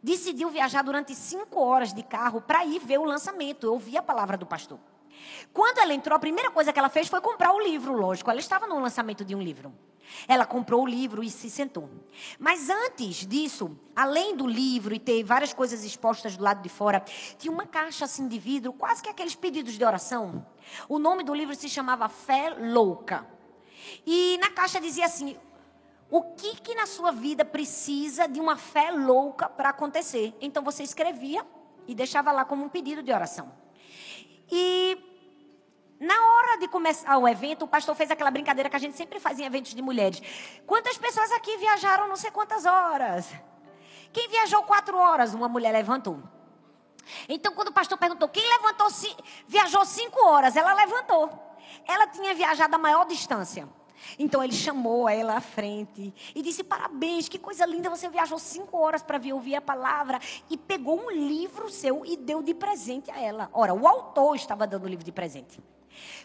decidiu 0.02 0.50
viajar 0.50 0.82
durante 0.82 1.14
cinco 1.14 1.60
horas 1.60 1.92
de 1.92 2.02
carro 2.02 2.40
para 2.40 2.64
ir 2.64 2.80
ver 2.80 2.98
o 2.98 3.04
lançamento, 3.04 3.70
ouvir 3.70 3.98
a 3.98 4.02
palavra 4.02 4.36
do 4.36 4.46
pastor. 4.46 4.78
Quando 5.52 5.78
ela 5.78 5.92
entrou, 5.94 6.16
a 6.16 6.20
primeira 6.20 6.50
coisa 6.50 6.72
que 6.72 6.78
ela 6.78 6.88
fez 6.88 7.08
foi 7.08 7.20
comprar 7.20 7.52
o 7.52 7.60
livro, 7.60 7.92
lógico. 7.92 8.30
Ela 8.30 8.40
estava 8.40 8.66
no 8.66 8.78
lançamento 8.78 9.24
de 9.24 9.34
um 9.34 9.42
livro. 9.42 9.72
Ela 10.26 10.46
comprou 10.46 10.82
o 10.82 10.86
livro 10.86 11.22
e 11.22 11.30
se 11.30 11.50
sentou. 11.50 11.88
Mas 12.38 12.68
antes 12.70 13.26
disso, 13.26 13.78
além 13.94 14.36
do 14.36 14.46
livro 14.46 14.94
e 14.94 14.98
ter 14.98 15.22
várias 15.22 15.52
coisas 15.52 15.84
expostas 15.84 16.36
do 16.36 16.44
lado 16.44 16.62
de 16.62 16.68
fora, 16.68 17.00
tinha 17.38 17.52
uma 17.52 17.66
caixa 17.66 18.04
assim 18.04 18.28
de 18.28 18.38
vidro, 18.38 18.72
quase 18.72 19.02
que 19.02 19.08
aqueles 19.08 19.34
pedidos 19.34 19.74
de 19.74 19.84
oração. 19.84 20.46
O 20.88 20.98
nome 20.98 21.22
do 21.22 21.34
livro 21.34 21.54
se 21.54 21.68
chamava 21.68 22.08
Fé 22.08 22.50
Louca. 22.50 23.26
E 24.06 24.38
na 24.40 24.50
caixa 24.50 24.80
dizia 24.80 25.06
assim: 25.06 25.36
o 26.10 26.22
que 26.22 26.56
que 26.56 26.74
na 26.74 26.86
sua 26.86 27.12
vida 27.12 27.44
precisa 27.44 28.26
de 28.26 28.40
uma 28.40 28.56
fé 28.56 28.90
louca 28.90 29.48
para 29.48 29.68
acontecer? 29.68 30.34
Então 30.40 30.62
você 30.62 30.82
escrevia 30.82 31.46
e 31.86 31.94
deixava 31.94 32.32
lá 32.32 32.44
como 32.44 32.64
um 32.64 32.68
pedido 32.68 33.02
de 33.02 33.12
oração. 33.12 33.52
E 34.50 34.96
na 36.00 36.14
hora 36.14 36.58
de 36.58 36.68
começar 36.68 37.18
o 37.18 37.26
evento, 37.26 37.64
o 37.64 37.68
pastor 37.68 37.94
fez 37.94 38.10
aquela 38.10 38.30
brincadeira 38.30 38.70
que 38.70 38.76
a 38.76 38.78
gente 38.78 38.96
sempre 38.96 39.18
faz 39.18 39.38
em 39.38 39.44
eventos 39.44 39.74
de 39.74 39.82
mulheres. 39.82 40.22
Quantas 40.66 40.96
pessoas 40.96 41.32
aqui 41.32 41.56
viajaram 41.56 42.06
não 42.08 42.16
sei 42.16 42.30
quantas 42.30 42.64
horas? 42.64 43.32
Quem 44.12 44.28
viajou 44.28 44.62
quatro 44.62 44.96
horas? 44.96 45.34
Uma 45.34 45.48
mulher 45.48 45.72
levantou. 45.72 46.22
Então, 47.28 47.52
quando 47.52 47.68
o 47.68 47.72
pastor 47.72 47.98
perguntou 47.98 48.28
quem 48.28 48.42
levantou, 48.42 48.86
viajou 49.46 49.84
cinco 49.84 50.24
horas, 50.26 50.56
ela 50.56 50.72
levantou. 50.72 51.30
Ela 51.86 52.06
tinha 52.06 52.34
viajado 52.34 52.74
a 52.74 52.78
maior 52.78 53.04
distância. 53.06 53.68
Então 54.16 54.42
ele 54.44 54.52
chamou 54.52 55.08
ela 55.08 55.36
à 55.36 55.40
frente 55.40 56.14
e 56.32 56.40
disse: 56.40 56.62
Parabéns, 56.62 57.28
que 57.28 57.38
coisa 57.38 57.66
linda, 57.66 57.90
você 57.90 58.08
viajou 58.08 58.38
cinco 58.38 58.76
horas 58.78 59.02
para 59.02 59.18
vir 59.18 59.32
ouvir 59.32 59.56
a 59.56 59.60
palavra. 59.60 60.20
E 60.48 60.56
pegou 60.56 61.00
um 61.00 61.10
livro 61.10 61.68
seu 61.68 62.06
e 62.06 62.16
deu 62.16 62.40
de 62.40 62.54
presente 62.54 63.10
a 63.10 63.20
ela. 63.20 63.50
Ora, 63.52 63.74
o 63.74 63.88
autor 63.88 64.36
estava 64.36 64.66
dando 64.66 64.84
o 64.84 64.88
livro 64.88 65.04
de 65.04 65.10
presente. 65.10 65.60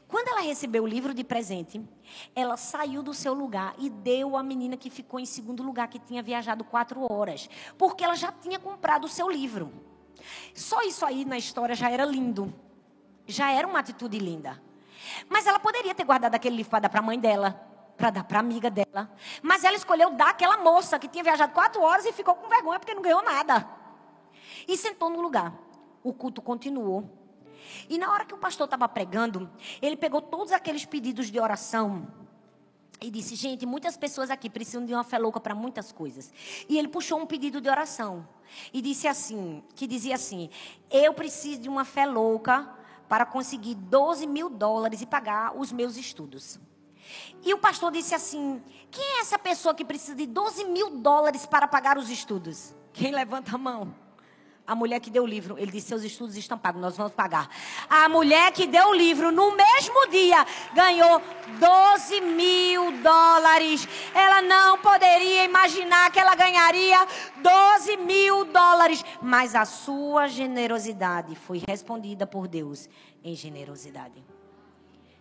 Quando 0.08 0.28
ela 0.28 0.42
recebeu 0.42 0.84
o 0.84 0.88
livro 0.88 1.14
de 1.14 1.24
presente, 1.24 1.82
ela 2.36 2.56
saiu 2.58 3.02
do 3.02 3.14
seu 3.14 3.34
lugar 3.34 3.74
e 3.78 3.90
deu 3.90 4.38
à 4.38 4.44
menina 4.44 4.78
que 4.78 4.90
ficou 4.90 5.20
em 5.20 5.26
segundo 5.26 5.64
lugar, 5.64 5.88
que 5.88 6.00
tinha 6.00 6.22
viajado 6.22 6.64
quatro 6.64 7.12
horas, 7.12 7.50
porque 7.78 8.04
ela 8.04 8.16
já 8.16 8.32
tinha 8.32 8.60
comprado 8.60 9.06
o 9.06 9.10
seu 9.10 9.30
livro. 9.30 9.72
Só 10.54 10.82
isso 10.84 11.06
aí 11.06 11.26
na 11.26 11.38
história 11.38 11.76
já 11.76 11.90
era 11.90 12.06
lindo, 12.06 12.54
já 13.26 13.52
era 13.52 13.68
uma 13.68 13.80
atitude 13.80 14.20
linda. 14.20 14.62
Mas 15.30 15.48
ela 15.48 15.60
poderia 15.60 15.94
ter 15.96 16.04
guardado 16.04 16.36
aquele 16.36 16.58
livro 16.58 16.70
para 16.70 16.80
dar 16.80 16.90
para 16.90 17.00
a 17.00 17.04
mãe 17.04 17.20
dela, 17.20 17.52
para 17.98 18.10
dar 18.10 18.24
para 18.24 18.38
a 18.38 18.42
amiga 18.42 18.70
dela. 18.70 19.12
Mas 19.42 19.64
ela 19.64 19.76
escolheu 19.76 20.12
dar 20.12 20.30
àquela 20.30 20.58
moça 20.58 21.00
que 21.00 21.08
tinha 21.08 21.24
viajado 21.24 21.54
quatro 21.54 21.82
horas 21.82 22.06
e 22.06 22.14
ficou 22.14 22.36
com 22.36 22.48
vergonha 22.48 22.80
porque 22.80 22.94
não 22.94 23.02
ganhou 23.02 23.24
nada. 23.24 23.68
E 24.68 24.78
sentou 24.78 25.10
no 25.10 25.22
lugar. 25.22 25.54
O 26.04 26.14
culto 26.14 26.42
continuou. 26.42 27.23
E 27.90 27.98
na 27.98 28.12
hora 28.12 28.26
que 28.26 28.34
o 28.34 28.38
pastor 28.38 28.66
estava 28.66 28.88
pregando, 28.88 29.50
ele 29.82 29.96
pegou 29.96 30.22
todos 30.22 30.52
aqueles 30.52 30.86
pedidos 30.86 31.32
de 31.32 31.40
oração 31.40 32.08
e 33.02 33.12
disse: 33.12 33.36
Gente, 33.36 33.66
muitas 33.66 33.98
pessoas 33.98 34.30
aqui 34.30 34.50
precisam 34.50 34.86
de 34.86 34.94
uma 34.94 35.04
fé 35.04 35.18
louca 35.18 35.40
para 35.40 35.54
muitas 35.54 35.92
coisas. 35.92 36.32
E 36.70 36.78
ele 36.78 36.88
puxou 36.88 37.20
um 37.20 37.26
pedido 37.26 37.60
de 37.60 37.70
oração 37.70 38.28
e 38.74 38.82
disse 38.82 39.08
assim: 39.08 39.64
Que 39.76 39.86
dizia 39.86 40.16
assim: 40.16 40.50
Eu 40.90 41.14
preciso 41.14 41.62
de 41.62 41.70
uma 41.70 41.86
fé 41.86 42.06
louca 42.06 42.70
para 43.10 43.26
conseguir 43.26 43.76
12 43.76 44.26
mil 44.26 44.50
dólares 44.50 45.02
e 45.02 45.06
pagar 45.06 45.56
os 45.58 45.72
meus 45.72 45.98
estudos. 45.98 46.60
E 47.44 47.54
o 47.54 47.58
pastor 47.58 47.92
disse 47.92 48.16
assim: 48.16 48.62
Quem 48.90 49.18
é 49.18 49.20
essa 49.20 49.38
pessoa 49.38 49.76
que 49.76 49.84
precisa 49.84 50.16
de 50.16 50.26
12 50.26 50.66
mil 50.66 50.90
dólares 50.98 51.46
para 51.46 51.68
pagar 51.68 51.98
os 51.98 52.10
estudos? 52.10 52.74
Quem 52.94 53.12
levanta 53.12 53.56
a 53.56 53.58
mão? 53.58 54.03
A 54.66 54.76
mulher 54.76 55.02
que 55.02 55.10
deu 55.10 55.24
o 55.24 55.28
livro, 55.28 55.58
ele 55.58 55.72
disse: 55.72 55.88
seus 55.88 56.04
estudos 56.04 56.38
estão 56.38 56.58
pagos, 56.58 56.82
nós 56.82 56.96
vamos 56.96 57.12
pagar. 57.12 57.50
A 57.90 58.08
mulher 58.08 58.52
que 58.54 58.66
deu 58.66 58.90
o 58.90 58.94
livro, 58.94 59.30
no 59.30 59.54
mesmo 59.56 60.08
dia, 60.10 60.46
ganhou 60.74 61.22
12 61.60 62.22
mil 62.22 62.92
dólares. 63.02 63.86
Ela 64.16 64.42
não 64.42 64.78
poderia 64.80 65.44
imaginar 65.44 66.10
que 66.12 66.20
ela 66.20 66.34
ganharia 66.34 67.06
12 67.42 67.98
mil 67.98 68.46
dólares. 68.46 69.04
Mas 69.22 69.54
a 69.54 69.66
sua 69.66 70.28
generosidade 70.28 71.36
foi 71.36 71.62
respondida 71.68 72.26
por 72.26 72.48
Deus 72.48 72.88
em 73.22 73.36
generosidade. 73.36 74.24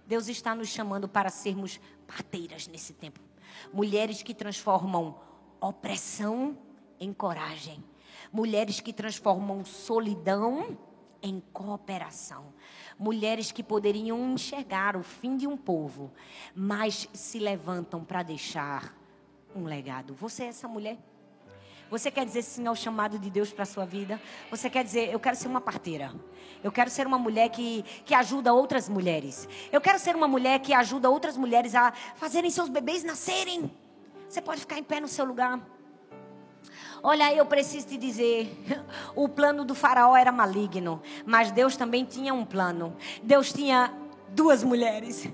Deus 0.07 0.29
está 0.29 0.55
nos 0.55 0.69
chamando 0.69 1.09
para 1.09 1.31
sermos 1.31 1.81
parteiras 2.07 2.69
nesse 2.69 2.93
tempo. 2.93 3.19
Mulheres 3.73 4.23
que 4.23 4.35
transformam 4.35 5.17
opressão 5.61 6.57
em 7.01 7.13
coragem 7.13 7.83
Mulheres 8.33 8.81
que 8.81 8.93
transformam 8.93 9.65
solidão 9.65 10.79
em 11.23 11.41
cooperação. 11.53 12.47
Mulheres 12.99 13.53
que 13.53 13.63
poderiam 13.63 14.33
enxergar 14.33 14.97
o 14.97 15.03
fim 15.03 15.37
de 15.37 15.47
um 15.47 15.57
povo, 15.57 16.11
mas 16.55 17.09
se 17.13 17.39
levantam 17.39 18.05
para 18.05 18.23
deixar 18.23 18.97
um 19.55 19.65
legado. 19.65 20.15
Você 20.15 20.45
é 20.45 20.47
essa 20.47 20.67
mulher? 20.67 20.99
Você 21.91 22.11
quer 22.11 22.25
dizer 22.25 22.41
sim 22.41 22.67
ao 22.67 22.75
chamado 22.75 23.19
de 23.19 23.29
Deus 23.29 23.53
para 23.53 23.65
a 23.65 23.67
sua 23.67 23.85
vida? 23.85 24.19
Você 24.51 24.71
quer 24.71 24.83
dizer, 24.83 25.13
eu 25.13 25.21
quero 25.21 25.37
ser 25.37 25.47
uma 25.47 25.61
parteira. 25.61 26.11
Eu 26.65 26.73
quero 26.73 26.89
ser 26.89 27.07
uma 27.07 27.19
mulher 27.19 27.51
que, 27.51 27.83
que 28.07 28.15
ajuda 28.15 28.55
outras 28.55 28.89
mulheres. 28.89 29.47
Eu 29.71 29.79
quero 29.79 29.99
ser 29.99 30.17
uma 30.17 30.27
mulher 30.27 30.59
que 30.61 30.73
ajuda 30.73 31.11
outras 31.11 31.37
mulheres 31.37 31.75
a 31.75 31.93
fazerem 32.17 32.51
seus 32.51 32.71
bebês 32.71 33.05
nascerem. 33.05 33.71
Você 34.27 34.41
pode 34.41 34.61
ficar 34.61 34.79
em 34.79 34.83
pé 34.83 35.01
no 35.01 35.09
seu 35.09 35.27
lugar. 35.27 35.61
Olha, 37.03 37.35
eu 37.35 37.45
preciso 37.45 37.89
te 37.89 37.97
dizer, 37.97 38.57
o 39.17 39.29
plano 39.29 39.65
do 39.65 39.75
faraó 39.75 40.15
era 40.15 40.31
maligno, 40.31 41.03
mas 41.27 41.51
Deus 41.51 41.77
também 41.77 42.05
tinha 42.05 42.33
um 42.33 42.45
plano. 42.45 42.97
Deus 43.23 43.53
tinha 43.53 43.93
duas 44.29 44.63
mulheres. 44.63 45.29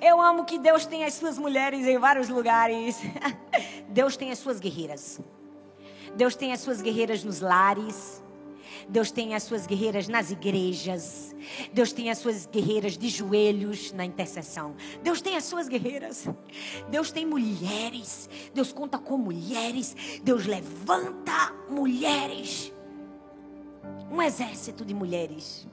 Eu 0.00 0.20
amo 0.20 0.44
que 0.44 0.58
Deus 0.58 0.84
tem 0.84 1.04
as 1.04 1.14
suas 1.14 1.38
mulheres 1.38 1.86
em 1.86 1.98
vários 1.98 2.28
lugares. 2.28 3.00
Deus 3.88 4.16
tem 4.16 4.30
as 4.30 4.38
suas 4.38 4.60
guerreiras. 4.60 5.20
Deus 6.14 6.34
tem 6.34 6.52
as 6.52 6.60
suas 6.60 6.82
guerreiras 6.82 7.24
nos 7.24 7.40
lares. 7.40 8.22
Deus 8.88 9.10
tem 9.10 9.34
as 9.34 9.42
suas 9.42 9.66
guerreiras 9.66 10.08
nas 10.08 10.30
igrejas. 10.30 11.34
Deus 11.72 11.92
tem 11.92 12.10
as 12.10 12.18
suas 12.18 12.46
guerreiras 12.46 12.96
de 12.96 13.08
joelhos 13.08 13.92
na 13.92 14.04
intercessão. 14.04 14.74
Deus 15.02 15.20
tem 15.20 15.36
as 15.36 15.44
suas 15.44 15.68
guerreiras. 15.68 16.26
Deus 16.88 17.10
tem 17.10 17.26
mulheres. 17.26 18.28
Deus 18.54 18.72
conta 18.72 18.98
com 18.98 19.16
mulheres. 19.16 19.94
Deus 20.22 20.46
levanta 20.46 21.52
mulheres. 21.68 22.72
Um 24.10 24.20
exército 24.20 24.84
de 24.84 24.94
mulheres. 24.94 25.66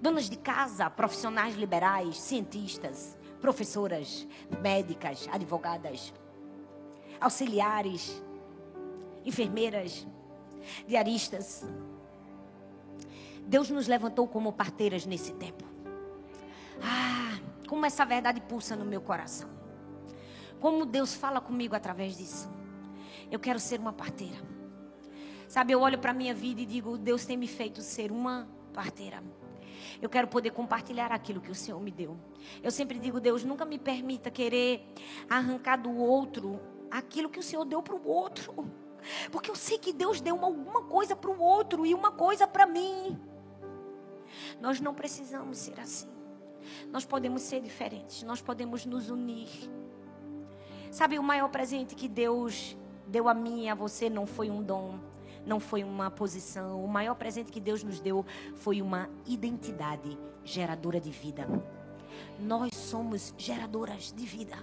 Donas 0.00 0.30
de 0.30 0.36
casa, 0.36 0.88
profissionais 0.88 1.54
liberais, 1.54 2.18
cientistas, 2.18 3.18
professoras, 3.40 4.26
médicas, 4.62 5.28
advogadas, 5.30 6.12
auxiliares, 7.20 8.22
enfermeiras, 9.24 10.06
diaristas, 10.86 11.64
Deus 13.50 13.68
nos 13.68 13.88
levantou 13.88 14.28
como 14.28 14.52
parteiras 14.52 15.04
nesse 15.04 15.32
tempo. 15.32 15.64
Ah, 16.80 17.36
como 17.68 17.84
essa 17.84 18.04
verdade 18.04 18.40
pulsa 18.40 18.76
no 18.76 18.84
meu 18.84 19.00
coração. 19.00 19.50
Como 20.60 20.86
Deus 20.86 21.14
fala 21.14 21.40
comigo 21.40 21.74
através 21.74 22.16
disso. 22.16 22.48
Eu 23.28 23.40
quero 23.40 23.58
ser 23.58 23.80
uma 23.80 23.92
parteira. 23.92 24.36
Sabe, 25.48 25.72
eu 25.72 25.80
olho 25.80 25.98
para 25.98 26.12
a 26.12 26.14
minha 26.14 26.32
vida 26.32 26.60
e 26.60 26.64
digo: 26.64 26.96
Deus 26.96 27.26
tem 27.26 27.36
me 27.36 27.48
feito 27.48 27.82
ser 27.82 28.12
uma 28.12 28.48
parteira. 28.72 29.20
Eu 30.00 30.08
quero 30.08 30.28
poder 30.28 30.52
compartilhar 30.52 31.10
aquilo 31.10 31.40
que 31.40 31.50
o 31.50 31.54
Senhor 31.54 31.80
me 31.80 31.90
deu. 31.90 32.16
Eu 32.62 32.70
sempre 32.70 33.00
digo: 33.00 33.18
Deus, 33.18 33.42
nunca 33.42 33.64
me 33.64 33.80
permita 33.80 34.30
querer 34.30 34.94
arrancar 35.28 35.76
do 35.76 35.92
outro 35.96 36.60
aquilo 36.88 37.28
que 37.28 37.40
o 37.40 37.42
Senhor 37.42 37.64
deu 37.64 37.82
para 37.82 37.96
o 37.96 38.08
outro. 38.08 38.70
Porque 39.32 39.50
eu 39.50 39.56
sei 39.56 39.76
que 39.76 39.92
Deus 39.92 40.20
deu 40.20 40.38
alguma 40.44 40.84
coisa 40.84 41.16
para 41.16 41.32
o 41.32 41.40
outro 41.40 41.84
e 41.84 41.92
uma 41.92 42.12
coisa 42.12 42.46
para 42.46 42.64
mim. 42.64 43.18
Nós 44.60 44.80
não 44.80 44.94
precisamos 44.94 45.58
ser 45.58 45.78
assim. 45.80 46.08
Nós 46.90 47.04
podemos 47.04 47.42
ser 47.42 47.60
diferentes, 47.60 48.22
nós 48.22 48.40
podemos 48.40 48.84
nos 48.84 49.10
unir. 49.10 49.48
Sabe, 50.90 51.18
o 51.18 51.22
maior 51.22 51.48
presente 51.48 51.94
que 51.94 52.08
Deus 52.08 52.76
deu 53.06 53.28
a 53.28 53.34
mim 53.34 53.64
e 53.64 53.68
a 53.68 53.74
você 53.74 54.10
não 54.10 54.26
foi 54.26 54.50
um 54.50 54.62
dom, 54.62 54.98
não 55.46 55.60
foi 55.60 55.84
uma 55.84 56.10
posição. 56.10 56.84
O 56.84 56.88
maior 56.88 57.14
presente 57.14 57.52
que 57.52 57.60
Deus 57.60 57.82
nos 57.82 58.00
deu 58.00 58.24
foi 58.56 58.82
uma 58.82 59.08
identidade 59.26 60.18
geradora 60.44 61.00
de 61.00 61.10
vida. 61.10 61.46
Nós 62.38 62.74
somos 62.74 63.34
geradoras 63.38 64.12
de 64.12 64.24
vida. 64.26 64.56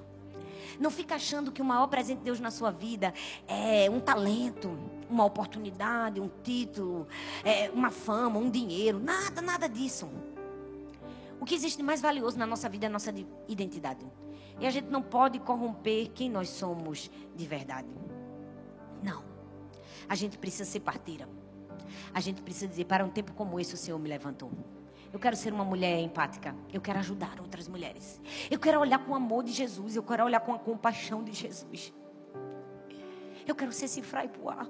Não 0.79 0.89
fica 0.89 1.15
achando 1.15 1.51
que 1.51 1.61
o 1.61 1.65
maior 1.65 1.87
presente 1.87 2.19
de 2.19 2.25
Deus 2.25 2.39
na 2.39 2.51
sua 2.51 2.71
vida 2.71 3.13
é 3.47 3.89
um 3.89 3.99
talento, 3.99 4.77
uma 5.09 5.25
oportunidade, 5.25 6.19
um 6.19 6.29
título, 6.43 7.07
é 7.43 7.69
uma 7.71 7.89
fama, 7.89 8.39
um 8.39 8.49
dinheiro. 8.49 8.99
Nada, 8.99 9.41
nada 9.41 9.67
disso. 9.67 10.09
O 11.39 11.45
que 11.45 11.55
existe 11.55 11.77
de 11.77 11.83
mais 11.83 12.01
valioso 12.01 12.37
na 12.37 12.45
nossa 12.45 12.67
vida 12.67 12.85
é 12.85 12.87
a 12.87 12.91
nossa 12.91 13.13
identidade. 13.47 14.05
E 14.59 14.65
a 14.65 14.71
gente 14.71 14.89
não 14.89 15.01
pode 15.01 15.39
corromper 15.39 16.09
quem 16.09 16.29
nós 16.29 16.49
somos 16.49 17.11
de 17.35 17.45
verdade. 17.45 17.89
Não. 19.03 19.23
A 20.09 20.15
gente 20.15 20.37
precisa 20.37 20.65
ser 20.65 20.79
parteira. 20.79 21.29
A 22.13 22.19
gente 22.19 22.41
precisa 22.41 22.67
dizer: 22.67 22.85
para 22.85 23.05
um 23.05 23.09
tempo 23.09 23.33
como 23.33 23.59
esse, 23.59 23.73
o 23.73 23.77
Senhor 23.77 23.99
me 23.99 24.09
levantou. 24.09 24.51
Eu 25.11 25.19
quero 25.19 25.35
ser 25.35 25.53
uma 25.53 25.63
mulher 25.63 25.99
empática. 25.99 26.55
Eu 26.71 26.81
quero 26.81 26.99
ajudar 26.99 27.39
outras 27.39 27.67
mulheres. 27.67 28.21
Eu 28.51 28.59
quero 28.59 28.79
olhar 28.79 28.99
com 28.99 29.11
o 29.11 29.15
amor 29.15 29.43
de 29.43 29.51
Jesus. 29.51 29.95
Eu 29.95 30.03
quero 30.03 30.23
olhar 30.25 30.39
com 30.41 30.53
a 30.53 30.59
compaixão 30.59 31.23
de 31.23 31.31
Jesus. 31.31 31.93
Eu 33.47 33.55
quero 33.55 33.71
ser 33.71 33.87
cifrar 33.87 34.25
e 34.25 34.27
poar. 34.27 34.67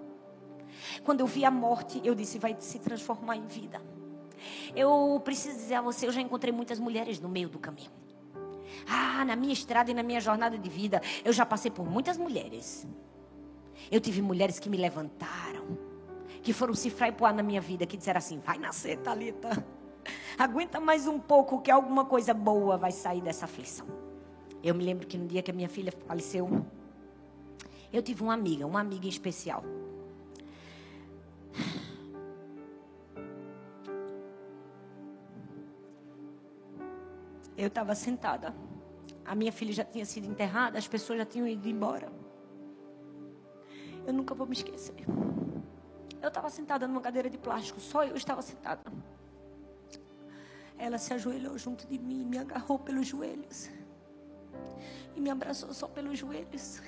Quando 1.04 1.22
eu 1.22 1.28
vi 1.28 1.44
a 1.44 1.52
morte, 1.52 2.00
eu 2.04 2.14
disse: 2.14 2.38
vai 2.38 2.56
se 2.60 2.80
transformar 2.80 3.36
em 3.36 3.46
vida. 3.48 3.82
Eu 4.76 5.20
preciso 5.24 5.58
dizer 5.58 5.76
a 5.76 5.82
você: 5.82 6.06
eu 6.08 6.12
já 6.12 6.22
encontrei 6.22 6.54
muitas 6.54 6.80
mulheres 6.80 7.20
no 7.20 7.28
meio 7.30 7.50
do 7.50 7.58
caminho. 7.58 7.92
Ah, 8.88 9.26
na 9.26 9.36
minha 9.36 9.54
estrada 9.54 9.90
e 9.90 9.94
na 9.94 10.04
minha 10.04 10.20
jornada 10.20 10.58
de 10.58 10.70
vida, 10.70 11.02
eu 11.24 11.34
já 11.34 11.46
passei 11.46 11.72
por 11.72 11.90
muitas 11.90 12.18
mulheres. 12.18 12.88
Eu 13.90 14.00
tive 14.00 14.22
mulheres 14.22 14.60
que 14.60 14.70
me 14.70 14.78
levantaram, 14.78 15.78
que 16.44 16.54
foram 16.54 16.74
cifrar 16.74 17.10
e 17.10 17.12
poar 17.12 17.34
na 17.34 17.42
minha 17.42 17.62
vida, 17.62 17.86
que 17.86 17.98
disseram 17.98 18.20
assim: 18.20 18.40
vai 18.40 18.58
nascer, 18.58 18.98
Talita. 18.98 19.66
Aguenta 20.38 20.80
mais 20.80 21.08
um 21.08 21.20
pouco 21.20 21.62
que 21.62 21.72
alguma 21.72 22.06
coisa 22.06 22.34
boa 22.34 22.78
vai 22.78 22.92
sair 22.92 23.22
dessa 23.22 23.46
aflição. 23.46 23.88
Eu 24.64 24.76
me 24.76 24.84
lembro 24.84 25.08
que 25.08 25.18
no 25.18 25.28
dia 25.28 25.42
que 25.42 25.52
a 25.52 25.54
minha 25.54 25.70
filha 25.70 25.92
faleceu, 26.06 26.66
eu 27.92 28.02
tive 28.02 28.24
uma 28.24 28.34
amiga, 28.34 28.66
uma 28.66 28.80
amiga 28.80 29.08
especial. 29.08 29.64
Eu 37.58 37.68
estava 37.68 37.96
sentada. 37.96 38.54
A 39.26 39.34
minha 39.34 39.52
filha 39.52 39.74
já 39.74 39.84
tinha 39.84 40.06
sido 40.06 40.28
enterrada, 40.28 40.78
as 40.78 40.88
pessoas 40.88 41.20
já 41.20 41.26
tinham 41.26 41.48
ido 41.48 41.68
embora. 41.68 42.12
Eu 44.06 44.14
nunca 44.14 44.34
vou 44.36 44.46
me 44.46 44.54
esquecer. 44.54 45.06
Eu 46.22 46.28
estava 46.28 46.50
sentada 46.50 46.88
numa 46.88 47.02
cadeira 47.02 47.30
de 47.30 47.38
plástico, 47.38 47.80
só 47.80 48.04
eu 48.04 48.16
estava 48.16 48.42
sentada. 48.42 48.82
Ela 50.78 50.98
se 50.98 51.14
ajoelhou 51.14 51.58
junto 51.58 51.88
de 51.88 51.98
mim, 51.98 52.24
me 52.24 52.38
agarrou 52.38 52.78
pelos 52.78 53.08
joelhos 53.08 53.70
e 55.16 55.20
me 55.20 55.30
abraçou 55.32 55.74
só 55.74 55.88
pelos 55.88 56.20
joelhos. 56.20 56.82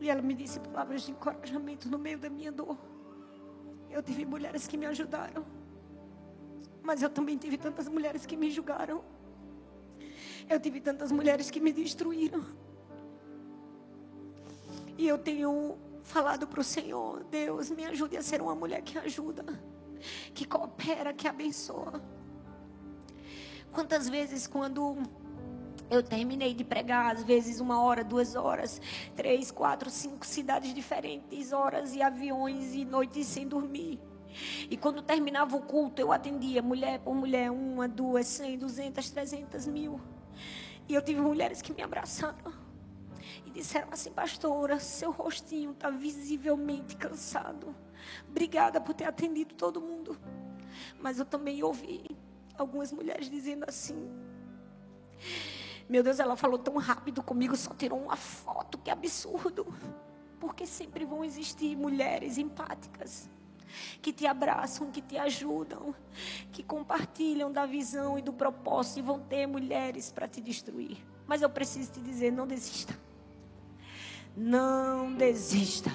E 0.00 0.08
ela 0.08 0.22
me 0.22 0.32
disse 0.32 0.58
palavras 0.60 1.02
de 1.02 1.10
encorajamento 1.10 1.88
no 1.88 1.98
meio 1.98 2.18
da 2.18 2.30
minha 2.30 2.50
dor. 2.50 2.78
Eu 3.90 4.02
tive 4.02 4.24
mulheres 4.24 4.66
que 4.66 4.78
me 4.78 4.86
ajudaram, 4.86 5.44
mas 6.82 7.02
eu 7.02 7.10
também 7.10 7.36
tive 7.36 7.58
tantas 7.58 7.86
mulheres 7.86 8.24
que 8.24 8.36
me 8.36 8.50
julgaram. 8.50 9.04
Eu 10.48 10.58
tive 10.58 10.80
tantas 10.80 11.12
mulheres 11.12 11.50
que 11.50 11.60
me 11.60 11.70
destruíram. 11.70 12.42
E 14.96 15.06
eu 15.06 15.18
tenho 15.18 15.78
falado 16.02 16.46
para 16.46 16.60
o 16.60 16.64
Senhor: 16.64 17.24
Deus, 17.24 17.70
me 17.70 17.84
ajude 17.84 18.16
a 18.16 18.22
ser 18.22 18.40
uma 18.40 18.54
mulher 18.54 18.82
que 18.82 18.98
ajuda, 18.98 19.44
que 20.34 20.44
coopera, 20.44 21.12
que 21.12 21.28
abençoa. 21.28 22.02
Quantas 23.72 24.08
vezes, 24.08 24.46
quando 24.46 24.98
eu 25.90 26.02
terminei 26.02 26.54
de 26.54 26.64
pregar, 26.64 27.14
às 27.14 27.24
vezes 27.24 27.60
uma 27.60 27.80
hora, 27.82 28.04
duas 28.04 28.34
horas, 28.34 28.80
três, 29.16 29.50
quatro, 29.50 29.90
cinco 29.90 30.24
cidades 30.24 30.72
diferentes, 30.72 31.52
horas 31.52 31.94
e 31.94 32.02
aviões 32.02 32.74
e 32.74 32.84
noites 32.84 33.26
sem 33.26 33.46
dormir. 33.46 34.00
E 34.70 34.76
quando 34.76 35.02
terminava 35.02 35.56
o 35.56 35.62
culto, 35.62 36.00
eu 36.00 36.12
atendia 36.12 36.62
mulher 36.62 37.00
por 37.00 37.14
mulher, 37.14 37.50
uma, 37.50 37.88
duas, 37.88 38.26
cem, 38.28 38.56
duzentas, 38.56 39.10
trezentas 39.10 39.66
mil. 39.66 40.00
E 40.88 40.94
eu 40.94 41.02
tive 41.02 41.20
mulheres 41.20 41.60
que 41.60 41.72
me 41.72 41.82
abraçaram 41.82 42.59
e 43.50 43.52
disseram 43.52 43.88
assim, 43.90 44.12
pastora, 44.12 44.78
seu 44.78 45.10
rostinho 45.10 45.72
está 45.72 45.90
visivelmente 45.90 46.96
cansado. 46.96 47.74
Obrigada 48.28 48.80
por 48.80 48.94
ter 48.94 49.04
atendido 49.04 49.54
todo 49.54 49.80
mundo. 49.80 50.16
Mas 51.00 51.18
eu 51.18 51.24
também 51.24 51.62
ouvi 51.62 52.04
algumas 52.56 52.92
mulheres 52.92 53.28
dizendo 53.28 53.64
assim: 53.66 54.08
Meu 55.88 56.02
Deus, 56.02 56.20
ela 56.20 56.36
falou 56.36 56.58
tão 56.58 56.76
rápido 56.76 57.22
comigo, 57.22 57.56
só 57.56 57.74
tirou 57.74 58.00
uma 58.00 58.16
foto, 58.16 58.78
que 58.78 58.90
absurdo. 58.90 59.66
Porque 60.38 60.64
sempre 60.64 61.04
vão 61.04 61.24
existir 61.24 61.76
mulheres 61.76 62.38
empáticas 62.38 63.28
que 64.00 64.12
te 64.12 64.26
abraçam, 64.26 64.90
que 64.90 65.02
te 65.02 65.18
ajudam, 65.18 65.94
que 66.52 66.62
compartilham 66.62 67.52
da 67.52 67.66
visão 67.66 68.18
e 68.18 68.22
do 68.22 68.32
propósito 68.32 68.98
e 68.98 69.02
vão 69.02 69.18
ter 69.20 69.46
mulheres 69.46 70.10
para 70.10 70.26
te 70.26 70.40
destruir. 70.40 70.98
Mas 71.26 71.42
eu 71.42 71.50
preciso 71.50 71.92
te 71.92 72.00
dizer, 72.00 72.32
não 72.32 72.46
desista. 72.46 73.09
Não 74.42 75.12
desista. 75.12 75.90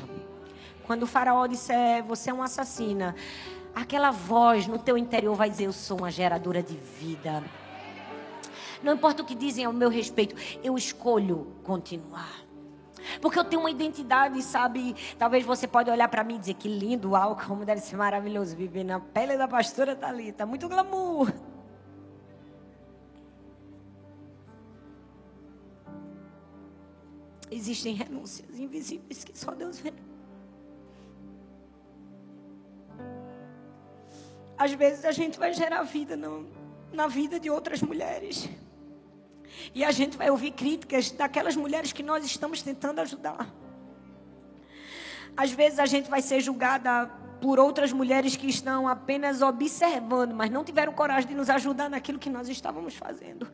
Quando 0.84 1.02
o 1.02 1.08
faraó 1.08 1.48
disser, 1.48 2.04
você 2.04 2.30
é 2.30 2.34
uma 2.34 2.46
assassina, 2.46 3.16
aquela 3.74 4.12
voz 4.12 4.68
no 4.68 4.78
teu 4.78 5.00
interior 5.00 5.34
vai 5.34 5.50
dizer, 5.50 5.66
eu 5.66 5.74
sou 5.74 5.98
uma 5.98 6.12
geradora 6.12 6.62
de 6.62 6.78
vida. 6.78 7.44
Não 8.84 8.94
importa 8.94 9.24
o 9.24 9.26
que 9.26 9.34
dizem 9.34 9.66
ao 9.66 9.74
meu 9.74 9.90
respeito, 9.90 10.36
eu 10.64 10.78
escolho 10.78 11.56
continuar. 11.64 12.46
Porque 13.20 13.40
eu 13.40 13.44
tenho 13.44 13.64
uma 13.64 13.72
identidade, 13.72 14.40
sabe? 14.44 14.96
Talvez 15.18 15.44
você 15.44 15.68
pode 15.68 15.90
olhar 15.90 16.08
para 16.08 16.24
mim 16.24 16.36
e 16.36 16.40
dizer 16.40 16.54
que 16.54 16.68
lindo, 16.68 17.14
uau, 17.14 17.36
como 17.48 17.66
deve 17.66 17.82
ser 17.82 17.98
maravilhoso 17.98 18.56
viver 18.56 18.84
na 18.84 19.00
pele 19.00 19.38
da 19.38 19.48
pastora 19.48 19.96
Talita, 19.96 20.46
muito 20.46 20.70
glamour. 20.70 21.34
Existem 27.56 27.94
renúncias 27.94 28.60
invisíveis 28.60 29.24
que 29.24 29.38
só 29.40 29.52
Deus 29.52 29.80
vê. 29.80 29.94
Às 34.58 34.74
vezes 34.74 35.06
a 35.06 35.14
gente 35.14 35.40
vai 35.40 35.54
gerar 35.54 35.82
vida 35.84 36.20
na 36.92 37.08
vida 37.08 37.40
de 37.40 37.50
outras 37.50 37.82
mulheres. 37.82 38.50
E 39.74 39.86
a 39.86 39.92
gente 39.92 40.18
vai 40.18 40.30
ouvir 40.30 40.52
críticas 40.52 41.12
daquelas 41.12 41.56
mulheres 41.56 41.94
que 41.94 42.04
nós 42.04 42.26
estamos 42.26 42.62
tentando 42.62 43.00
ajudar. 43.00 43.50
Às 45.38 45.52
vezes 45.52 45.80
a 45.80 45.86
gente 45.86 46.10
vai 46.10 46.22
ser 46.22 46.42
julgada 46.42 47.08
por 47.42 47.58
outras 47.58 47.94
mulheres 47.94 48.36
que 48.36 48.48
estão 48.48 48.86
apenas 48.86 49.42
observando, 49.42 50.34
mas 50.34 50.52
não 50.52 50.66
tiveram 50.66 50.92
coragem 50.92 51.30
de 51.30 51.36
nos 51.36 51.50
ajudar 51.50 51.90
naquilo 51.90 52.20
que 52.20 52.30
nós 52.30 52.50
estávamos 52.50 52.96
fazendo. 52.96 53.48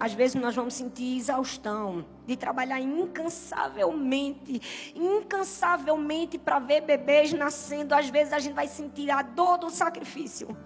Às 0.00 0.14
vezes 0.14 0.34
nós 0.34 0.56
vamos 0.56 0.72
sentir 0.72 1.18
exaustão 1.18 2.06
de 2.26 2.34
trabalhar 2.34 2.80
incansavelmente, 2.80 4.92
incansavelmente 4.94 6.38
para 6.38 6.58
ver 6.58 6.80
bebês 6.80 7.34
nascendo. 7.34 7.94
Às 7.94 8.08
vezes 8.08 8.32
a 8.32 8.38
gente 8.38 8.54
vai 8.54 8.66
sentir 8.66 9.10
a 9.10 9.20
dor 9.20 9.58
do 9.58 9.68
sacrifício, 9.68 10.56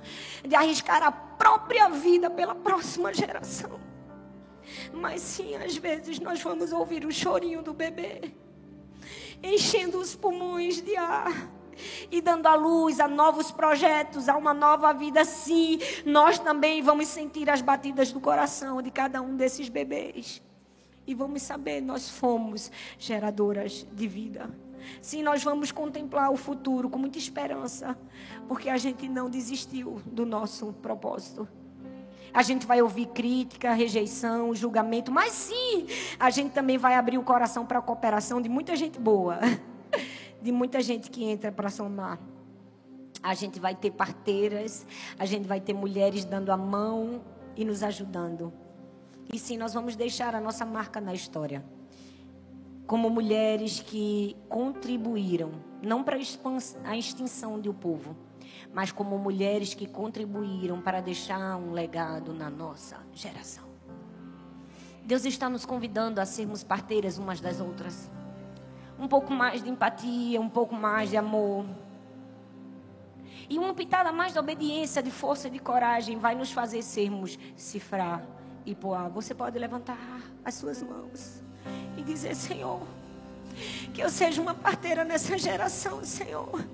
de 0.46 0.54
arriscar 0.54 1.02
a 1.02 1.10
própria 1.10 1.88
vida 1.88 2.30
pela 2.30 2.54
próxima 2.54 3.12
geração. 3.12 3.80
Mas 4.92 5.20
sim, 5.20 5.56
às 5.56 5.76
vezes 5.76 6.20
nós 6.20 6.40
vamos 6.40 6.72
ouvir 6.72 7.04
o 7.04 7.10
chorinho 7.10 7.60
do 7.60 7.74
bebê, 7.74 8.32
enchendo 9.42 9.98
os 9.98 10.14
pulmões 10.14 10.80
de 10.80 10.96
ar 10.96 11.50
e 12.10 12.20
dando 12.20 12.46
a 12.46 12.54
luz 12.54 13.00
a 13.00 13.08
novos 13.08 13.50
projetos, 13.50 14.28
a 14.28 14.36
uma 14.36 14.54
nova 14.54 14.92
vida, 14.92 15.24
sim, 15.24 15.78
nós 16.04 16.38
também 16.38 16.82
vamos 16.82 17.08
sentir 17.08 17.48
as 17.50 17.60
batidas 17.60 18.12
do 18.12 18.20
coração 18.20 18.80
de 18.82 18.90
cada 18.90 19.20
um 19.22 19.36
desses 19.36 19.68
bebês. 19.68 20.42
E 21.06 21.14
vamos 21.14 21.42
saber, 21.42 21.80
nós 21.80 22.08
fomos 22.08 22.70
geradoras 22.98 23.86
de 23.92 24.08
vida. 24.08 24.50
Sim, 25.00 25.22
nós 25.22 25.42
vamos 25.42 25.72
contemplar 25.72 26.30
o 26.30 26.36
futuro 26.36 26.88
com 26.88 26.98
muita 26.98 27.18
esperança, 27.18 27.96
porque 28.48 28.68
a 28.68 28.76
gente 28.76 29.08
não 29.08 29.28
desistiu 29.28 30.00
do 30.06 30.24
nosso 30.24 30.72
propósito. 30.74 31.48
A 32.32 32.42
gente 32.42 32.66
vai 32.66 32.82
ouvir 32.82 33.06
crítica, 33.06 33.72
rejeição, 33.72 34.54
julgamento, 34.54 35.12
mas 35.12 35.32
sim, 35.32 35.86
a 36.18 36.30
gente 36.30 36.52
também 36.52 36.76
vai 36.76 36.94
abrir 36.94 37.16
o 37.16 37.22
coração 37.22 37.64
para 37.64 37.78
a 37.78 37.82
cooperação 37.82 38.40
de 38.40 38.48
muita 38.48 38.74
gente 38.74 38.98
boa. 38.98 39.38
De 40.44 40.52
muita 40.52 40.82
gente 40.82 41.10
que 41.10 41.24
entra 41.24 41.50
para 41.50 41.70
somar. 41.70 42.20
A 43.22 43.32
gente 43.32 43.58
vai 43.58 43.74
ter 43.74 43.90
parteiras, 43.90 44.86
a 45.18 45.24
gente 45.24 45.48
vai 45.48 45.58
ter 45.58 45.72
mulheres 45.72 46.26
dando 46.26 46.52
a 46.52 46.56
mão 46.56 47.22
e 47.56 47.64
nos 47.64 47.82
ajudando. 47.82 48.52
E 49.32 49.38
sim, 49.38 49.56
nós 49.56 49.72
vamos 49.72 49.96
deixar 49.96 50.34
a 50.34 50.40
nossa 50.42 50.66
marca 50.66 51.00
na 51.00 51.14
história. 51.14 51.64
Como 52.86 53.08
mulheres 53.08 53.80
que 53.80 54.36
contribuíram, 54.46 55.52
não 55.82 56.04
para 56.04 56.18
a 56.84 56.96
extinção 56.98 57.58
do 57.58 57.72
povo, 57.72 58.14
mas 58.70 58.92
como 58.92 59.18
mulheres 59.18 59.72
que 59.72 59.86
contribuíram 59.86 60.82
para 60.82 61.00
deixar 61.00 61.56
um 61.56 61.72
legado 61.72 62.34
na 62.34 62.50
nossa 62.50 62.98
geração. 63.14 63.64
Deus 65.06 65.24
está 65.24 65.48
nos 65.48 65.64
convidando 65.64 66.20
a 66.20 66.26
sermos 66.26 66.62
parteiras 66.62 67.16
umas 67.16 67.40
das 67.40 67.62
outras 67.62 68.10
um 68.98 69.08
pouco 69.08 69.32
mais 69.32 69.62
de 69.62 69.70
empatia, 69.70 70.40
um 70.40 70.48
pouco 70.48 70.74
mais 70.74 71.10
de 71.10 71.16
amor. 71.16 71.64
E 73.48 73.58
uma 73.58 73.74
pitada 73.74 74.10
mais 74.12 74.32
de 74.32 74.38
obediência, 74.38 75.02
de 75.02 75.10
força 75.10 75.48
e 75.48 75.50
de 75.50 75.58
coragem 75.58 76.18
vai 76.18 76.34
nos 76.34 76.50
fazer 76.50 76.82
sermos 76.82 77.38
cifrar 77.56 78.22
e 78.64 78.74
poar. 78.74 79.10
Você 79.10 79.34
pode 79.34 79.58
levantar 79.58 79.98
as 80.44 80.54
suas 80.54 80.82
mãos 80.82 81.42
e 81.96 82.02
dizer: 82.02 82.34
Senhor, 82.34 82.80
que 83.92 84.02
eu 84.02 84.08
seja 84.08 84.40
uma 84.40 84.54
parteira 84.54 85.04
nessa 85.04 85.36
geração, 85.36 86.02
Senhor. 86.04 86.64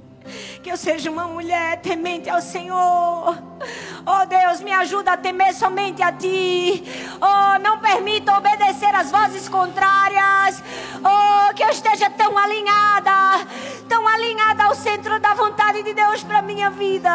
Que 0.62 0.70
eu 0.70 0.76
seja 0.76 1.10
uma 1.10 1.26
mulher 1.26 1.80
temente 1.80 2.28
ao 2.28 2.40
Senhor. 2.40 3.36
Oh 4.06 4.26
Deus, 4.26 4.60
me 4.60 4.72
ajuda 4.72 5.12
a 5.12 5.16
temer 5.16 5.54
somente 5.54 6.02
a 6.02 6.12
Ti. 6.12 6.84
Oh, 7.20 7.58
não 7.60 7.78
permita 7.78 8.36
obedecer 8.36 8.94
às 8.94 9.10
vozes 9.10 9.48
contrárias. 9.48 10.62
Oh, 11.02 11.54
que 11.54 11.62
eu 11.62 11.68
esteja 11.70 12.10
tão 12.10 12.36
alinhada, 12.36 13.46
tão 13.88 14.06
alinhada 14.06 14.64
ao 14.64 14.74
centro 14.74 15.18
da 15.18 15.34
vontade 15.34 15.82
de 15.82 15.94
Deus 15.94 16.22
para 16.22 16.42
minha 16.42 16.70
vida, 16.70 17.10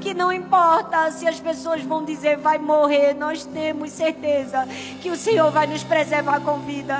que 0.00 0.14
não 0.14 0.32
importa 0.32 1.10
se 1.10 1.28
as 1.28 1.38
pessoas 1.38 1.82
vão 1.82 2.04
dizer 2.04 2.36
vai 2.36 2.58
morrer, 2.58 3.14
nós 3.14 3.44
temos 3.44 3.92
certeza 3.92 4.66
que 5.00 5.10
o 5.10 5.16
Senhor 5.16 5.50
vai 5.50 5.66
nos 5.66 5.82
preservar 5.84 6.40
com 6.40 6.58
vida. 6.60 6.96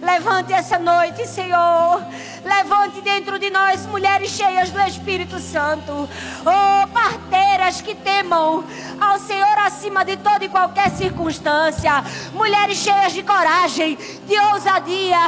Levante 0.00 0.52
essa 0.52 0.78
noite, 0.78 1.26
Senhor. 1.26 2.02
Levante 2.44 3.00
dentro 3.00 3.38
de 3.38 3.50
nós 3.50 3.84
mulheres 3.86 4.30
cheias 4.30 4.70
do 4.70 4.80
Espírito 4.80 5.38
Santo. 5.40 6.08
Oh, 6.40 6.86
parteiras 6.88 7.80
que 7.80 7.94
temam 7.96 8.64
ao 9.00 9.18
Senhor 9.18 9.58
acima 9.58 10.04
de 10.04 10.16
toda 10.16 10.44
e 10.44 10.48
qualquer 10.48 10.90
circunstância. 10.90 12.04
Mulheres 12.32 12.78
cheias 12.78 13.12
de 13.12 13.22
coragem, 13.24 13.98
de 14.26 14.38
ousadia, 14.52 15.18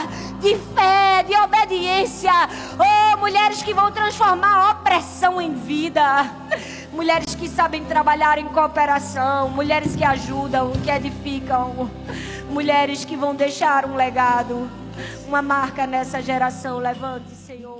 de 0.41 0.57
fé, 0.75 1.25
de 1.25 1.37
obediência. 1.37 2.33
Oh, 2.79 3.18
mulheres 3.18 3.62
que 3.62 3.75
vão 3.75 3.91
transformar 3.91 4.55
a 4.55 4.71
opressão 4.71 5.41
em 5.41 5.53
vida. 5.53 6.31
Mulheres 7.01 7.34
que 7.34 7.48
sabem 7.48 7.82
trabalhar 7.82 8.36
em 8.36 8.44
cooperação, 8.44 9.48
mulheres 9.48 9.96
que 9.96 10.05
ajudam, 10.05 10.70
que 10.84 10.90
edificam, 10.90 11.90
mulheres 12.51 13.07
que 13.07 13.16
vão 13.16 13.34
deixar 13.34 13.86
um 13.86 13.96
legado, 13.96 14.70
uma 15.26 15.40
marca 15.40 15.86
nessa 15.86 16.20
geração. 16.20 16.76
Levante, 16.76 17.30
Senhor. 17.30 17.80